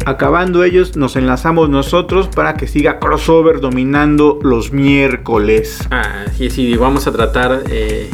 Acabando 0.07 0.65
ellos, 0.65 0.97
nos 0.97 1.17
enlazamos 1.17 1.69
nosotros 1.69 2.29
para 2.29 2.55
que 2.55 2.67
siga 2.67 2.99
crossover 2.99 3.61
dominando 3.61 4.39
los 4.43 4.73
miércoles. 4.73 5.87
Ah, 5.91 6.25
sí, 6.35 6.49
sí, 6.49 6.75
vamos 6.79 7.07
a 7.07 7.13
tratar. 7.13 7.65
Eh... 7.69 8.09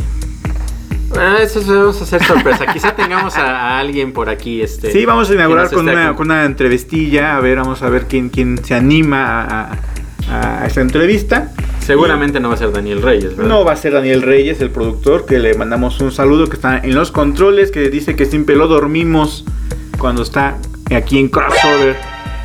ah, 1.18 1.38
eso 1.40 1.60
a 1.60 1.90
hacer 1.90 2.22
sorpresa. 2.24 2.66
Quizá 2.72 2.94
tengamos 2.94 3.36
a, 3.36 3.76
a 3.76 3.78
alguien 3.80 4.12
por 4.12 4.28
aquí. 4.28 4.62
Este, 4.62 4.90
Sí, 4.92 5.04
vamos 5.04 5.30
a 5.30 5.34
inaugurar 5.34 5.70
con 5.70 5.88
una, 5.88 6.10
acom- 6.12 6.16
con 6.16 6.26
una 6.28 6.44
entrevistilla. 6.44 7.36
A 7.36 7.40
ver, 7.40 7.58
vamos 7.58 7.82
a 7.82 7.88
ver 7.88 8.06
quién, 8.06 8.28
quién 8.28 8.62
se 8.64 8.74
anima 8.74 9.42
a, 9.42 9.72
a- 10.30 10.62
a 10.62 10.66
esta 10.66 10.80
entrevista. 10.80 11.52
Seguramente 11.80 12.38
no 12.38 12.48
va 12.48 12.54
a 12.54 12.58
ser 12.58 12.70
Daniel 12.72 13.02
Reyes, 13.02 13.36
¿verdad? 13.36 13.48
No 13.50 13.64
va 13.64 13.72
a 13.72 13.76
ser 13.76 13.92
Daniel 13.92 14.22
Reyes, 14.22 14.60
el 14.60 14.70
productor, 14.70 15.26
que 15.26 15.38
le 15.40 15.54
mandamos 15.54 16.00
un 16.00 16.12
saludo, 16.12 16.46
que 16.48 16.54
está 16.56 16.78
en 16.78 16.94
los 16.94 17.10
controles, 17.10 17.70
que 17.72 17.90
dice 17.90 18.14
que 18.14 18.24
siempre 18.24 18.54
lo 18.54 18.68
dormimos 18.68 19.44
cuando 19.98 20.22
está 20.22 20.58
aquí 20.94 21.18
en 21.18 21.28
crossover. 21.28 21.96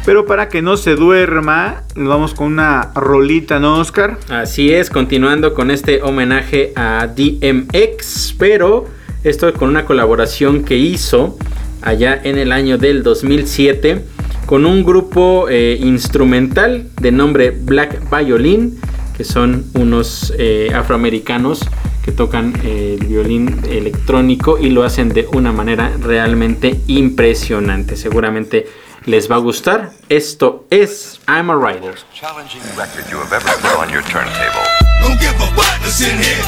Pero 0.08 0.26
para 0.26 0.48
que 0.48 0.62
no 0.62 0.78
se 0.78 0.96
duerma, 0.96 1.84
nos 1.94 2.08
vamos 2.08 2.34
con 2.34 2.48
una 2.48 2.94
rolita, 2.96 3.60
¿no, 3.60 3.78
Oscar? 3.80 4.18
Así 4.30 4.72
es, 4.72 4.90
continuando 4.90 5.54
con 5.54 5.70
este 5.70 6.02
homenaje 6.02 6.72
a 6.78 7.08
DMX, 7.08 8.34
pero 8.40 8.86
esto 9.26 9.52
con 9.54 9.68
una 9.68 9.84
colaboración 9.84 10.64
que 10.64 10.78
hizo 10.78 11.38
allá 11.82 12.22
en 12.24 12.38
el 12.38 12.54
año 12.54 12.78
del 12.78 13.04
2007 13.04 14.06
con 14.46 14.66
un 14.66 14.86
grupo 14.86 15.48
eh, 15.50 15.78
instrumental 15.82 16.88
de 17.02 17.12
nombre 17.12 17.52
Black 17.52 18.10
Violin, 18.10 18.80
que 19.18 19.26
son 19.26 19.66
unos 19.74 20.34
eh, 20.38 20.72
afroamericanos 20.74 21.68
que 22.06 22.14
tocan 22.14 22.54
eh, 22.64 22.96
el 22.98 23.08
violín 23.08 23.60
electrónico 23.70 24.58
y 24.58 24.70
lo 24.70 24.84
hacen 24.84 25.10
de 25.10 25.28
una 25.34 25.52
manera 25.52 25.92
realmente 26.02 26.80
impresionante. 26.88 27.98
Seguramente 27.98 28.68
les 29.08 29.28
va 29.28 29.38
a 29.38 29.40
gustar. 29.40 29.92
Esto 30.10 30.68
es 30.70 31.20
I'm 31.28 31.50
a 31.50 31.56
Rider. 31.56 31.96
challenging 32.14 32.62
record 32.76 33.10
you 33.10 33.18
have 33.18 33.34
ever 33.34 33.50
put 33.62 33.80
on 33.80 33.90
your 33.90 34.04
turntable. 34.04 34.62
Don't 35.02 35.18
give 35.20 35.34
a 35.40 35.48
what 35.56 35.80
in 36.04 36.18
here. 36.20 36.44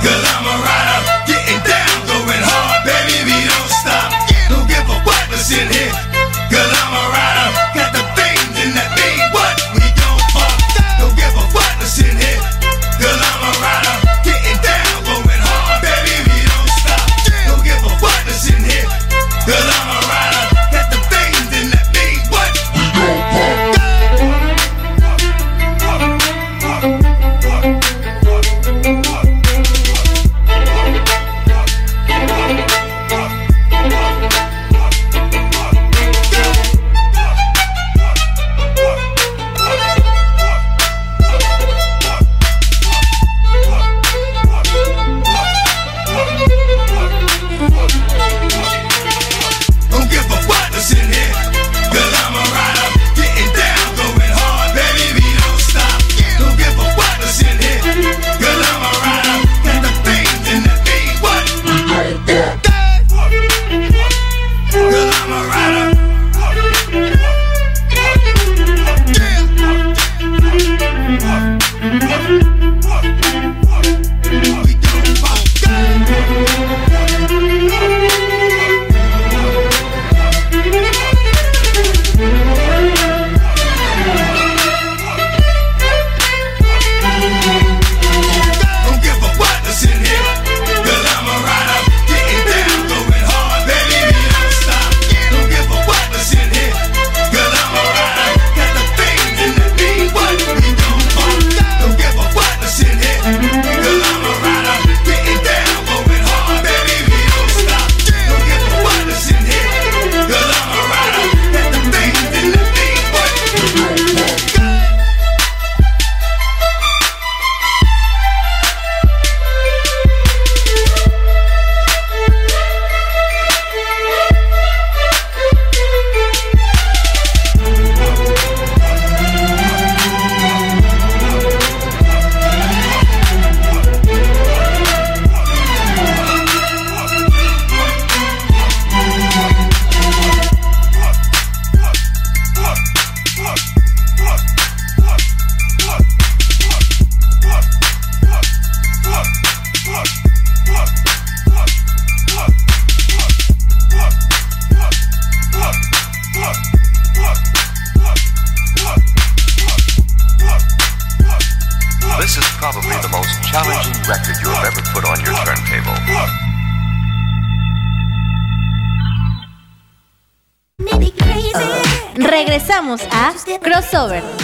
Cause 0.00 0.24
I'm 0.24 0.46
a 0.46 0.56
rider, 0.64 1.00
getting 1.26 1.60
down, 1.68 2.06
going 2.08 2.42
hard, 2.42 2.80
baby, 2.86 3.18
we 3.28 3.36
don't 3.44 3.70
stop. 3.82 4.10
Don't 4.48 4.66
give 4.66 4.88
a 4.88 4.98
what 5.04 5.28
in 5.52 5.68
here. 5.68 6.07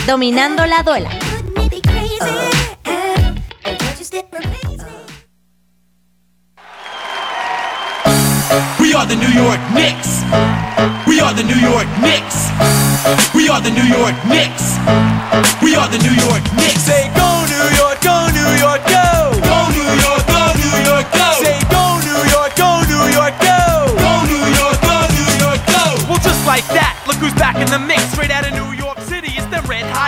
Dominando 0.06 0.66
la 0.66 0.82
duela. 0.82 1.23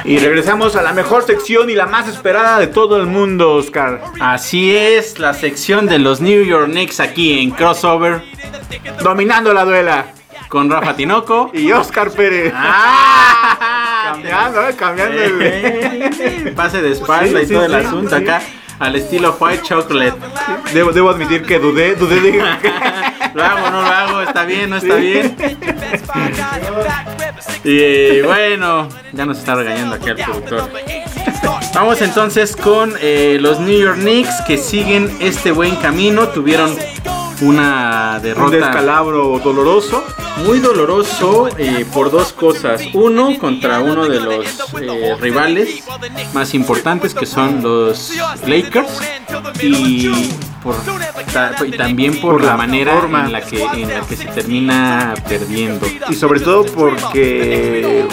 Y 0.07 0.19
regresamos 0.19 0.77
a 0.77 0.83
la 0.83 0.93
mejor 0.93 1.25
sección 1.25 1.69
y 1.69 1.75
la 1.75 1.87
más 1.87 2.07
esperada 2.07 2.61
de 2.61 2.69
todo 2.69 2.97
el 2.97 3.07
mundo, 3.07 3.55
Oscar. 3.55 4.01
Así 4.21 4.75
es, 4.77 5.19
la 5.19 5.35
sección 5.35 5.87
de 5.87 5.99
los 5.99 6.21
New 6.21 6.45
York 6.45 6.67
Knicks 6.71 7.01
aquí 7.01 7.41
en 7.41 7.51
Crossover 7.51 8.23
Dominando 9.03 9.53
la 9.53 9.65
duela. 9.65 10.07
con 10.49 10.71
Rafa 10.71 10.95
Tinoco. 10.95 11.51
Y 11.55 11.73
Oscar 11.73 12.13
Pérez. 12.13 12.53
¡Ah! 12.55 14.13
cambiando, 14.13 14.69
eh, 14.69 14.75
cambiando 14.77 15.23
el... 15.23 16.53
Pase 16.55 16.81
de 16.83 16.93
espalda 16.93 17.41
Sí, 17.41 17.45
y 17.45 17.47
sí, 17.49 17.55
todo 17.55 17.65
el 17.65 17.75
asunto 17.75 18.15
acá 18.15 18.41
al 18.79 18.95
estilo 18.95 19.37
White 19.41 19.63
Chocolate. 19.65 20.19
Debo, 20.73 20.93
debo 20.93 21.11
admitir 21.11 21.43
que 21.43 21.59
dudé, 21.59 21.97
dudé 21.97 22.21
de... 22.21 22.33
Lo 23.37 23.45
hago, 23.45 23.71
no 23.71 23.83
lo 23.83 23.89
hago, 23.89 24.23
está 24.23 24.47
bien, 24.47 24.71
no 24.71 24.79
está 24.79 24.95
bien. 24.95 25.37
Y 27.65 28.23
bueno, 28.23 28.89
ya 29.13 29.27
nos 29.27 29.37
está 29.37 29.55
regañando 29.57 29.97
aquí 29.97 30.09
el 30.09 30.17
productor. 30.17 30.71
Vamos 31.75 32.01
entonces 32.01 32.57
con 32.57 32.95
eh, 32.99 33.37
los 33.39 33.61
New 33.61 33.79
York 33.79 33.99
Knicks 33.99 34.41
que 34.47 34.57
siguen 34.57 35.15
este 35.21 35.51
buen 35.51 35.77
camino. 35.77 36.29
Tuvieron 36.29 36.75
una 37.43 38.15
Un 38.17 38.23
derrota 38.23 38.57
descalabro 38.57 39.41
doloroso. 39.43 40.05
muy 40.45 40.59
doloroso 40.61 41.49
eh, 41.59 41.85
por 41.93 42.11
dos 42.11 42.33
cosas. 42.33 42.83
Uno, 42.95 43.37
contra 43.39 43.81
uno 43.81 44.07
de 44.07 44.21
los 44.21 44.47
eh, 44.81 45.17
rivales 45.21 45.83
más 46.35 46.55
importantes 46.55 47.15
que 47.15 47.27
son 47.27 47.63
los 47.63 48.13
Lakers. 48.47 48.89
Y, 49.63 50.11
por, 50.63 50.75
ta- 51.33 51.55
y 51.67 51.71
también 51.73 52.21
por, 52.21 52.33
Por 52.33 52.43
la, 52.43 52.49
la 52.53 52.57
manera 52.57 52.95
forma. 52.95 53.25
en 53.27 53.33
la, 53.33 53.41
que, 53.43 53.63
en 53.63 53.89
la 53.89 54.01
que 54.01 54.17
se 54.17 54.27
termina 54.27 55.15
perdiendo. 55.29 55.87
Y 56.09 56.15
sobre 56.15 56.41
todo 56.41 56.65
porque 56.67 58.05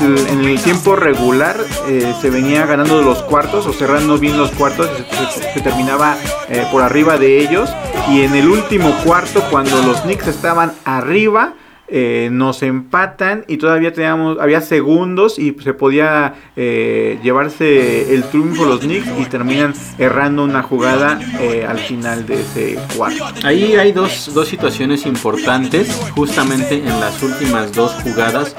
en 0.00 0.44
el 0.44 0.60
tiempo 0.62 0.96
regular 0.96 1.56
eh, 1.88 2.14
se 2.20 2.30
venía 2.30 2.66
ganando 2.66 3.02
los 3.02 3.22
cuartos 3.22 3.66
o 3.66 3.72
cerrando 3.72 4.18
bien 4.18 4.36
los 4.38 4.50
cuartos 4.52 4.88
se, 4.88 5.40
se- 5.40 5.52
se 5.54 5.60
terminaba 5.60 6.16
eh, 6.48 6.66
por 6.72 6.82
arriba 6.82 7.18
de 7.18 7.40
ellos. 7.42 7.68
Y 8.08 8.22
en 8.22 8.34
el 8.34 8.48
último 8.48 8.59
cuarto, 9.04 9.42
cuando 9.50 9.82
los 9.82 10.02
Knicks 10.02 10.28
estaban 10.28 10.72
arriba, 10.84 11.54
eh, 11.88 12.28
nos 12.30 12.62
empatan 12.62 13.44
y 13.48 13.56
todavía 13.56 13.92
teníamos, 13.92 14.38
había 14.38 14.60
segundos 14.60 15.40
y 15.40 15.56
se 15.62 15.74
podía 15.74 16.34
eh, 16.54 17.18
llevarse 17.22 18.14
el 18.14 18.22
triunfo 18.24 18.64
los 18.64 18.80
Knicks 18.80 19.08
y 19.18 19.24
terminan 19.24 19.74
errando 19.98 20.44
una 20.44 20.62
jugada 20.62 21.18
eh, 21.40 21.66
al 21.68 21.78
final 21.78 22.26
de 22.26 22.42
ese 22.42 22.78
cuarto. 22.96 23.24
Ahí 23.42 23.74
hay 23.74 23.90
dos, 23.90 24.30
dos 24.32 24.46
situaciones 24.46 25.04
importantes, 25.04 25.90
justamente 26.14 26.76
en 26.76 27.00
las 27.00 27.22
últimas 27.22 27.72
dos 27.72 27.92
jugadas 28.04 28.54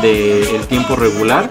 del 0.00 0.66
tiempo 0.68 0.94
regular. 0.94 1.50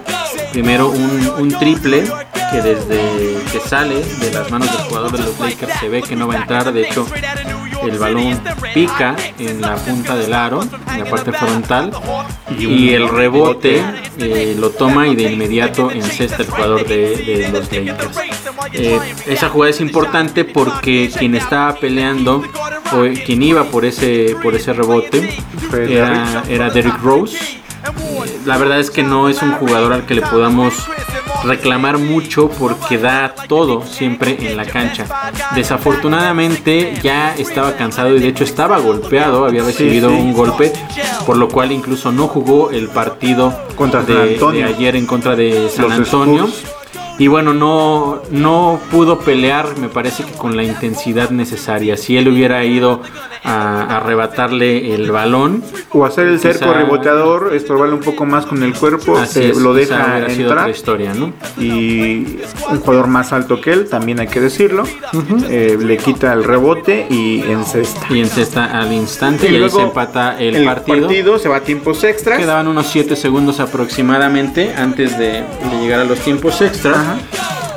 Primero 0.52 0.90
un, 0.90 1.30
un 1.38 1.48
triple 1.58 2.04
que 2.52 2.60
desde 2.60 3.38
que 3.50 3.60
sale 3.60 4.02
de 4.20 4.30
las 4.32 4.50
manos 4.50 4.70
del 4.70 4.86
jugador 4.86 5.12
de 5.12 5.18
los 5.18 5.38
Lakers 5.40 5.72
se 5.80 5.88
ve 5.88 6.02
que 6.02 6.16
no 6.16 6.28
va 6.28 6.34
a 6.34 6.42
entrar. 6.42 6.72
De 6.72 6.82
hecho, 6.82 7.06
el 7.86 7.98
balón 7.98 8.40
pica 8.74 9.16
en 9.38 9.60
la 9.60 9.76
punta 9.76 10.16
del 10.16 10.32
aro, 10.32 10.62
en 10.62 10.98
la 11.04 11.04
parte 11.04 11.32
frontal, 11.32 11.92
y 12.58 12.90
el 12.90 13.08
rebote 13.08 13.82
eh, 14.18 14.56
lo 14.58 14.70
toma 14.70 15.08
y 15.08 15.16
de 15.16 15.32
inmediato 15.32 15.90
encesta 15.90 16.42
el 16.42 16.48
jugador 16.50 16.86
de, 16.86 17.16
de 17.16 17.48
los 17.50 17.72
Lakers. 17.72 18.18
Eh, 18.72 18.98
esa 19.26 19.48
jugada 19.48 19.70
es 19.70 19.80
importante 19.80 20.44
porque 20.44 21.10
quien 21.16 21.34
estaba 21.34 21.74
peleando 21.74 22.42
o 22.92 23.02
quien 23.24 23.42
iba 23.42 23.64
por 23.64 23.84
ese 23.84 24.36
por 24.42 24.54
ese 24.54 24.72
rebote 24.72 25.36
era, 25.88 26.44
era 26.48 26.70
Derrick 26.70 27.00
Rose. 27.02 27.36
Eh, 27.36 27.58
La 28.46 28.58
verdad 28.58 28.78
es 28.78 28.90
que 28.90 29.02
no 29.02 29.28
es 29.28 29.42
un 29.42 29.52
jugador 29.52 29.92
al 29.92 30.06
que 30.06 30.14
le 30.14 30.22
podamos 30.22 30.74
reclamar 31.44 31.98
mucho 31.98 32.48
porque 32.48 32.98
da 32.98 33.34
todo 33.48 33.84
siempre 33.86 34.36
en 34.40 34.56
la 34.56 34.64
cancha. 34.64 35.06
Desafortunadamente 35.54 36.94
ya 37.02 37.34
estaba 37.36 37.74
cansado 37.74 38.16
y 38.16 38.20
de 38.20 38.28
hecho 38.28 38.44
estaba 38.44 38.78
golpeado, 38.78 39.44
había 39.44 39.62
recibido 39.62 40.10
sí. 40.10 40.16
un 40.16 40.32
golpe, 40.32 40.72
por 41.26 41.36
lo 41.36 41.48
cual 41.48 41.72
incluso 41.72 42.12
no 42.12 42.28
jugó 42.28 42.70
el 42.70 42.88
partido 42.88 43.52
Contra 43.76 44.02
de, 44.02 44.38
ayer 44.64 44.96
en 44.96 45.06
contra 45.06 45.34
de 45.34 45.68
San 45.68 45.88
Los 45.88 45.92
Antonio. 45.92 46.44
Spurs. 46.44 46.81
Y 47.22 47.28
bueno, 47.28 47.54
no, 47.54 48.20
no 48.32 48.80
pudo 48.90 49.20
pelear, 49.20 49.78
me 49.78 49.88
parece 49.88 50.24
que 50.24 50.32
con 50.32 50.56
la 50.56 50.64
intensidad 50.64 51.30
necesaria. 51.30 51.96
Si 51.96 52.16
él 52.16 52.26
hubiera 52.26 52.64
ido 52.64 53.00
a, 53.44 53.82
a 53.82 53.96
arrebatarle 53.98 54.92
el 54.92 55.12
balón, 55.12 55.62
O 55.92 56.04
hacer 56.04 56.26
el 56.26 56.40
cerco 56.40 56.64
Quizá- 56.64 56.72
reboteador, 56.78 57.54
estorbarle 57.54 57.94
un 57.94 58.00
poco 58.00 58.26
más 58.26 58.44
con 58.44 58.60
el 58.64 58.74
cuerpo, 58.74 59.16
así 59.16 59.38
eh, 59.38 59.50
es, 59.50 59.58
lo 59.58 59.72
deja 59.72 59.94
sido 60.30 60.48
otra 60.50 60.62
entrar. 60.62 60.70
historia, 60.70 61.14
¿no? 61.14 61.32
Y 61.62 62.38
un 62.70 62.80
jugador 62.80 63.06
más 63.06 63.32
alto 63.32 63.60
que 63.60 63.72
él, 63.72 63.88
también 63.88 64.18
hay 64.18 64.26
que 64.26 64.40
decirlo, 64.40 64.82
eh, 65.48 65.78
le 65.80 65.98
quita 65.98 66.32
el 66.32 66.42
rebote 66.42 67.06
y 67.08 67.42
encesta. 67.42 68.04
Y 68.10 68.18
encesta 68.18 68.80
al 68.80 68.92
instante 68.92 69.46
y, 69.46 69.50
ahí 69.54 69.58
luego 69.58 69.78
se 69.78 69.84
empata 69.84 70.40
el, 70.40 70.64
partido. 70.64 71.38
se 71.38 71.48
va 71.48 71.58
a 71.58 71.60
tiempos 71.60 72.02
extras. 72.02 72.40
Quedaban 72.40 72.66
unos 72.66 72.88
7 72.88 73.14
segundos 73.14 73.60
aproximadamente 73.60 74.74
antes 74.74 75.16
de, 75.18 75.44
de 75.44 75.80
llegar 75.80 76.00
a 76.00 76.04
los 76.04 76.18
tiempos 76.18 76.60
extras. 76.62 76.96
Ajá. 76.96 77.11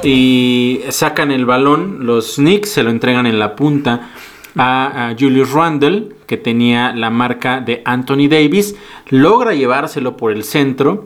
Y 0.04 0.82
sacan 0.90 1.32
el 1.32 1.46
balón, 1.46 2.06
los 2.06 2.36
Knicks 2.36 2.70
se 2.70 2.84
lo 2.84 2.92
entregan 2.92 3.26
en 3.26 3.40
la 3.40 3.56
punta 3.56 4.12
a, 4.56 5.10
a 5.10 5.16
Julius 5.18 5.52
Randle, 5.52 6.10
que 6.28 6.38
tenía 6.38 6.94
la 6.94 7.10
marca 7.10 7.60
de 7.62 7.82
Anthony 7.86 8.28
Davis. 8.30 8.76
Logra 9.10 9.54
llevárselo 9.54 10.16
por 10.18 10.32
el 10.32 10.44
centro 10.44 11.06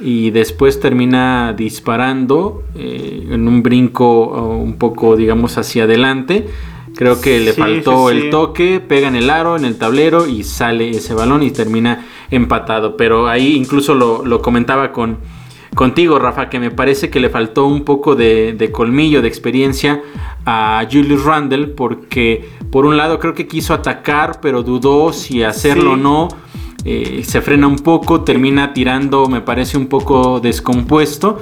y 0.00 0.30
después 0.30 0.80
termina 0.80 1.54
disparando 1.56 2.64
eh, 2.74 3.28
en 3.30 3.46
un 3.48 3.62
brinco 3.62 4.24
oh, 4.24 4.56
un 4.56 4.76
poco, 4.76 5.16
digamos, 5.16 5.56
hacia 5.56 5.84
adelante. 5.84 6.46
Creo 6.96 7.20
que 7.20 7.40
le 7.40 7.52
Sí, 7.52 7.60
faltó 7.60 8.08
sí, 8.08 8.16
el 8.16 8.30
toque, 8.30 8.80
pega 8.80 9.08
en 9.08 9.16
el 9.16 9.28
aro, 9.30 9.56
en 9.56 9.64
el 9.64 9.76
tablero 9.78 10.26
y 10.26 10.44
sale 10.44 10.90
ese 10.90 11.14
balón 11.14 11.42
y 11.42 11.50
termina 11.50 12.06
empatado. 12.30 12.96
Pero 12.96 13.26
ahí 13.26 13.54
incluso 13.56 13.94
lo, 13.94 14.24
lo 14.24 14.40
comentaba 14.40 14.92
con, 14.92 15.18
contigo, 15.74 16.18
Rafa, 16.18 16.48
que 16.48 16.58
me 16.58 16.70
parece 16.70 17.10
que 17.10 17.20
le 17.20 17.30
faltó 17.30 17.66
un 17.66 17.84
poco 17.84 18.14
de, 18.14 18.52
de 18.52 18.70
colmillo, 18.70 19.22
de 19.22 19.28
experiencia 19.28 20.02
a 20.46 20.86
Julius 20.90 21.24
Randle, 21.24 21.68
porque 21.68 22.48
por 22.70 22.86
un 22.86 22.96
lado 22.96 23.18
creo 23.18 23.34
que 23.34 23.46
quiso 23.46 23.74
atacar, 23.74 24.40
pero 24.40 24.62
dudó 24.62 25.12
si 25.12 25.42
hacerlo 25.42 25.92
o 25.92 25.96
no. 25.96 26.28
Eh, 26.86 27.22
se 27.24 27.40
frena 27.40 27.66
un 27.66 27.78
poco, 27.78 28.22
termina 28.22 28.74
tirando, 28.74 29.26
me 29.26 29.40
parece 29.40 29.78
un 29.78 29.86
poco 29.86 30.40
descompuesto. 30.40 31.40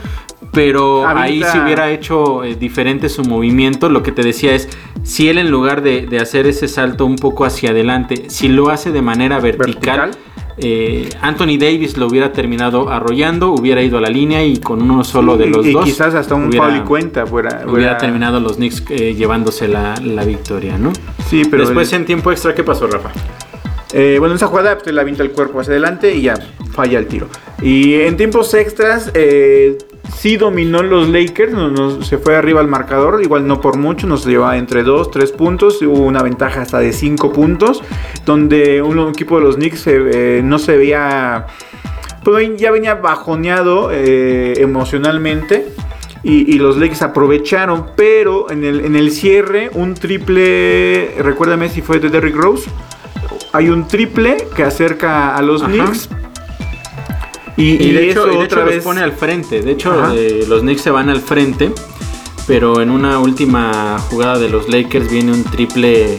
Pero 0.52 1.06
ahí 1.08 1.42
si 1.50 1.58
hubiera 1.58 1.90
hecho 1.90 2.44
eh, 2.44 2.56
diferente 2.56 3.08
su 3.08 3.22
movimiento, 3.24 3.88
lo 3.88 4.02
que 4.02 4.12
te 4.12 4.22
decía 4.22 4.54
es, 4.54 4.68
si 5.02 5.28
él 5.28 5.38
en 5.38 5.50
lugar 5.50 5.82
de, 5.82 6.06
de 6.06 6.18
hacer 6.18 6.46
ese 6.46 6.68
salto 6.68 7.06
un 7.06 7.16
poco 7.16 7.46
hacia 7.46 7.70
adelante, 7.70 8.24
si 8.28 8.48
lo 8.48 8.68
hace 8.68 8.92
de 8.92 9.00
manera 9.00 9.40
vertical, 9.40 10.10
Vertical. 10.10 10.31
Eh, 10.58 11.08
Anthony 11.20 11.56
Davis 11.58 11.96
lo 11.96 12.06
hubiera 12.06 12.32
terminado 12.32 12.90
arrollando, 12.90 13.52
hubiera 13.52 13.82
ido 13.82 13.98
a 13.98 14.00
la 14.00 14.08
línea 14.10 14.44
y 14.44 14.58
con 14.58 14.82
uno 14.82 15.02
solo 15.04 15.36
de 15.36 15.46
Y- 15.46 15.50
los 15.50 15.66
y, 15.66 15.72
dos. 15.72 15.84
quizás 15.84 16.14
hasta 16.14 16.34
un 16.34 16.46
hubiera- 16.48 16.66
foul 16.66 16.76
y 16.78 16.80
cuenta 16.80 17.26
fuera, 17.26 17.64
Hubiera 17.66 17.96
terminado 17.98 18.38
los 18.40 18.56
Knicks 18.56 18.84
eh, 18.90 19.14
llevándose 19.14 19.68
la, 19.68 19.94
la 20.02 20.24
victoria, 20.24 20.76
¿no? 20.78 20.92
Sí, 21.28 21.42
pero 21.50 21.64
Después 21.64 21.92
el- 21.92 22.00
en 22.00 22.06
tiempo 22.06 22.30
extra, 22.32 22.54
¿qué 22.54 22.62
pasó, 22.64 22.86
Rafa? 22.86 23.10
Eh, 23.94 24.16
bueno, 24.18 24.32
en 24.32 24.36
esa 24.36 24.46
jugada 24.46 24.78
pues, 24.78 24.94
le 24.94 25.00
avienta 25.00 25.22
el 25.22 25.30
cuerpo 25.32 25.60
hacia 25.60 25.72
adelante 25.72 26.14
y 26.14 26.22
ya 26.22 26.34
falla 26.72 26.98
el 26.98 27.06
tiro. 27.06 27.28
Y 27.60 27.94
en 27.94 28.16
tiempos 28.16 28.52
extras 28.54 29.10
eh, 29.14 29.76
sí 30.16 30.36
dominó 30.36 30.82
los 30.82 31.08
Lakers, 31.08 31.52
se 32.06 32.18
fue 32.18 32.36
arriba 32.36 32.60
al 32.60 32.68
marcador, 32.68 33.22
igual 33.22 33.46
no 33.46 33.60
por 33.60 33.76
mucho, 33.76 34.06
nos 34.06 34.24
llevaba 34.26 34.56
entre 34.56 34.82
2, 34.82 35.10
3 35.10 35.32
puntos, 35.32 35.80
hubo 35.82 36.00
una 36.00 36.22
ventaja 36.22 36.62
hasta 36.62 36.78
de 36.78 36.92
5 36.92 37.32
puntos, 37.32 37.82
donde 38.24 38.82
un 38.82 38.98
equipo 39.08 39.38
de 39.38 39.44
los 39.44 39.56
Knicks 39.56 39.86
eh, 39.86 40.40
no 40.44 40.58
se 40.58 40.76
veía, 40.76 41.46
pues 42.24 42.56
ya 42.56 42.70
venía 42.70 42.94
bajoneado 42.94 43.90
eh, 43.92 44.54
emocionalmente. 44.58 45.68
y, 46.24 46.54
y 46.54 46.58
los 46.58 46.76
Lakers 46.76 47.02
aprovecharon, 47.02 47.86
pero 47.96 48.48
en 48.50 48.64
el, 48.64 48.84
en 48.84 48.94
el 48.94 49.10
cierre 49.10 49.70
un 49.74 49.94
triple, 49.94 51.14
recuérdame 51.18 51.68
si 51.68 51.82
fue 51.82 51.98
de 51.98 52.10
Derrick 52.10 52.36
Rose, 52.36 52.70
hay 53.52 53.68
un 53.70 53.88
triple 53.88 54.36
que 54.54 54.62
acerca 54.62 55.34
a 55.36 55.42
los 55.42 55.62
Ajá. 55.62 55.72
Knicks. 55.72 56.08
Y, 57.56 57.82
Y, 57.82 57.92
de 57.92 58.10
hecho, 58.10 58.24
eso 58.26 58.32
y 58.32 58.38
de 58.38 58.44
otra 58.44 58.60
hecho 58.60 58.64
vez 58.66 58.74
los 58.76 58.84
pone 58.84 59.00
al 59.02 59.12
frente. 59.12 59.60
De 59.62 59.72
hecho, 59.72 60.12
eh, 60.14 60.44
los 60.48 60.60
Knicks 60.62 60.82
se 60.82 60.90
van 60.90 61.08
al 61.10 61.20
frente. 61.20 61.72
Pero 62.46 62.80
en 62.80 62.90
una 62.90 63.18
última 63.20 63.98
jugada 64.10 64.38
de 64.38 64.48
los 64.48 64.68
Lakers 64.68 65.08
viene 65.10 65.30
un 65.32 65.44
triple 65.44 66.18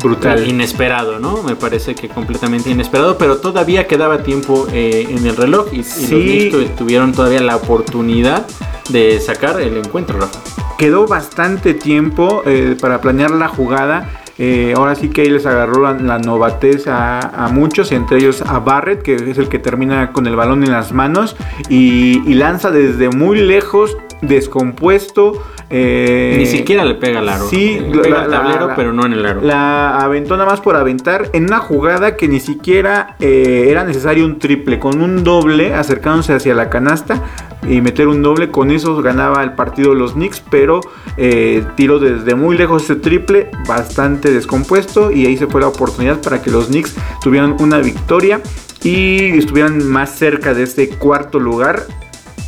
brutal. 0.00 0.46
inesperado, 0.48 1.18
¿no? 1.18 1.42
Me 1.42 1.56
parece 1.56 1.94
que 1.96 2.08
completamente 2.08 2.70
inesperado. 2.70 3.18
Pero 3.18 3.38
todavía 3.38 3.86
quedaba 3.88 4.22
tiempo 4.22 4.68
eh, 4.72 5.06
en 5.10 5.26
el 5.26 5.34
reloj. 5.36 5.66
Y, 5.72 5.80
y 5.80 5.82
Sí. 5.82 6.10
los 6.12 6.20
Knicks 6.22 6.50
tu- 6.76 6.84
tuvieron 6.84 7.12
todavía 7.12 7.40
la 7.40 7.56
oportunidad 7.56 8.46
de 8.90 9.18
sacar 9.20 9.60
el 9.60 9.76
encuentro, 9.78 10.20
Rafa. 10.20 10.38
Quedó 10.78 11.06
bastante 11.06 11.74
tiempo 11.74 12.42
eh, 12.46 12.76
para 12.80 13.00
planear 13.00 13.30
la 13.32 13.48
jugada. 13.48 14.10
Eh, 14.38 14.74
ahora 14.76 14.94
sí 14.94 15.10
que 15.10 15.22
ahí 15.22 15.30
les 15.30 15.46
agarró 15.46 15.94
la, 15.94 16.18
novatez 16.18 16.86
a, 16.88 17.48
muchos, 17.52 17.92
entre 17.92 18.18
ellos 18.18 18.42
a 18.42 18.58
Barrett, 18.58 19.02
que 19.02 19.14
es 19.14 19.38
el 19.38 19.48
que 19.48 19.58
termina 19.58 20.12
con 20.12 20.26
el 20.26 20.34
balón 20.34 20.64
en 20.64 20.72
las 20.72 20.92
manos 20.92 21.36
y 21.68 22.34
lanza 22.34 22.70
desde 22.70 23.10
muy 23.10 23.38
lejos, 23.40 23.96
descompuesto. 24.22 25.40
Eh, 25.70 26.34
Ni 26.38 26.46
siquiera 26.46 26.84
le 26.84 26.94
pega 26.94 27.20
al 27.20 27.28
aro. 27.28 27.48
Sí, 27.48 27.78
la- 27.92 28.02
pega 28.02 28.16
la- 28.18 28.24
al 28.24 28.30
tablero, 28.30 28.66
la- 28.68 28.76
pero 28.76 28.92
no 28.92 29.06
en 29.06 29.12
el 29.14 29.24
aro. 29.26 29.40
La 29.42 29.98
aventó 29.98 30.36
nada 30.36 30.50
más 30.50 30.60
por 30.60 30.76
aventar 30.76 31.30
en 31.32 31.44
una 31.44 31.58
jugada 31.58 32.16
que 32.16 32.28
ni 32.28 32.40
siquiera 32.40 33.16
eh, 33.20 33.66
era 33.68 33.84
necesario 33.84 34.24
un 34.26 34.38
triple. 34.38 34.78
Con 34.78 35.00
un 35.02 35.24
doble, 35.24 35.74
acercándose 35.74 36.34
hacia 36.34 36.54
la 36.54 36.68
canasta 36.70 37.22
y 37.68 37.80
meter 37.80 38.08
un 38.08 38.22
doble, 38.22 38.50
con 38.50 38.70
eso 38.70 39.00
ganaba 39.02 39.42
el 39.42 39.52
partido 39.54 39.94
los 39.94 40.12
Knicks. 40.12 40.42
Pero 40.50 40.80
eh, 41.16 41.64
tiró 41.76 41.98
desde 41.98 42.34
muy 42.34 42.56
lejos 42.56 42.84
ese 42.84 42.96
triple, 42.96 43.50
bastante 43.66 44.30
descompuesto. 44.30 45.10
Y 45.10 45.26
ahí 45.26 45.36
se 45.36 45.46
fue 45.46 45.60
la 45.60 45.68
oportunidad 45.68 46.20
para 46.20 46.42
que 46.42 46.50
los 46.50 46.66
Knicks 46.66 46.94
tuvieran 47.22 47.56
una 47.60 47.78
victoria 47.78 48.40
y 48.82 49.38
estuvieran 49.38 49.82
más 49.88 50.10
cerca 50.14 50.52
de 50.52 50.62
este 50.64 50.90
cuarto 50.90 51.38
lugar. 51.40 51.84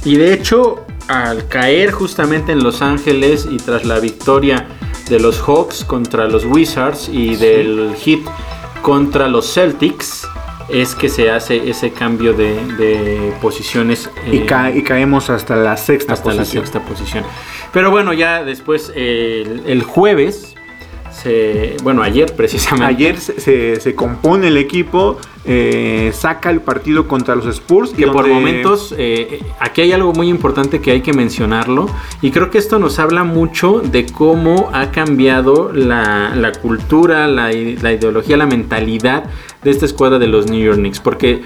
Y 0.05 0.17
de 0.17 0.35
hecho, 0.35 0.85
al 1.09 1.47
caer 1.49 1.93
justamente 1.93 2.53
en 2.53 2.63
Los 2.63 2.83
Ángeles 2.83 3.47
y 3.51 3.59
tras 3.59 3.85
la 3.85 3.99
victoria 4.01 4.67
de 5.09 5.21
los 5.21 5.41
Hawks 5.41 5.85
contra 5.85 6.27
los 6.27 6.45
Wizards 6.45 7.09
y 7.09 7.37
del 7.37 7.95
Heat 8.05 8.21
contra 8.83 9.29
los 9.29 9.53
Celtics, 9.53 10.27
es 10.69 10.97
que 10.97 11.09
se 11.09 11.31
hace 11.31 11.71
ese 11.71 11.93
cambio 11.93 12.33
de, 12.35 12.55
de 12.77 13.33
posiciones. 13.41 14.11
Y, 14.33 14.39
eh, 14.39 14.47
ca- 14.47 14.73
y 14.73 14.83
caemos 14.83 15.31
hasta 15.31 15.55
la 15.55 15.77
sexta 15.77 16.15
hasta 16.15 16.31
la 16.31 16.39
posición. 16.39 16.65
sexta 16.65 16.81
posición. 16.85 17.25
Pero 17.73 17.93
bueno, 17.93 18.13
ya 18.13 18.43
después, 18.43 18.91
eh, 18.97 19.45
el, 19.47 19.63
el 19.71 19.83
jueves, 19.85 20.56
se, 21.27 21.77
bueno, 21.83 22.03
ayer 22.03 22.35
precisamente. 22.37 22.87
Ayer 22.87 23.18
se, 23.18 23.41
se- 23.41 23.81
se 23.81 23.95
compone 23.97 24.47
el 24.49 24.57
equipo, 24.57 25.18
eh, 25.45 26.12
saca 26.14 26.51
el 26.51 26.61
partido 26.61 27.09
contra 27.09 27.35
los 27.35 27.47
Spurs. 27.47 27.93
y 27.99 28.03
por 28.05 28.14
donde- 28.29 28.35
momentos 28.35 28.95
eh, 28.97 29.41
aquí 29.59 29.81
hay 29.81 29.93
algo 29.93 30.12
muy 30.12 30.29
importante 30.29 30.81
que 30.81 30.93
hay 30.93 31.01
que 31.01 31.12
mencionarlo 31.12 31.89
y 32.22 32.31
creo 32.31 32.51
que 32.51 32.59
esto 32.59 32.79
nos 32.79 32.99
habla 33.01 33.24
mucho 33.24 33.81
de 33.81 34.07
cómo 34.07 34.70
ha 34.72 34.91
cambiado 34.93 35.72
la, 35.72 36.33
la 36.37 36.53
cultura, 36.53 37.27
la, 37.27 37.51
la 37.51 37.93
ideología, 37.93 38.37
la 38.37 38.47
mentalidad 38.47 39.24
de 39.64 39.70
esta 39.72 39.85
escuadra 39.85 40.18
de 40.20 40.29
los 40.29 40.47
New 40.49 40.61
York 40.62 40.79
Knicks 40.79 41.01
porque 41.01 41.43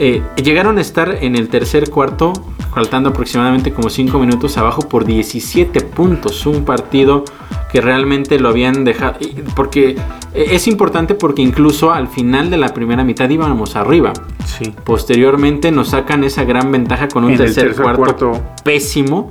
eh, 0.00 0.22
llegaron 0.42 0.78
a 0.78 0.80
estar 0.80 1.18
en 1.20 1.36
el 1.36 1.48
tercer 1.48 1.90
cuarto 1.90 2.32
faltando 2.74 3.10
aproximadamente 3.10 3.72
como 3.72 3.90
5 3.90 4.18
minutos 4.18 4.56
abajo 4.56 4.88
por 4.88 5.04
17 5.04 5.80
puntos 5.82 6.46
un 6.46 6.64
partido 6.64 7.24
que 7.70 7.80
realmente 7.80 8.40
lo 8.40 8.48
habían 8.48 8.84
dejado 8.84 9.18
porque 9.54 9.90
eh, 10.34 10.46
es 10.50 10.66
importante 10.66 11.14
porque 11.14 11.42
incluso 11.42 11.92
al 11.92 12.08
final 12.08 12.50
de 12.50 12.56
la 12.56 12.74
primera 12.74 13.04
mitad 13.04 13.28
íbamos 13.28 13.76
arriba 13.76 14.12
Sí. 14.50 14.74
Posteriormente 14.84 15.70
nos 15.70 15.90
sacan 15.90 16.24
esa 16.24 16.44
gran 16.44 16.72
ventaja 16.72 17.08
con 17.08 17.24
un 17.24 17.36
tercer, 17.36 17.68
tercer 17.68 17.82
cuarto, 17.82 18.00
cuarto. 18.32 18.42
pésimo. 18.64 19.30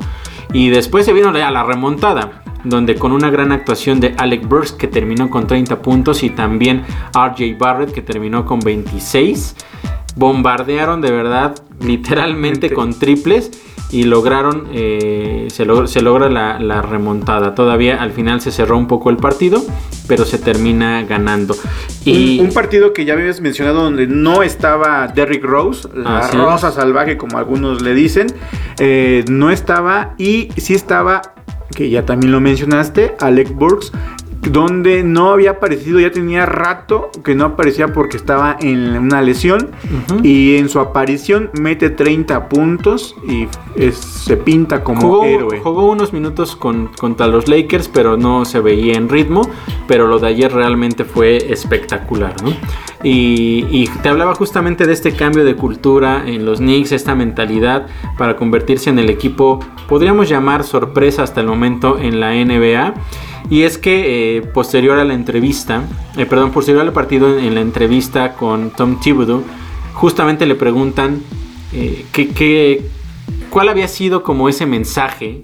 Y 0.53 0.69
después 0.69 1.05
se 1.05 1.13
vino 1.13 1.29
a 1.29 1.51
la 1.51 1.63
remontada, 1.63 2.41
donde 2.63 2.95
con 2.95 3.11
una 3.11 3.29
gran 3.29 3.51
actuación 3.51 3.99
de 3.99 4.15
Alec 4.17 4.47
Burks 4.47 4.71
que 4.71 4.87
terminó 4.87 5.29
con 5.29 5.45
30 5.45 5.81
puntos 5.81 6.23
y 6.23 6.31
también 6.31 6.83
RJ 7.13 7.57
Barrett 7.57 7.91
que 7.91 8.01
terminó 8.01 8.45
con 8.45 8.59
26. 8.59 9.55
Bombardearon 10.15 11.01
de 11.01 11.11
verdad 11.11 11.55
literalmente 11.81 12.67
Ente- 12.67 12.73
con 12.75 12.93
triples 12.97 13.51
y 13.91 14.03
lograron, 14.03 14.67
eh, 14.71 15.47
se, 15.49 15.65
log- 15.65 15.87
se 15.87 16.01
logra 16.03 16.29
la, 16.29 16.59
la 16.59 16.81
remontada. 16.83 17.55
Todavía 17.55 18.01
al 18.01 18.11
final 18.11 18.39
se 18.39 18.51
cerró 18.51 18.77
un 18.77 18.85
poco 18.87 19.09
el 19.09 19.17
partido, 19.17 19.63
pero 20.07 20.25
se 20.25 20.37
termina 20.37 21.01
ganando. 21.03 21.55
Y 22.05 22.39
un, 22.39 22.47
un 22.47 22.53
partido 22.53 22.93
que 22.93 23.05
ya 23.05 23.13
habías 23.13 23.41
mencionado 23.41 23.81
donde 23.83 24.05
no 24.05 24.43
estaba 24.43 25.07
Derrick 25.07 25.43
Rose, 25.43 25.87
la 25.95 26.27
rosa 26.29 26.71
salvaje 26.71 27.17
como 27.17 27.39
algunos 27.39 27.81
le 27.81 27.95
dicen, 27.95 28.27
eh, 28.77 29.25
no 29.27 29.49
estaba 29.49 30.13
y 30.19 30.49
sí 30.57 30.75
estaba, 30.75 31.21
que 31.75 31.89
ya 31.89 32.05
también 32.05 32.31
lo 32.31 32.39
mencionaste, 32.41 33.15
Alec 33.19 33.55
Burks, 33.55 33.91
donde 34.41 35.03
no 35.03 35.31
había 35.31 35.51
aparecido, 35.51 35.99
ya 35.99 36.11
tenía 36.11 36.45
rato 36.45 37.11
que 37.23 37.35
no 37.35 37.45
aparecía 37.45 37.89
porque 37.93 38.17
estaba 38.17 38.55
en 38.59 38.97
una 38.97 39.21
lesión 39.21 39.69
y 40.23 40.55
en 40.55 40.69
su 40.69 40.79
aparición 40.79 41.49
mete 41.59 41.89
30 41.89 42.47
puntos 42.47 43.15
y 43.27 43.47
es- 43.75 43.97
se 43.97 44.37
pinta 44.37 44.83
como 44.83 45.01
Jugó, 45.01 45.25
héroe. 45.25 45.59
jugó 45.59 45.89
unos 45.89 46.13
minutos 46.13 46.55
con- 46.55 46.87
contra 46.99 47.27
los 47.27 47.47
Lakers, 47.47 47.89
pero 47.89 48.15
no 48.17 48.45
se 48.45 48.59
veía 48.61 48.93
en 48.93 49.09
ritmo. 49.09 49.41
Pero 49.87 50.07
lo 50.07 50.19
de 50.19 50.27
ayer 50.27 50.51
realmente 50.53 51.03
fue 51.03 51.51
espectacular, 51.51 52.33
¿no? 52.43 52.51
Y, 53.03 53.65
y 53.71 53.87
te 54.03 54.09
hablaba 54.09 54.35
justamente 54.35 54.85
de 54.85 54.93
este 54.93 55.13
cambio 55.13 55.43
de 55.45 55.55
cultura 55.55 56.23
en 56.27 56.45
los 56.45 56.59
Knicks, 56.59 56.91
esta 56.91 57.15
mentalidad 57.15 57.87
para 58.17 58.35
convertirse 58.35 58.89
en 58.89 58.99
el 58.99 59.09
equipo, 59.09 59.59
podríamos 59.87 60.29
llamar 60.29 60.63
sorpresa 60.63 61.23
hasta 61.23 61.41
el 61.41 61.47
momento 61.47 61.97
en 61.97 62.19
la 62.19 62.33
NBA. 62.35 62.93
Y 63.49 63.63
es 63.63 63.77
que 63.77 64.37
eh, 64.37 64.41
posterior 64.41 64.99
a 64.99 65.05
la 65.05 65.13
entrevista, 65.13 65.83
eh, 66.17 66.25
perdón, 66.25 66.51
posterior 66.51 66.83
al 66.85 66.93
partido 66.93 67.37
en 67.37 67.55
la 67.55 67.61
entrevista 67.61 68.33
con 68.33 68.69
Tom 68.71 68.99
Thibodeau, 68.99 69.43
justamente 69.93 70.45
le 70.45 70.55
preguntan 70.55 71.21
eh, 71.73 72.05
qué, 72.11 72.29
qué- 72.29 72.85
cuál 73.49 73.69
había 73.69 73.87
sido 73.87 74.23
como 74.23 74.49
ese 74.49 74.65
mensaje 74.65 75.41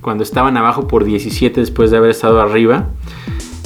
cuando 0.00 0.22
estaban 0.22 0.56
abajo 0.56 0.86
por 0.86 1.04
17 1.04 1.60
después 1.60 1.90
de 1.90 1.96
haber 1.96 2.10
estado 2.10 2.40
arriba. 2.40 2.90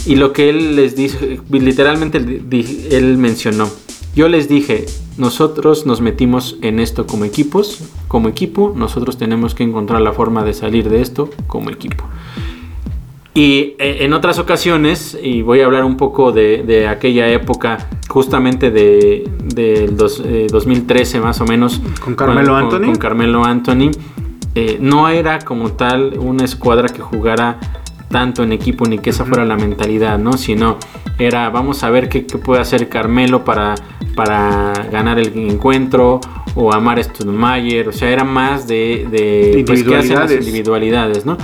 Y 0.07 0.17
lo 0.17 0.33
que 0.33 0.49
él 0.49 0.75
les 0.77 0.97
dice, 0.97 1.41
literalmente 1.51 2.19
él 2.19 3.19
mencionó, 3.19 3.69
yo 4.17 4.29
les 4.29 4.49
dije, 4.49 4.87
nosotros 5.17 5.87
nos 5.87 6.01
metimos 6.01 6.57
en 6.63 6.81
esto 6.81 7.07
como 7.07 7.25
equipos, 7.25 7.85
como 8.09 8.29
equipo, 8.29 8.73
nosotros 8.77 9.17
tenemos 9.17 9.55
que 9.55 9.63
encontrar 9.63 10.01
la 10.01 10.13
forma 10.13 10.43
de 10.45 10.55
salir 10.55 10.89
de 10.89 11.03
esto 11.03 11.31
como 11.47 11.71
equipo. 11.71 12.05
Y 13.35 13.77
eh, 13.79 13.99
en 14.01 14.13
otras 14.13 14.39
ocasiones, 14.39 15.17
y 15.23 15.41
voy 15.41 15.61
a 15.61 15.65
hablar 15.65 15.85
un 15.85 15.97
poco 15.97 16.33
de, 16.33 16.63
de 16.65 16.87
aquella 16.87 17.29
época, 17.29 17.89
justamente 18.09 18.71
de, 18.71 19.27
del 19.55 19.97
dos- 19.97 20.23
eh, 20.25 20.49
2013 20.51 21.21
más 21.21 21.41
o 21.41 21.47
menos. 21.47 21.81
¿Con 22.05 22.15
Carmelo 22.15 22.55
Anthony? 22.57 22.85
Con 22.87 22.97
Carmelo 22.97 23.45
Anthony. 23.45 23.91
eh, 24.55 24.77
no 24.81 25.09
era 25.09 25.39
como 25.39 25.73
tal 25.73 26.19
una 26.19 26.45
escuadra 26.45 26.89
que 26.91 27.01
jugara 27.01 27.59
tanto 28.11 28.43
en 28.43 28.53
equipo 28.53 28.85
ni 28.87 28.99
que 28.99 29.09
esa 29.09 29.25
fuera 29.25 29.47
la 29.47 29.57
mentalidad, 29.57 30.19
¿no? 30.19 30.35
Sino 30.35 30.77
era 31.19 31.49
vamos 31.49 31.83
a 31.85 31.89
ver 31.89 32.11
qué, 32.11 32.27
qué 32.27 32.37
puede 32.37 32.61
hacer 32.61 32.91
Carmelo 32.91 33.43
para, 33.47 33.75
para 34.15 34.75
ganar 34.93 35.19
el 35.19 35.33
encuentro 35.51 36.21
o 36.55 36.71
Amar 36.75 37.03
Stoudemire, 37.03 37.89
o 37.89 37.93
sea, 37.93 38.11
era 38.11 38.25
más 38.25 38.69
de, 38.69 39.09
de 39.11 39.65
pues, 39.67 39.83
qué 39.85 39.97
hacen 39.97 40.17
las 40.17 40.31
individualidades, 40.47 41.25
¿no? 41.25 41.39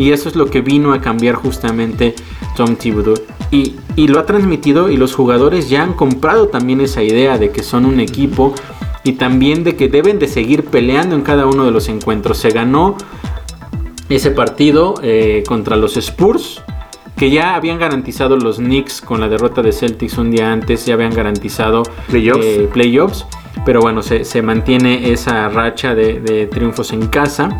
Y 0.00 0.12
eso 0.12 0.30
es 0.30 0.34
lo 0.34 0.46
que 0.46 0.62
vino 0.62 0.94
a 0.94 1.00
cambiar 1.02 1.34
justamente 1.34 2.14
Tom 2.56 2.74
Thibodeau. 2.76 3.16
Y, 3.50 3.74
y 3.96 4.08
lo 4.08 4.18
ha 4.18 4.24
transmitido 4.24 4.90
y 4.90 4.96
los 4.96 5.14
jugadores 5.14 5.68
ya 5.68 5.82
han 5.82 5.92
comprado 5.92 6.48
también 6.48 6.80
esa 6.80 7.02
idea 7.02 7.36
de 7.36 7.50
que 7.50 7.62
son 7.62 7.84
un 7.84 8.00
equipo 8.00 8.54
y 9.04 9.12
también 9.12 9.62
de 9.62 9.76
que 9.76 9.88
deben 9.88 10.18
de 10.18 10.26
seguir 10.26 10.64
peleando 10.64 11.16
en 11.16 11.20
cada 11.20 11.44
uno 11.44 11.66
de 11.66 11.70
los 11.70 11.90
encuentros. 11.90 12.38
Se 12.38 12.48
ganó 12.48 12.96
ese 14.08 14.30
partido 14.30 14.94
eh, 15.02 15.42
contra 15.46 15.76
los 15.76 15.98
Spurs, 15.98 16.62
que 17.18 17.30
ya 17.30 17.54
habían 17.54 17.78
garantizado 17.78 18.38
los 18.38 18.56
Knicks 18.56 19.02
con 19.02 19.20
la 19.20 19.28
derrota 19.28 19.60
de 19.60 19.72
Celtics 19.72 20.16
un 20.16 20.30
día 20.30 20.50
antes, 20.50 20.86
ya 20.86 20.94
habían 20.94 21.12
garantizado 21.12 21.82
Playoffs. 22.08 22.42
eh, 22.46 22.70
playoffs. 22.72 23.26
Pero 23.66 23.80
bueno, 23.80 24.00
se, 24.00 24.24
se 24.24 24.40
mantiene 24.40 25.12
esa 25.12 25.50
racha 25.50 25.94
de, 25.94 26.20
de 26.20 26.46
triunfos 26.46 26.92
en 26.94 27.08
casa. 27.08 27.50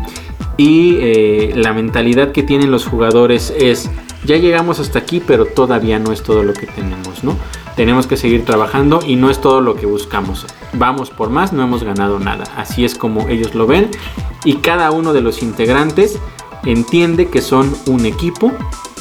Y 0.63 0.97
eh, 0.99 1.53
la 1.55 1.73
mentalidad 1.73 2.33
que 2.33 2.43
tienen 2.43 2.69
los 2.69 2.85
jugadores 2.85 3.51
es, 3.57 3.89
ya 4.25 4.37
llegamos 4.37 4.79
hasta 4.79 4.99
aquí, 4.99 5.19
pero 5.19 5.47
todavía 5.47 5.97
no 5.97 6.11
es 6.11 6.21
todo 6.21 6.43
lo 6.43 6.53
que 6.53 6.67
tenemos, 6.67 7.23
¿no? 7.23 7.35
Tenemos 7.75 8.05
que 8.05 8.15
seguir 8.15 8.45
trabajando 8.45 8.99
y 9.03 9.15
no 9.15 9.31
es 9.31 9.41
todo 9.41 9.59
lo 9.59 9.73
que 9.73 9.87
buscamos. 9.87 10.45
Vamos 10.73 11.09
por 11.09 11.31
más, 11.31 11.51
no 11.51 11.63
hemos 11.63 11.83
ganado 11.83 12.19
nada. 12.19 12.43
Así 12.55 12.85
es 12.85 12.93
como 12.93 13.27
ellos 13.27 13.55
lo 13.55 13.65
ven. 13.65 13.89
Y 14.45 14.57
cada 14.57 14.91
uno 14.91 15.13
de 15.13 15.21
los 15.21 15.41
integrantes 15.41 16.19
entiende 16.63 17.27
que 17.29 17.41
son 17.41 17.73
un 17.87 18.05
equipo 18.05 18.51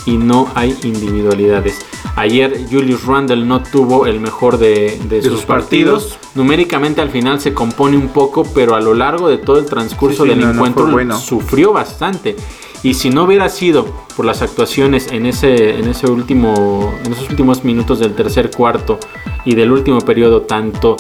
y 0.06 0.16
no 0.16 0.48
hay 0.54 0.76
individualidades. 0.82 1.78
Ayer 2.16 2.66
Julius 2.70 3.04
Randle 3.04 3.44
no 3.44 3.62
tuvo 3.62 4.06
el 4.06 4.20
mejor 4.20 4.58
de, 4.58 4.98
de 5.08 5.22
sus 5.22 5.32
sus 5.32 5.42
partidos. 5.44 6.04
partidos. 6.04 6.34
Numéricamente 6.34 7.00
al 7.00 7.10
final 7.10 7.40
se 7.40 7.54
compone 7.54 7.96
un 7.96 8.08
poco, 8.08 8.44
pero 8.54 8.74
a 8.74 8.80
lo 8.80 8.94
largo 8.94 9.28
de 9.28 9.38
todo 9.38 9.58
el 9.58 9.66
transcurso 9.66 10.24
Sí, 10.24 10.30
sí, 10.30 10.36
del 10.36 10.40
no, 10.46 10.52
encuentro 10.52 10.86
bueno. 10.88 11.18
sufrió 11.18 11.72
bastante. 11.72 12.36
Y 12.82 12.94
si 12.94 13.10
no 13.10 13.24
hubiera 13.24 13.48
sido 13.50 13.84
por 14.16 14.24
las 14.24 14.40
actuaciones 14.40 15.12
en 15.12 15.26
ese, 15.26 15.78
en 15.78 15.86
ese 15.88 16.10
último, 16.10 16.94
en 17.04 17.12
esos 17.12 17.28
últimos 17.28 17.62
minutos 17.62 17.98
del 17.98 18.14
tercer 18.14 18.50
cuarto 18.50 18.98
y 19.44 19.54
del 19.54 19.70
último 19.70 20.00
periodo, 20.00 20.42
tanto 20.42 20.96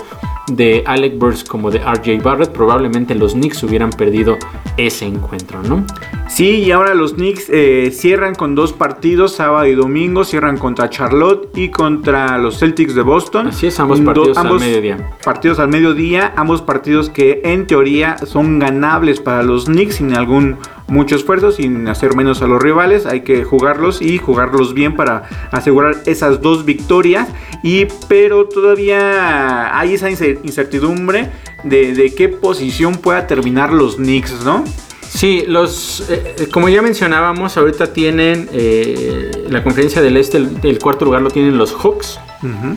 de 0.52 0.82
Alec 0.86 1.18
Burks 1.18 1.44
como 1.44 1.70
de 1.70 1.78
RJ 1.78 2.22
Barrett, 2.22 2.50
probablemente 2.52 3.14
los 3.14 3.32
Knicks 3.32 3.62
hubieran 3.62 3.90
perdido 3.90 4.36
ese 4.76 5.06
encuentro, 5.06 5.62
¿no? 5.62 5.86
Sí, 6.32 6.60
y 6.60 6.70
ahora 6.70 6.94
los 6.94 7.14
Knicks 7.14 7.46
eh, 7.50 7.90
cierran 7.92 8.34
con 8.34 8.54
dos 8.54 8.72
partidos, 8.72 9.32
sábado 9.34 9.66
y 9.66 9.74
domingo, 9.74 10.24
cierran 10.24 10.56
contra 10.56 10.88
Charlotte 10.88 11.50
y 11.54 11.68
contra 11.70 12.38
los 12.38 12.58
Celtics 12.60 12.94
de 12.94 13.02
Boston. 13.02 13.48
Así 13.48 13.66
es, 13.66 13.78
ambos 13.80 13.98
Do- 13.98 14.06
partidos 14.06 14.38
al 14.38 14.58
mediodía. 14.58 15.10
Partidos 15.22 15.58
al 15.58 15.68
mediodía, 15.68 16.32
ambos 16.36 16.62
partidos 16.62 17.10
que 17.10 17.40
en 17.44 17.66
teoría 17.66 18.16
son 18.24 18.58
ganables 18.58 19.20
para 19.20 19.42
los 19.42 19.64
Knicks 19.66 19.96
sin 19.96 20.14
algún 20.16 20.56
mucho 20.86 21.16
esfuerzo, 21.16 21.50
sin 21.50 21.86
hacer 21.88 22.14
menos 22.14 22.40
a 22.42 22.46
los 22.46 22.62
rivales. 22.62 23.04
Hay 23.06 23.20
que 23.20 23.44
jugarlos 23.44 24.00
y 24.00 24.16
jugarlos 24.18 24.72
bien 24.72 24.94
para 24.96 25.24
asegurar 25.50 25.96
esas 26.06 26.40
dos 26.40 26.64
victorias. 26.64 27.28
Y 27.62 27.86
pero 28.08 28.46
todavía 28.46 29.76
hay 29.78 29.94
esa 29.94 30.08
incer- 30.08 30.38
incertidumbre 30.44 31.28
de, 31.64 31.92
de 31.92 32.14
qué 32.14 32.28
posición 32.30 32.94
pueda 32.94 33.26
terminar 33.26 33.72
los 33.74 33.96
Knicks, 33.96 34.44
¿no? 34.44 34.64
Sí, 35.12 35.44
los, 35.46 36.08
eh, 36.08 36.36
eh, 36.38 36.48
como 36.50 36.68
ya 36.68 36.82
mencionábamos, 36.82 37.56
ahorita 37.56 37.92
tienen 37.92 38.48
eh, 38.52 39.46
la 39.48 39.62
conferencia 39.62 40.00
del 40.00 40.16
este, 40.16 40.38
el, 40.38 40.56
el 40.62 40.78
cuarto 40.78 41.04
lugar 41.04 41.20
lo 41.20 41.30
tienen 41.30 41.58
los 41.58 41.74
Hawks, 41.74 42.20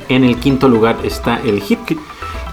en 0.09 0.23
el 0.25 0.35
quinto 0.37 0.67
lugar 0.67 0.97
está 1.05 1.39
el 1.45 1.61
Heat 1.61 1.95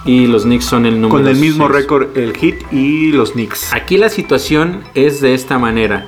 y 0.05 0.27
los 0.27 0.45
Knicks 0.45 0.65
son 0.65 0.87
el 0.87 1.01
número 1.01 1.25
Con 1.25 1.29
el 1.29 1.37
mismo 1.37 1.67
récord 1.67 2.17
el 2.17 2.37
Heat 2.37 2.73
y 2.73 3.11
los 3.11 3.33
Knicks. 3.33 3.73
Aquí 3.73 3.97
la 3.97 4.11
situación 4.11 4.83
es 4.95 5.21
de 5.21 5.35
esta 5.35 5.59
manera. 5.59 6.07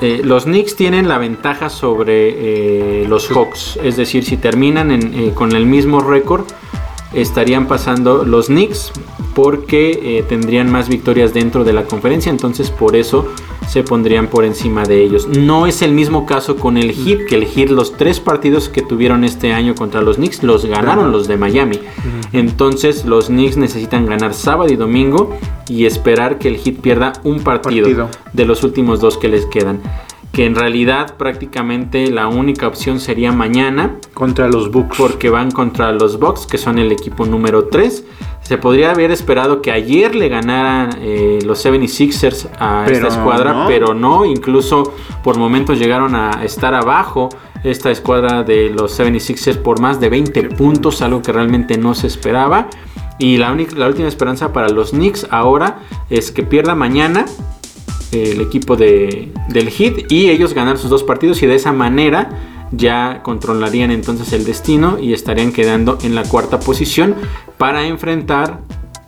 Eh, 0.00 0.20
los 0.22 0.44
Knicks 0.44 0.76
tienen 0.76 1.08
la 1.08 1.18
ventaja 1.18 1.68
sobre 1.70 3.04
los 3.08 3.28
Hawks. 3.28 3.78
Es 3.82 3.96
decir, 3.96 4.24
si 4.24 4.36
terminan 4.36 4.92
en, 4.92 5.14
eh, 5.14 5.32
con 5.34 5.56
el 5.56 5.66
mismo 5.66 6.00
récord, 6.00 6.44
estarían 7.12 7.66
pasando 7.66 8.24
los 8.24 8.46
Knicks 8.46 8.92
porque 9.34 10.18
eh, 10.18 10.24
tendrían 10.28 10.70
más 10.70 10.88
victorias 10.88 11.32
dentro 11.32 11.64
de 11.64 11.72
la 11.72 11.84
conferencia. 11.84 12.30
Entonces 12.30 12.70
por 12.70 12.96
eso 12.96 13.26
se 13.68 13.82
pondrían 13.82 14.28
por 14.28 14.44
encima 14.44 14.84
de 14.84 15.04
ellos. 15.04 15.28
No 15.28 15.66
es 15.66 15.82
el 15.82 15.92
mismo 15.92 16.26
caso 16.26 16.56
con 16.56 16.76
el 16.76 16.92
Heat, 16.92 17.26
que 17.26 17.36
el 17.36 17.46
Heat 17.46 17.68
los 17.70 17.92
tres 17.96 18.18
partidos 18.18 18.68
que 18.68 18.82
tuvieron 18.82 19.24
este 19.24 19.52
año 19.52 19.74
contra 19.74 20.00
los 20.02 20.16
Knicks 20.16 20.42
los 20.42 20.64
ganaron 20.64 21.12
los 21.12 21.28
de 21.28 21.36
Miami. 21.36 21.78
Entonces 22.32 23.04
los 23.04 23.26
Knicks 23.26 23.56
necesitan 23.56 24.06
ganar 24.06 24.34
sábado 24.34 24.72
y 24.72 24.76
domingo 24.76 25.36
y 25.68 25.84
esperar 25.86 26.38
que 26.38 26.48
el 26.48 26.56
Heat 26.56 26.80
pierda 26.80 27.12
un 27.24 27.40
partido, 27.40 27.84
Partido. 27.84 28.08
de 28.32 28.44
los 28.44 28.64
últimos 28.64 29.00
dos 29.00 29.18
que 29.18 29.28
les 29.28 29.46
quedan. 29.46 29.80
Que 30.38 30.46
en 30.46 30.54
realidad 30.54 31.16
prácticamente 31.16 32.12
la 32.12 32.28
única 32.28 32.68
opción 32.68 33.00
sería 33.00 33.32
mañana 33.32 33.96
Contra 34.14 34.46
los 34.46 34.70
Bucks. 34.70 34.96
porque 34.96 35.30
van 35.30 35.50
contra 35.50 35.90
los 35.90 36.20
Bucks, 36.20 36.46
que 36.46 36.58
son 36.58 36.78
el 36.78 36.92
equipo 36.92 37.26
número 37.26 37.64
3. 37.64 38.04
Se 38.42 38.56
podría 38.56 38.92
haber 38.92 39.10
esperado 39.10 39.62
que 39.62 39.72
ayer 39.72 40.14
le 40.14 40.28
ganaran 40.28 40.90
eh, 41.00 41.40
los 41.44 41.66
76ers 41.66 42.50
a 42.56 42.84
Pero 42.86 43.08
esta 43.08 43.18
escuadra, 43.18 43.52
no. 43.52 43.66
pero 43.66 43.94
no, 43.94 44.24
incluso 44.24 44.94
por 45.24 45.36
momentos 45.36 45.76
llegaron 45.76 46.14
a 46.14 46.44
estar 46.44 46.72
abajo 46.72 47.30
esta 47.64 47.90
escuadra 47.90 48.44
de 48.44 48.70
los 48.70 48.96
76ers 48.96 49.60
por 49.60 49.80
más 49.80 49.98
de 49.98 50.08
20 50.08 50.50
puntos, 50.50 51.02
algo 51.02 51.20
que 51.20 51.32
realmente 51.32 51.76
no 51.78 51.96
se 51.96 52.06
esperaba. 52.06 52.68
Y 53.18 53.38
la, 53.38 53.50
única, 53.50 53.74
la 53.74 53.88
última 53.88 54.06
esperanza 54.06 54.52
para 54.52 54.68
los 54.68 54.90
Knicks 54.92 55.26
ahora 55.32 55.80
es 56.10 56.30
que 56.30 56.44
pierda 56.44 56.76
mañana 56.76 57.26
el 58.12 58.40
equipo 58.40 58.76
de, 58.76 59.30
del 59.48 59.70
Heat 59.70 60.10
y 60.10 60.30
ellos 60.30 60.54
ganar 60.54 60.78
sus 60.78 60.90
dos 60.90 61.02
partidos 61.04 61.42
y 61.42 61.46
de 61.46 61.54
esa 61.54 61.72
manera 61.72 62.30
ya 62.72 63.20
controlarían 63.22 63.90
entonces 63.90 64.32
el 64.32 64.44
destino 64.44 64.98
y 65.00 65.12
estarían 65.14 65.52
quedando 65.52 65.98
en 66.02 66.14
la 66.14 66.22
cuarta 66.24 66.60
posición 66.60 67.14
para 67.56 67.86
enfrentar 67.86 68.60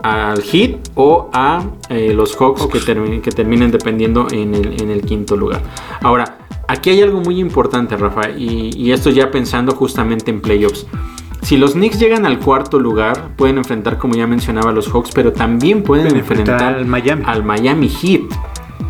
al 0.03 0.43
Heat 0.43 0.77
o 0.95 1.29
a 1.33 1.65
eh, 1.91 2.13
los 2.15 2.35
Hawks, 2.37 2.67
Que, 2.67 2.79
termi- 2.81 3.21
que 3.21 3.31
terminen 3.31 3.71
dependiendo 3.71 4.27
en 4.31 4.55
el, 4.55 4.81
en 4.81 4.91
el 4.91 5.03
quinto 5.03 5.37
lugar. 5.37 5.61
Ahora, 6.01 6.39
aquí 6.69 6.89
hay 6.89 7.03
algo 7.03 7.21
muy 7.21 7.39
importante, 7.39 7.97
Rafa, 7.99 8.31
y, 8.31 8.71
y 8.75 8.93
esto 8.93 9.11
ya 9.11 9.31
pensando 9.31 9.73
justamente 9.75 10.31
en 10.31 10.41
playoffs. 10.41 10.87
Si 11.43 11.59
los 11.59 11.73
Knicks 11.73 11.99
llegan 11.99 12.25
al 12.25 12.39
cuarto 12.39 12.79
lugar, 12.79 13.31
pueden 13.37 13.59
enfrentar, 13.59 13.99
como 13.99 14.15
ya 14.15 14.27
mencionaba, 14.27 14.71
a 14.71 14.73
los 14.73 14.89
Hawks, 14.89 15.11
pero 15.15 15.33
también 15.35 15.83
pueden, 15.83 16.07
Pueden 16.07 16.21
enfrentar 16.21 16.55
enfrentar 16.55 16.75
al 16.77 16.87
Miami. 16.87 17.23
al 17.27 17.45
Miami 17.45 17.89
Heat. 17.91 18.23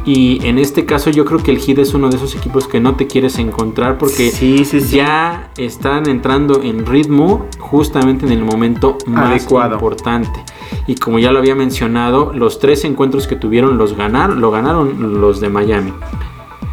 Y 0.04 0.44
en 0.46 0.58
este 0.58 0.86
caso 0.86 1.10
yo 1.10 1.24
creo 1.26 1.42
que 1.42 1.50
el 1.50 1.58
Heat 1.58 1.78
es 1.78 1.92
uno 1.94 2.08
de 2.08 2.16
esos 2.16 2.34
equipos 2.34 2.66
que 2.66 2.80
no 2.80 2.96
te 2.96 3.06
quieres 3.06 3.38
encontrar 3.38 3.98
porque 3.98 4.30
Sí, 4.30 4.64
sí, 4.64 4.80
sí. 4.80 4.96
ya 4.96 5.50
están 5.58 6.08
entrando 6.08 6.62
en 6.62 6.86
ritmo 6.86 7.46
justamente 7.58 8.24
en 8.24 8.32
el 8.32 8.42
momento 8.42 8.96
más 9.06 9.30
Adecuado. 9.30 9.74
importante. 9.74 10.42
Y 10.86 10.94
como 10.94 11.18
ya 11.18 11.30
lo 11.32 11.38
había 11.38 11.54
mencionado, 11.54 12.32
los 12.34 12.58
tres 12.58 12.84
encuentros 12.84 13.26
que 13.26 13.36
tuvieron 13.36 13.76
los 13.76 13.94
ganaron, 13.94 14.40
lo 14.40 14.50
ganaron 14.50 15.20
los 15.20 15.38
de 15.40 15.50
Miami. 15.50 15.92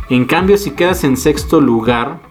En 0.09 0.23
cambio, 0.23 0.57
si 0.57 0.71
quedas 0.71 1.03
en 1.03 1.17
sexto 1.17 1.59
lugar, 1.59 2.21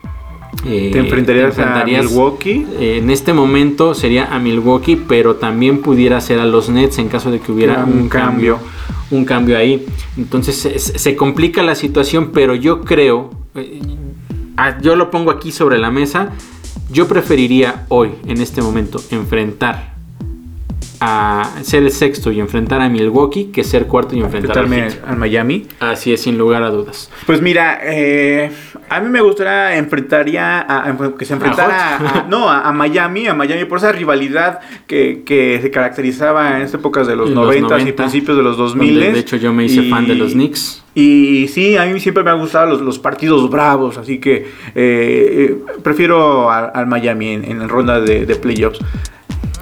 eh, 0.65 0.91
Te 0.93 0.99
enfrentarías, 0.99 1.55
te 1.55 1.63
enfrentarías, 1.63 2.07
a 2.07 2.09
Milwaukee. 2.09 2.67
eh, 2.79 2.99
en 2.99 3.11
este 3.11 3.33
momento 3.33 3.95
sería 3.95 4.27
a 4.35 4.39
Milwaukee, 4.39 4.97
pero 4.97 5.37
también 5.37 5.83
pudiera 5.83 6.21
ser 6.21 6.41
a 6.41 6.45
los 6.47 6.69
Nets 6.69 6.99
en 6.99 7.09
caso 7.09 7.31
de 7.31 7.41
que 7.41 7.53
hubiera 7.53 7.85
Un 7.85 7.99
un 8.01 8.09
cambio, 8.09 8.59
un 9.11 9.25
cambio 9.25 9.59
ahí. 9.59 9.87
Entonces 10.17 10.57
se, 10.57 10.79
se 10.79 11.17
complica 11.17 11.63
la 11.63 11.75
situación, 11.75 12.31
pero 12.33 12.55
yo 12.55 12.83
creo, 12.83 13.31
eh, 13.55 13.81
yo 14.83 14.97
lo 14.97 15.11
pongo 15.11 15.31
aquí 15.31 15.53
sobre 15.53 15.79
la 15.79 15.91
mesa, 15.91 16.31
yo 16.91 17.09
preferiría 17.09 17.85
hoy, 17.89 18.11
en 18.27 18.41
este 18.41 18.63
momento, 18.63 19.01
enfrentar 19.11 19.96
a 21.01 21.51
ser 21.63 21.83
el 21.83 21.91
sexto 21.93 22.31
y 22.33 22.41
enfrentar 22.41 22.81
a 22.81 22.89
Milwaukee 22.89 23.47
que 23.47 23.65
ser 23.65 23.87
cuarto 23.87 24.15
y 24.17 24.21
enfrentar 24.21 24.59
al 24.59 24.65
enfrentarme 24.65 24.95
Heat. 25.01 25.09
al 25.11 25.17
Miami. 25.17 25.67
Así 25.81 26.13
es, 26.13 26.23
sin 26.23 26.39
lugar 26.39 26.63
a 26.63 26.71
dudas. 26.71 27.11
Pues 27.27 27.43
mira, 27.43 27.79
eh, 27.83 28.51
a 28.89 29.01
mí 29.01 29.09
me 29.09 29.21
gustaría 29.21 29.77
enfrentaría 29.77 30.61
a, 30.61 30.89
a- 30.91 31.15
que 31.19 31.25
se 31.25 31.35
enfrentara 31.35 31.97
a, 31.97 32.27
no, 32.29 32.49
a, 32.51 32.61
a 32.69 32.73
Miami, 32.73 33.27
a 33.27 33.35
Miami 33.35 33.65
por 33.65 33.79
esa 33.79 33.93
rivalidad 33.93 34.61
que, 34.87 35.23
que 35.25 35.59
se 35.63 35.71
caracterizaba 35.71 36.57
en 36.57 36.63
estas 36.63 36.81
épocas 36.81 37.07
de 37.07 37.17
los 37.17 37.31
los 37.31 37.35
90 37.45 37.67
y 37.67 37.71
90, 37.71 37.97
principios 38.03 38.37
de 38.37 38.43
los 38.43 38.57
2000. 38.57 38.95
donde, 38.95 39.13
de 39.13 39.19
hecho, 39.19 39.37
yo 39.37 39.53
me 39.53 39.65
hice 39.65 39.83
fan 39.91 40.07
de 40.07 40.15
los 40.15 40.33
Knicks. 40.33 40.83
Y 40.95 41.49
sí, 41.49 41.77
a 41.77 41.85
mí 41.85 42.01
siempre 42.01 42.25
me 42.25 42.31
han 42.31 42.39
gustado 42.41 42.67
los, 42.71 42.81
los 42.81 42.99
partidos 42.99 43.51
bravos, 43.51 43.99
así 43.99 44.19
que 44.19 44.37
eh, 44.37 44.47
eh, 44.75 45.57
prefiero 45.83 46.51
a- 46.51 46.67
al 46.67 46.87
Miami 46.87 47.29
en, 47.35 47.45
en 47.45 47.59
la 47.59 47.67
ronda 47.67 48.01
de, 48.01 48.25
de 48.25 48.37
playoffs. 48.37 48.79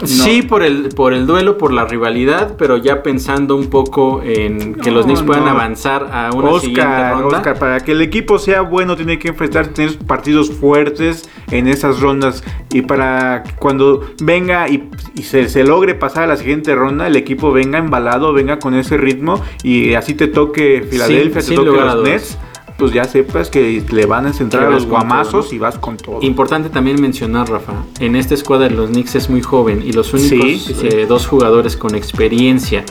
No. 0.05 0.24
Sí, 0.24 0.42
por 0.42 0.62
el, 0.62 0.90
por 0.90 1.12
el 1.12 1.26
duelo, 1.26 1.59
por 1.59 1.72
la 1.72 1.84
rivalidad, 1.84 2.57
pero 2.57 2.76
ya 2.76 3.02
pensando 3.02 3.57
un 3.57 3.68
poco 3.68 4.22
en 4.22 4.74
que 4.74 4.90
los 4.90 5.05
Knicks 5.05 5.22
puedan 5.22 5.44
no. 5.44 5.50
avanzar 5.50 6.09
a 6.12 6.30
una 6.34 6.61
siguiente 6.61 6.80
Oscar, 6.82 7.12
ronda. 7.14 7.38
Oscar, 7.38 7.59
para 7.59 7.80
que 7.80 7.92
el 7.92 8.02
equipo 8.02 8.38
sea 8.38 8.61
bueno 8.62 8.96
tiene 8.96 9.18
que 9.18 9.28
enfrentar 9.28 9.68
tener 9.68 9.98
partidos 9.98 10.50
fuertes 10.50 11.28
en 11.50 11.68
esas 11.68 12.00
rondas 12.00 12.44
y 12.72 12.82
para 12.82 13.44
cuando 13.59 14.02
venga 14.22 14.68
y, 14.68 14.88
y 15.14 15.22
se, 15.22 15.48
se 15.48 15.64
logre 15.64 15.94
pasar 15.94 16.24
a 16.24 16.26
la 16.26 16.36
siguiente 16.36 16.74
ronda, 16.74 17.07
el 17.07 17.16
equipo 17.16 17.52
venga 17.52 17.78
embalado, 17.78 18.32
venga 18.32 18.59
con 18.59 18.74
ese 18.74 18.96
ritmo 18.96 19.42
y 19.62 19.94
así 19.94 20.14
te 20.14 20.28
toque 20.28 20.86
Filadelfia, 20.88 21.42
te 21.42 21.55
toque 21.55 21.70
los. 21.70 22.02
Nets, 22.02 22.38
pues 22.76 22.92
ya 22.92 23.04
sepas 23.04 23.50
que 23.50 23.84
le 23.90 24.06
van 24.06 24.26
a 24.26 24.32
centrar 24.32 24.64
a 24.64 24.70
los 24.70 24.82
todo, 24.82 24.92
guamazos 24.92 25.48
¿no? 25.50 25.56
y 25.56 25.58
vas 25.58 25.78
con 25.78 25.96
todo. 25.96 26.18
Importante 26.22 26.68
también 26.70 27.00
mencionar, 27.00 27.48
Rafa, 27.48 27.72
en 28.00 28.16
esta 28.16 28.34
escuadra 28.34 28.68
de 28.68 28.74
los 28.74 28.90
Knicks 28.90 29.14
es 29.14 29.30
muy 29.30 29.42
joven 29.42 29.82
y 29.84 29.92
los 29.92 30.12
únicos 30.12 30.30
Sí, 30.40 30.58
sí, 30.58 30.74
sí. 30.74 30.88
eh, 30.88 31.06
dos 31.08 31.26
jugadores 31.26 31.76
con 31.76 31.94
experiencia 31.94 32.84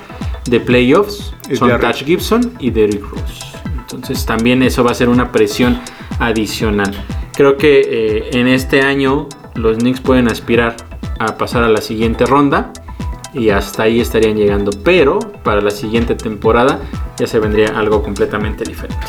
de 0.45 0.59
playoffs 0.59 1.34
Es 1.49 1.59
son. 1.59 1.69
Touch 1.79 2.03
Gibson 2.05 2.53
y 2.59 2.69
Derrick 2.71 3.03
Rose. 3.03 3.43
Entonces 3.81 4.25
también 4.25 4.63
eso 4.63 4.84
va 4.84 4.91
a 4.91 4.95
ser 4.95 5.09
una 5.09 5.31
presión 5.31 5.79
adicional. 6.19 6.93
Creo 7.34 7.57
que 7.57 7.81
eh, 7.84 8.29
en 8.34 8.47
este 8.47 8.81
año 8.81 9.27
los 9.55 9.77
Knicks 9.77 9.99
pueden 10.01 10.27
aspirar 10.29 10.75
a 11.19 11.38
pasar 11.38 11.63
a 11.63 11.69
la 11.69 11.81
siguiente 11.81 12.25
ronda 12.25 12.71
y 13.34 13.49
hasta 13.49 13.84
ahí 13.84 13.99
estarían 13.99 14.36
llegando. 14.38 14.71
Pero 14.84 15.19
para 15.43 15.61
la 15.61 15.71
siguiente 15.71 16.15
temporada 16.15 16.79
ya 17.17 17.27
se 17.27 17.39
vendría 17.39 17.77
algo 17.77 18.01
completamente 18.01 18.63
diferente. 18.63 19.07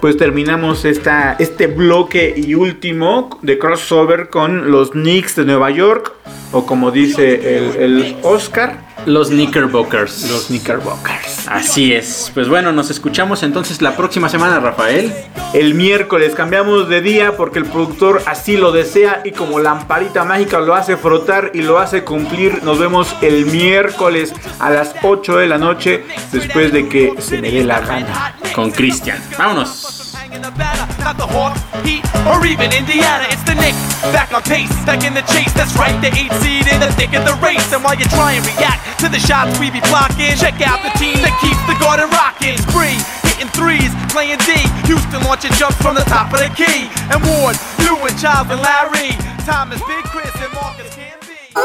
Pues 0.00 0.16
terminamos 0.16 0.84
esta, 0.84 1.36
este 1.38 1.66
bloque 1.66 2.34
y 2.36 2.54
último 2.54 3.38
de 3.42 3.58
crossover 3.58 4.28
con 4.28 4.70
los 4.70 4.90
Knicks 4.90 5.36
de 5.36 5.44
Nueva 5.44 5.70
York, 5.70 6.12
o 6.52 6.66
como 6.66 6.90
dice 6.90 7.56
el, 7.56 7.76
el 7.76 8.16
Oscar, 8.22 8.85
Los 9.06 9.28
Knickerbockers. 9.28 10.30
los 10.30 10.46
Knickerbockers. 10.46 11.46
Así 11.48 11.92
es. 11.92 12.30
Pues 12.34 12.48
bueno, 12.48 12.72
nos 12.72 12.90
escuchamos 12.90 13.44
entonces 13.44 13.80
la 13.80 13.96
próxima 13.96 14.28
semana, 14.28 14.58
Rafael. 14.58 15.12
El 15.54 15.74
miércoles 15.74 16.34
cambiamos 16.34 16.88
de 16.88 17.00
día 17.00 17.36
porque 17.36 17.60
el 17.60 17.66
productor 17.66 18.20
así 18.26 18.56
lo 18.56 18.72
desea 18.72 19.22
y 19.24 19.30
como 19.30 19.60
lamparita 19.60 20.24
mágica 20.24 20.58
lo 20.60 20.74
hace 20.74 20.96
frotar 20.96 21.52
y 21.54 21.62
lo 21.62 21.78
hace 21.78 22.02
cumplir. 22.02 22.64
Nos 22.64 22.80
vemos 22.80 23.14
el 23.22 23.46
miércoles 23.46 24.34
a 24.58 24.70
las 24.70 24.94
8 25.02 25.36
de 25.36 25.46
la 25.46 25.58
noche 25.58 26.04
después 26.32 26.72
de 26.72 26.88
que 26.88 27.14
se 27.18 27.40
me 27.40 27.50
dé 27.50 27.64
la 27.64 27.80
gana. 27.80 28.36
Con 28.54 28.72
Cristian. 28.72 29.22
Vámonos. 29.38 29.95
In 30.36 30.44
Nevada, 30.44 30.84
not 31.00 31.16
the 31.16 31.24
Hawks, 31.24 31.64
Heat, 31.80 32.04
or 32.28 32.44
even 32.44 32.68
Indiana. 32.68 33.24
It's 33.32 33.42
the 33.48 33.56
Knicks, 33.56 33.80
back 34.12 34.36
on 34.36 34.44
pace, 34.44 34.70
back 34.84 35.00
in 35.00 35.16
the 35.16 35.24
chase. 35.32 35.48
That's 35.56 35.72
right, 35.80 35.96
the 36.04 36.12
eight 36.12 36.28
seed 36.44 36.68
in 36.68 36.78
the 36.78 36.92
thick 37.00 37.16
of 37.16 37.24
the 37.24 37.32
race. 37.40 37.64
And 37.72 37.80
while 37.80 37.96
you 37.96 38.04
try 38.12 38.36
and 38.36 38.44
react 38.44 38.84
to 39.00 39.08
the 39.08 39.18
shots 39.18 39.56
we 39.56 39.72
be 39.72 39.80
blocking, 39.88 40.36
check 40.36 40.60
out 40.60 40.84
the 40.84 40.92
team 41.00 41.16
that 41.24 41.32
keeps 41.40 41.58
the 41.64 41.76
garden 41.80 42.12
rocking. 42.12 42.60
Spree, 42.68 43.00
hitting 43.24 43.48
threes, 43.56 43.88
playing 44.12 44.38
D. 44.44 44.60
Houston 44.92 45.24
launching 45.24 45.56
jumps 45.56 45.80
from 45.80 45.96
the 45.96 46.04
top 46.04 46.28
of 46.36 46.38
the 46.44 46.52
key. 46.52 46.92
And 47.08 47.18
Ward, 47.24 47.56
you 47.80 47.96
and 47.96 48.14
Charles 48.20 48.52
and 48.52 48.60
Larry. 48.60 49.16
Thomas, 49.48 49.80
Big 49.88 50.04
Chris, 50.12 50.30
and 50.36 50.52
Marcus 50.52 50.92
can 50.92 51.16
be. 51.24 51.56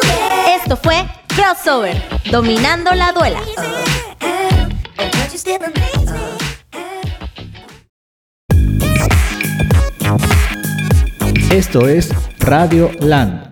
Esto 0.48 0.80
fue 0.80 1.04
Crossover, 1.36 1.92
dominando 2.32 2.96
la 2.96 3.12
duela. 3.12 3.42
Esto 11.52 11.88
es 11.88 12.10
Radio 12.40 12.92
Land. 13.00 13.51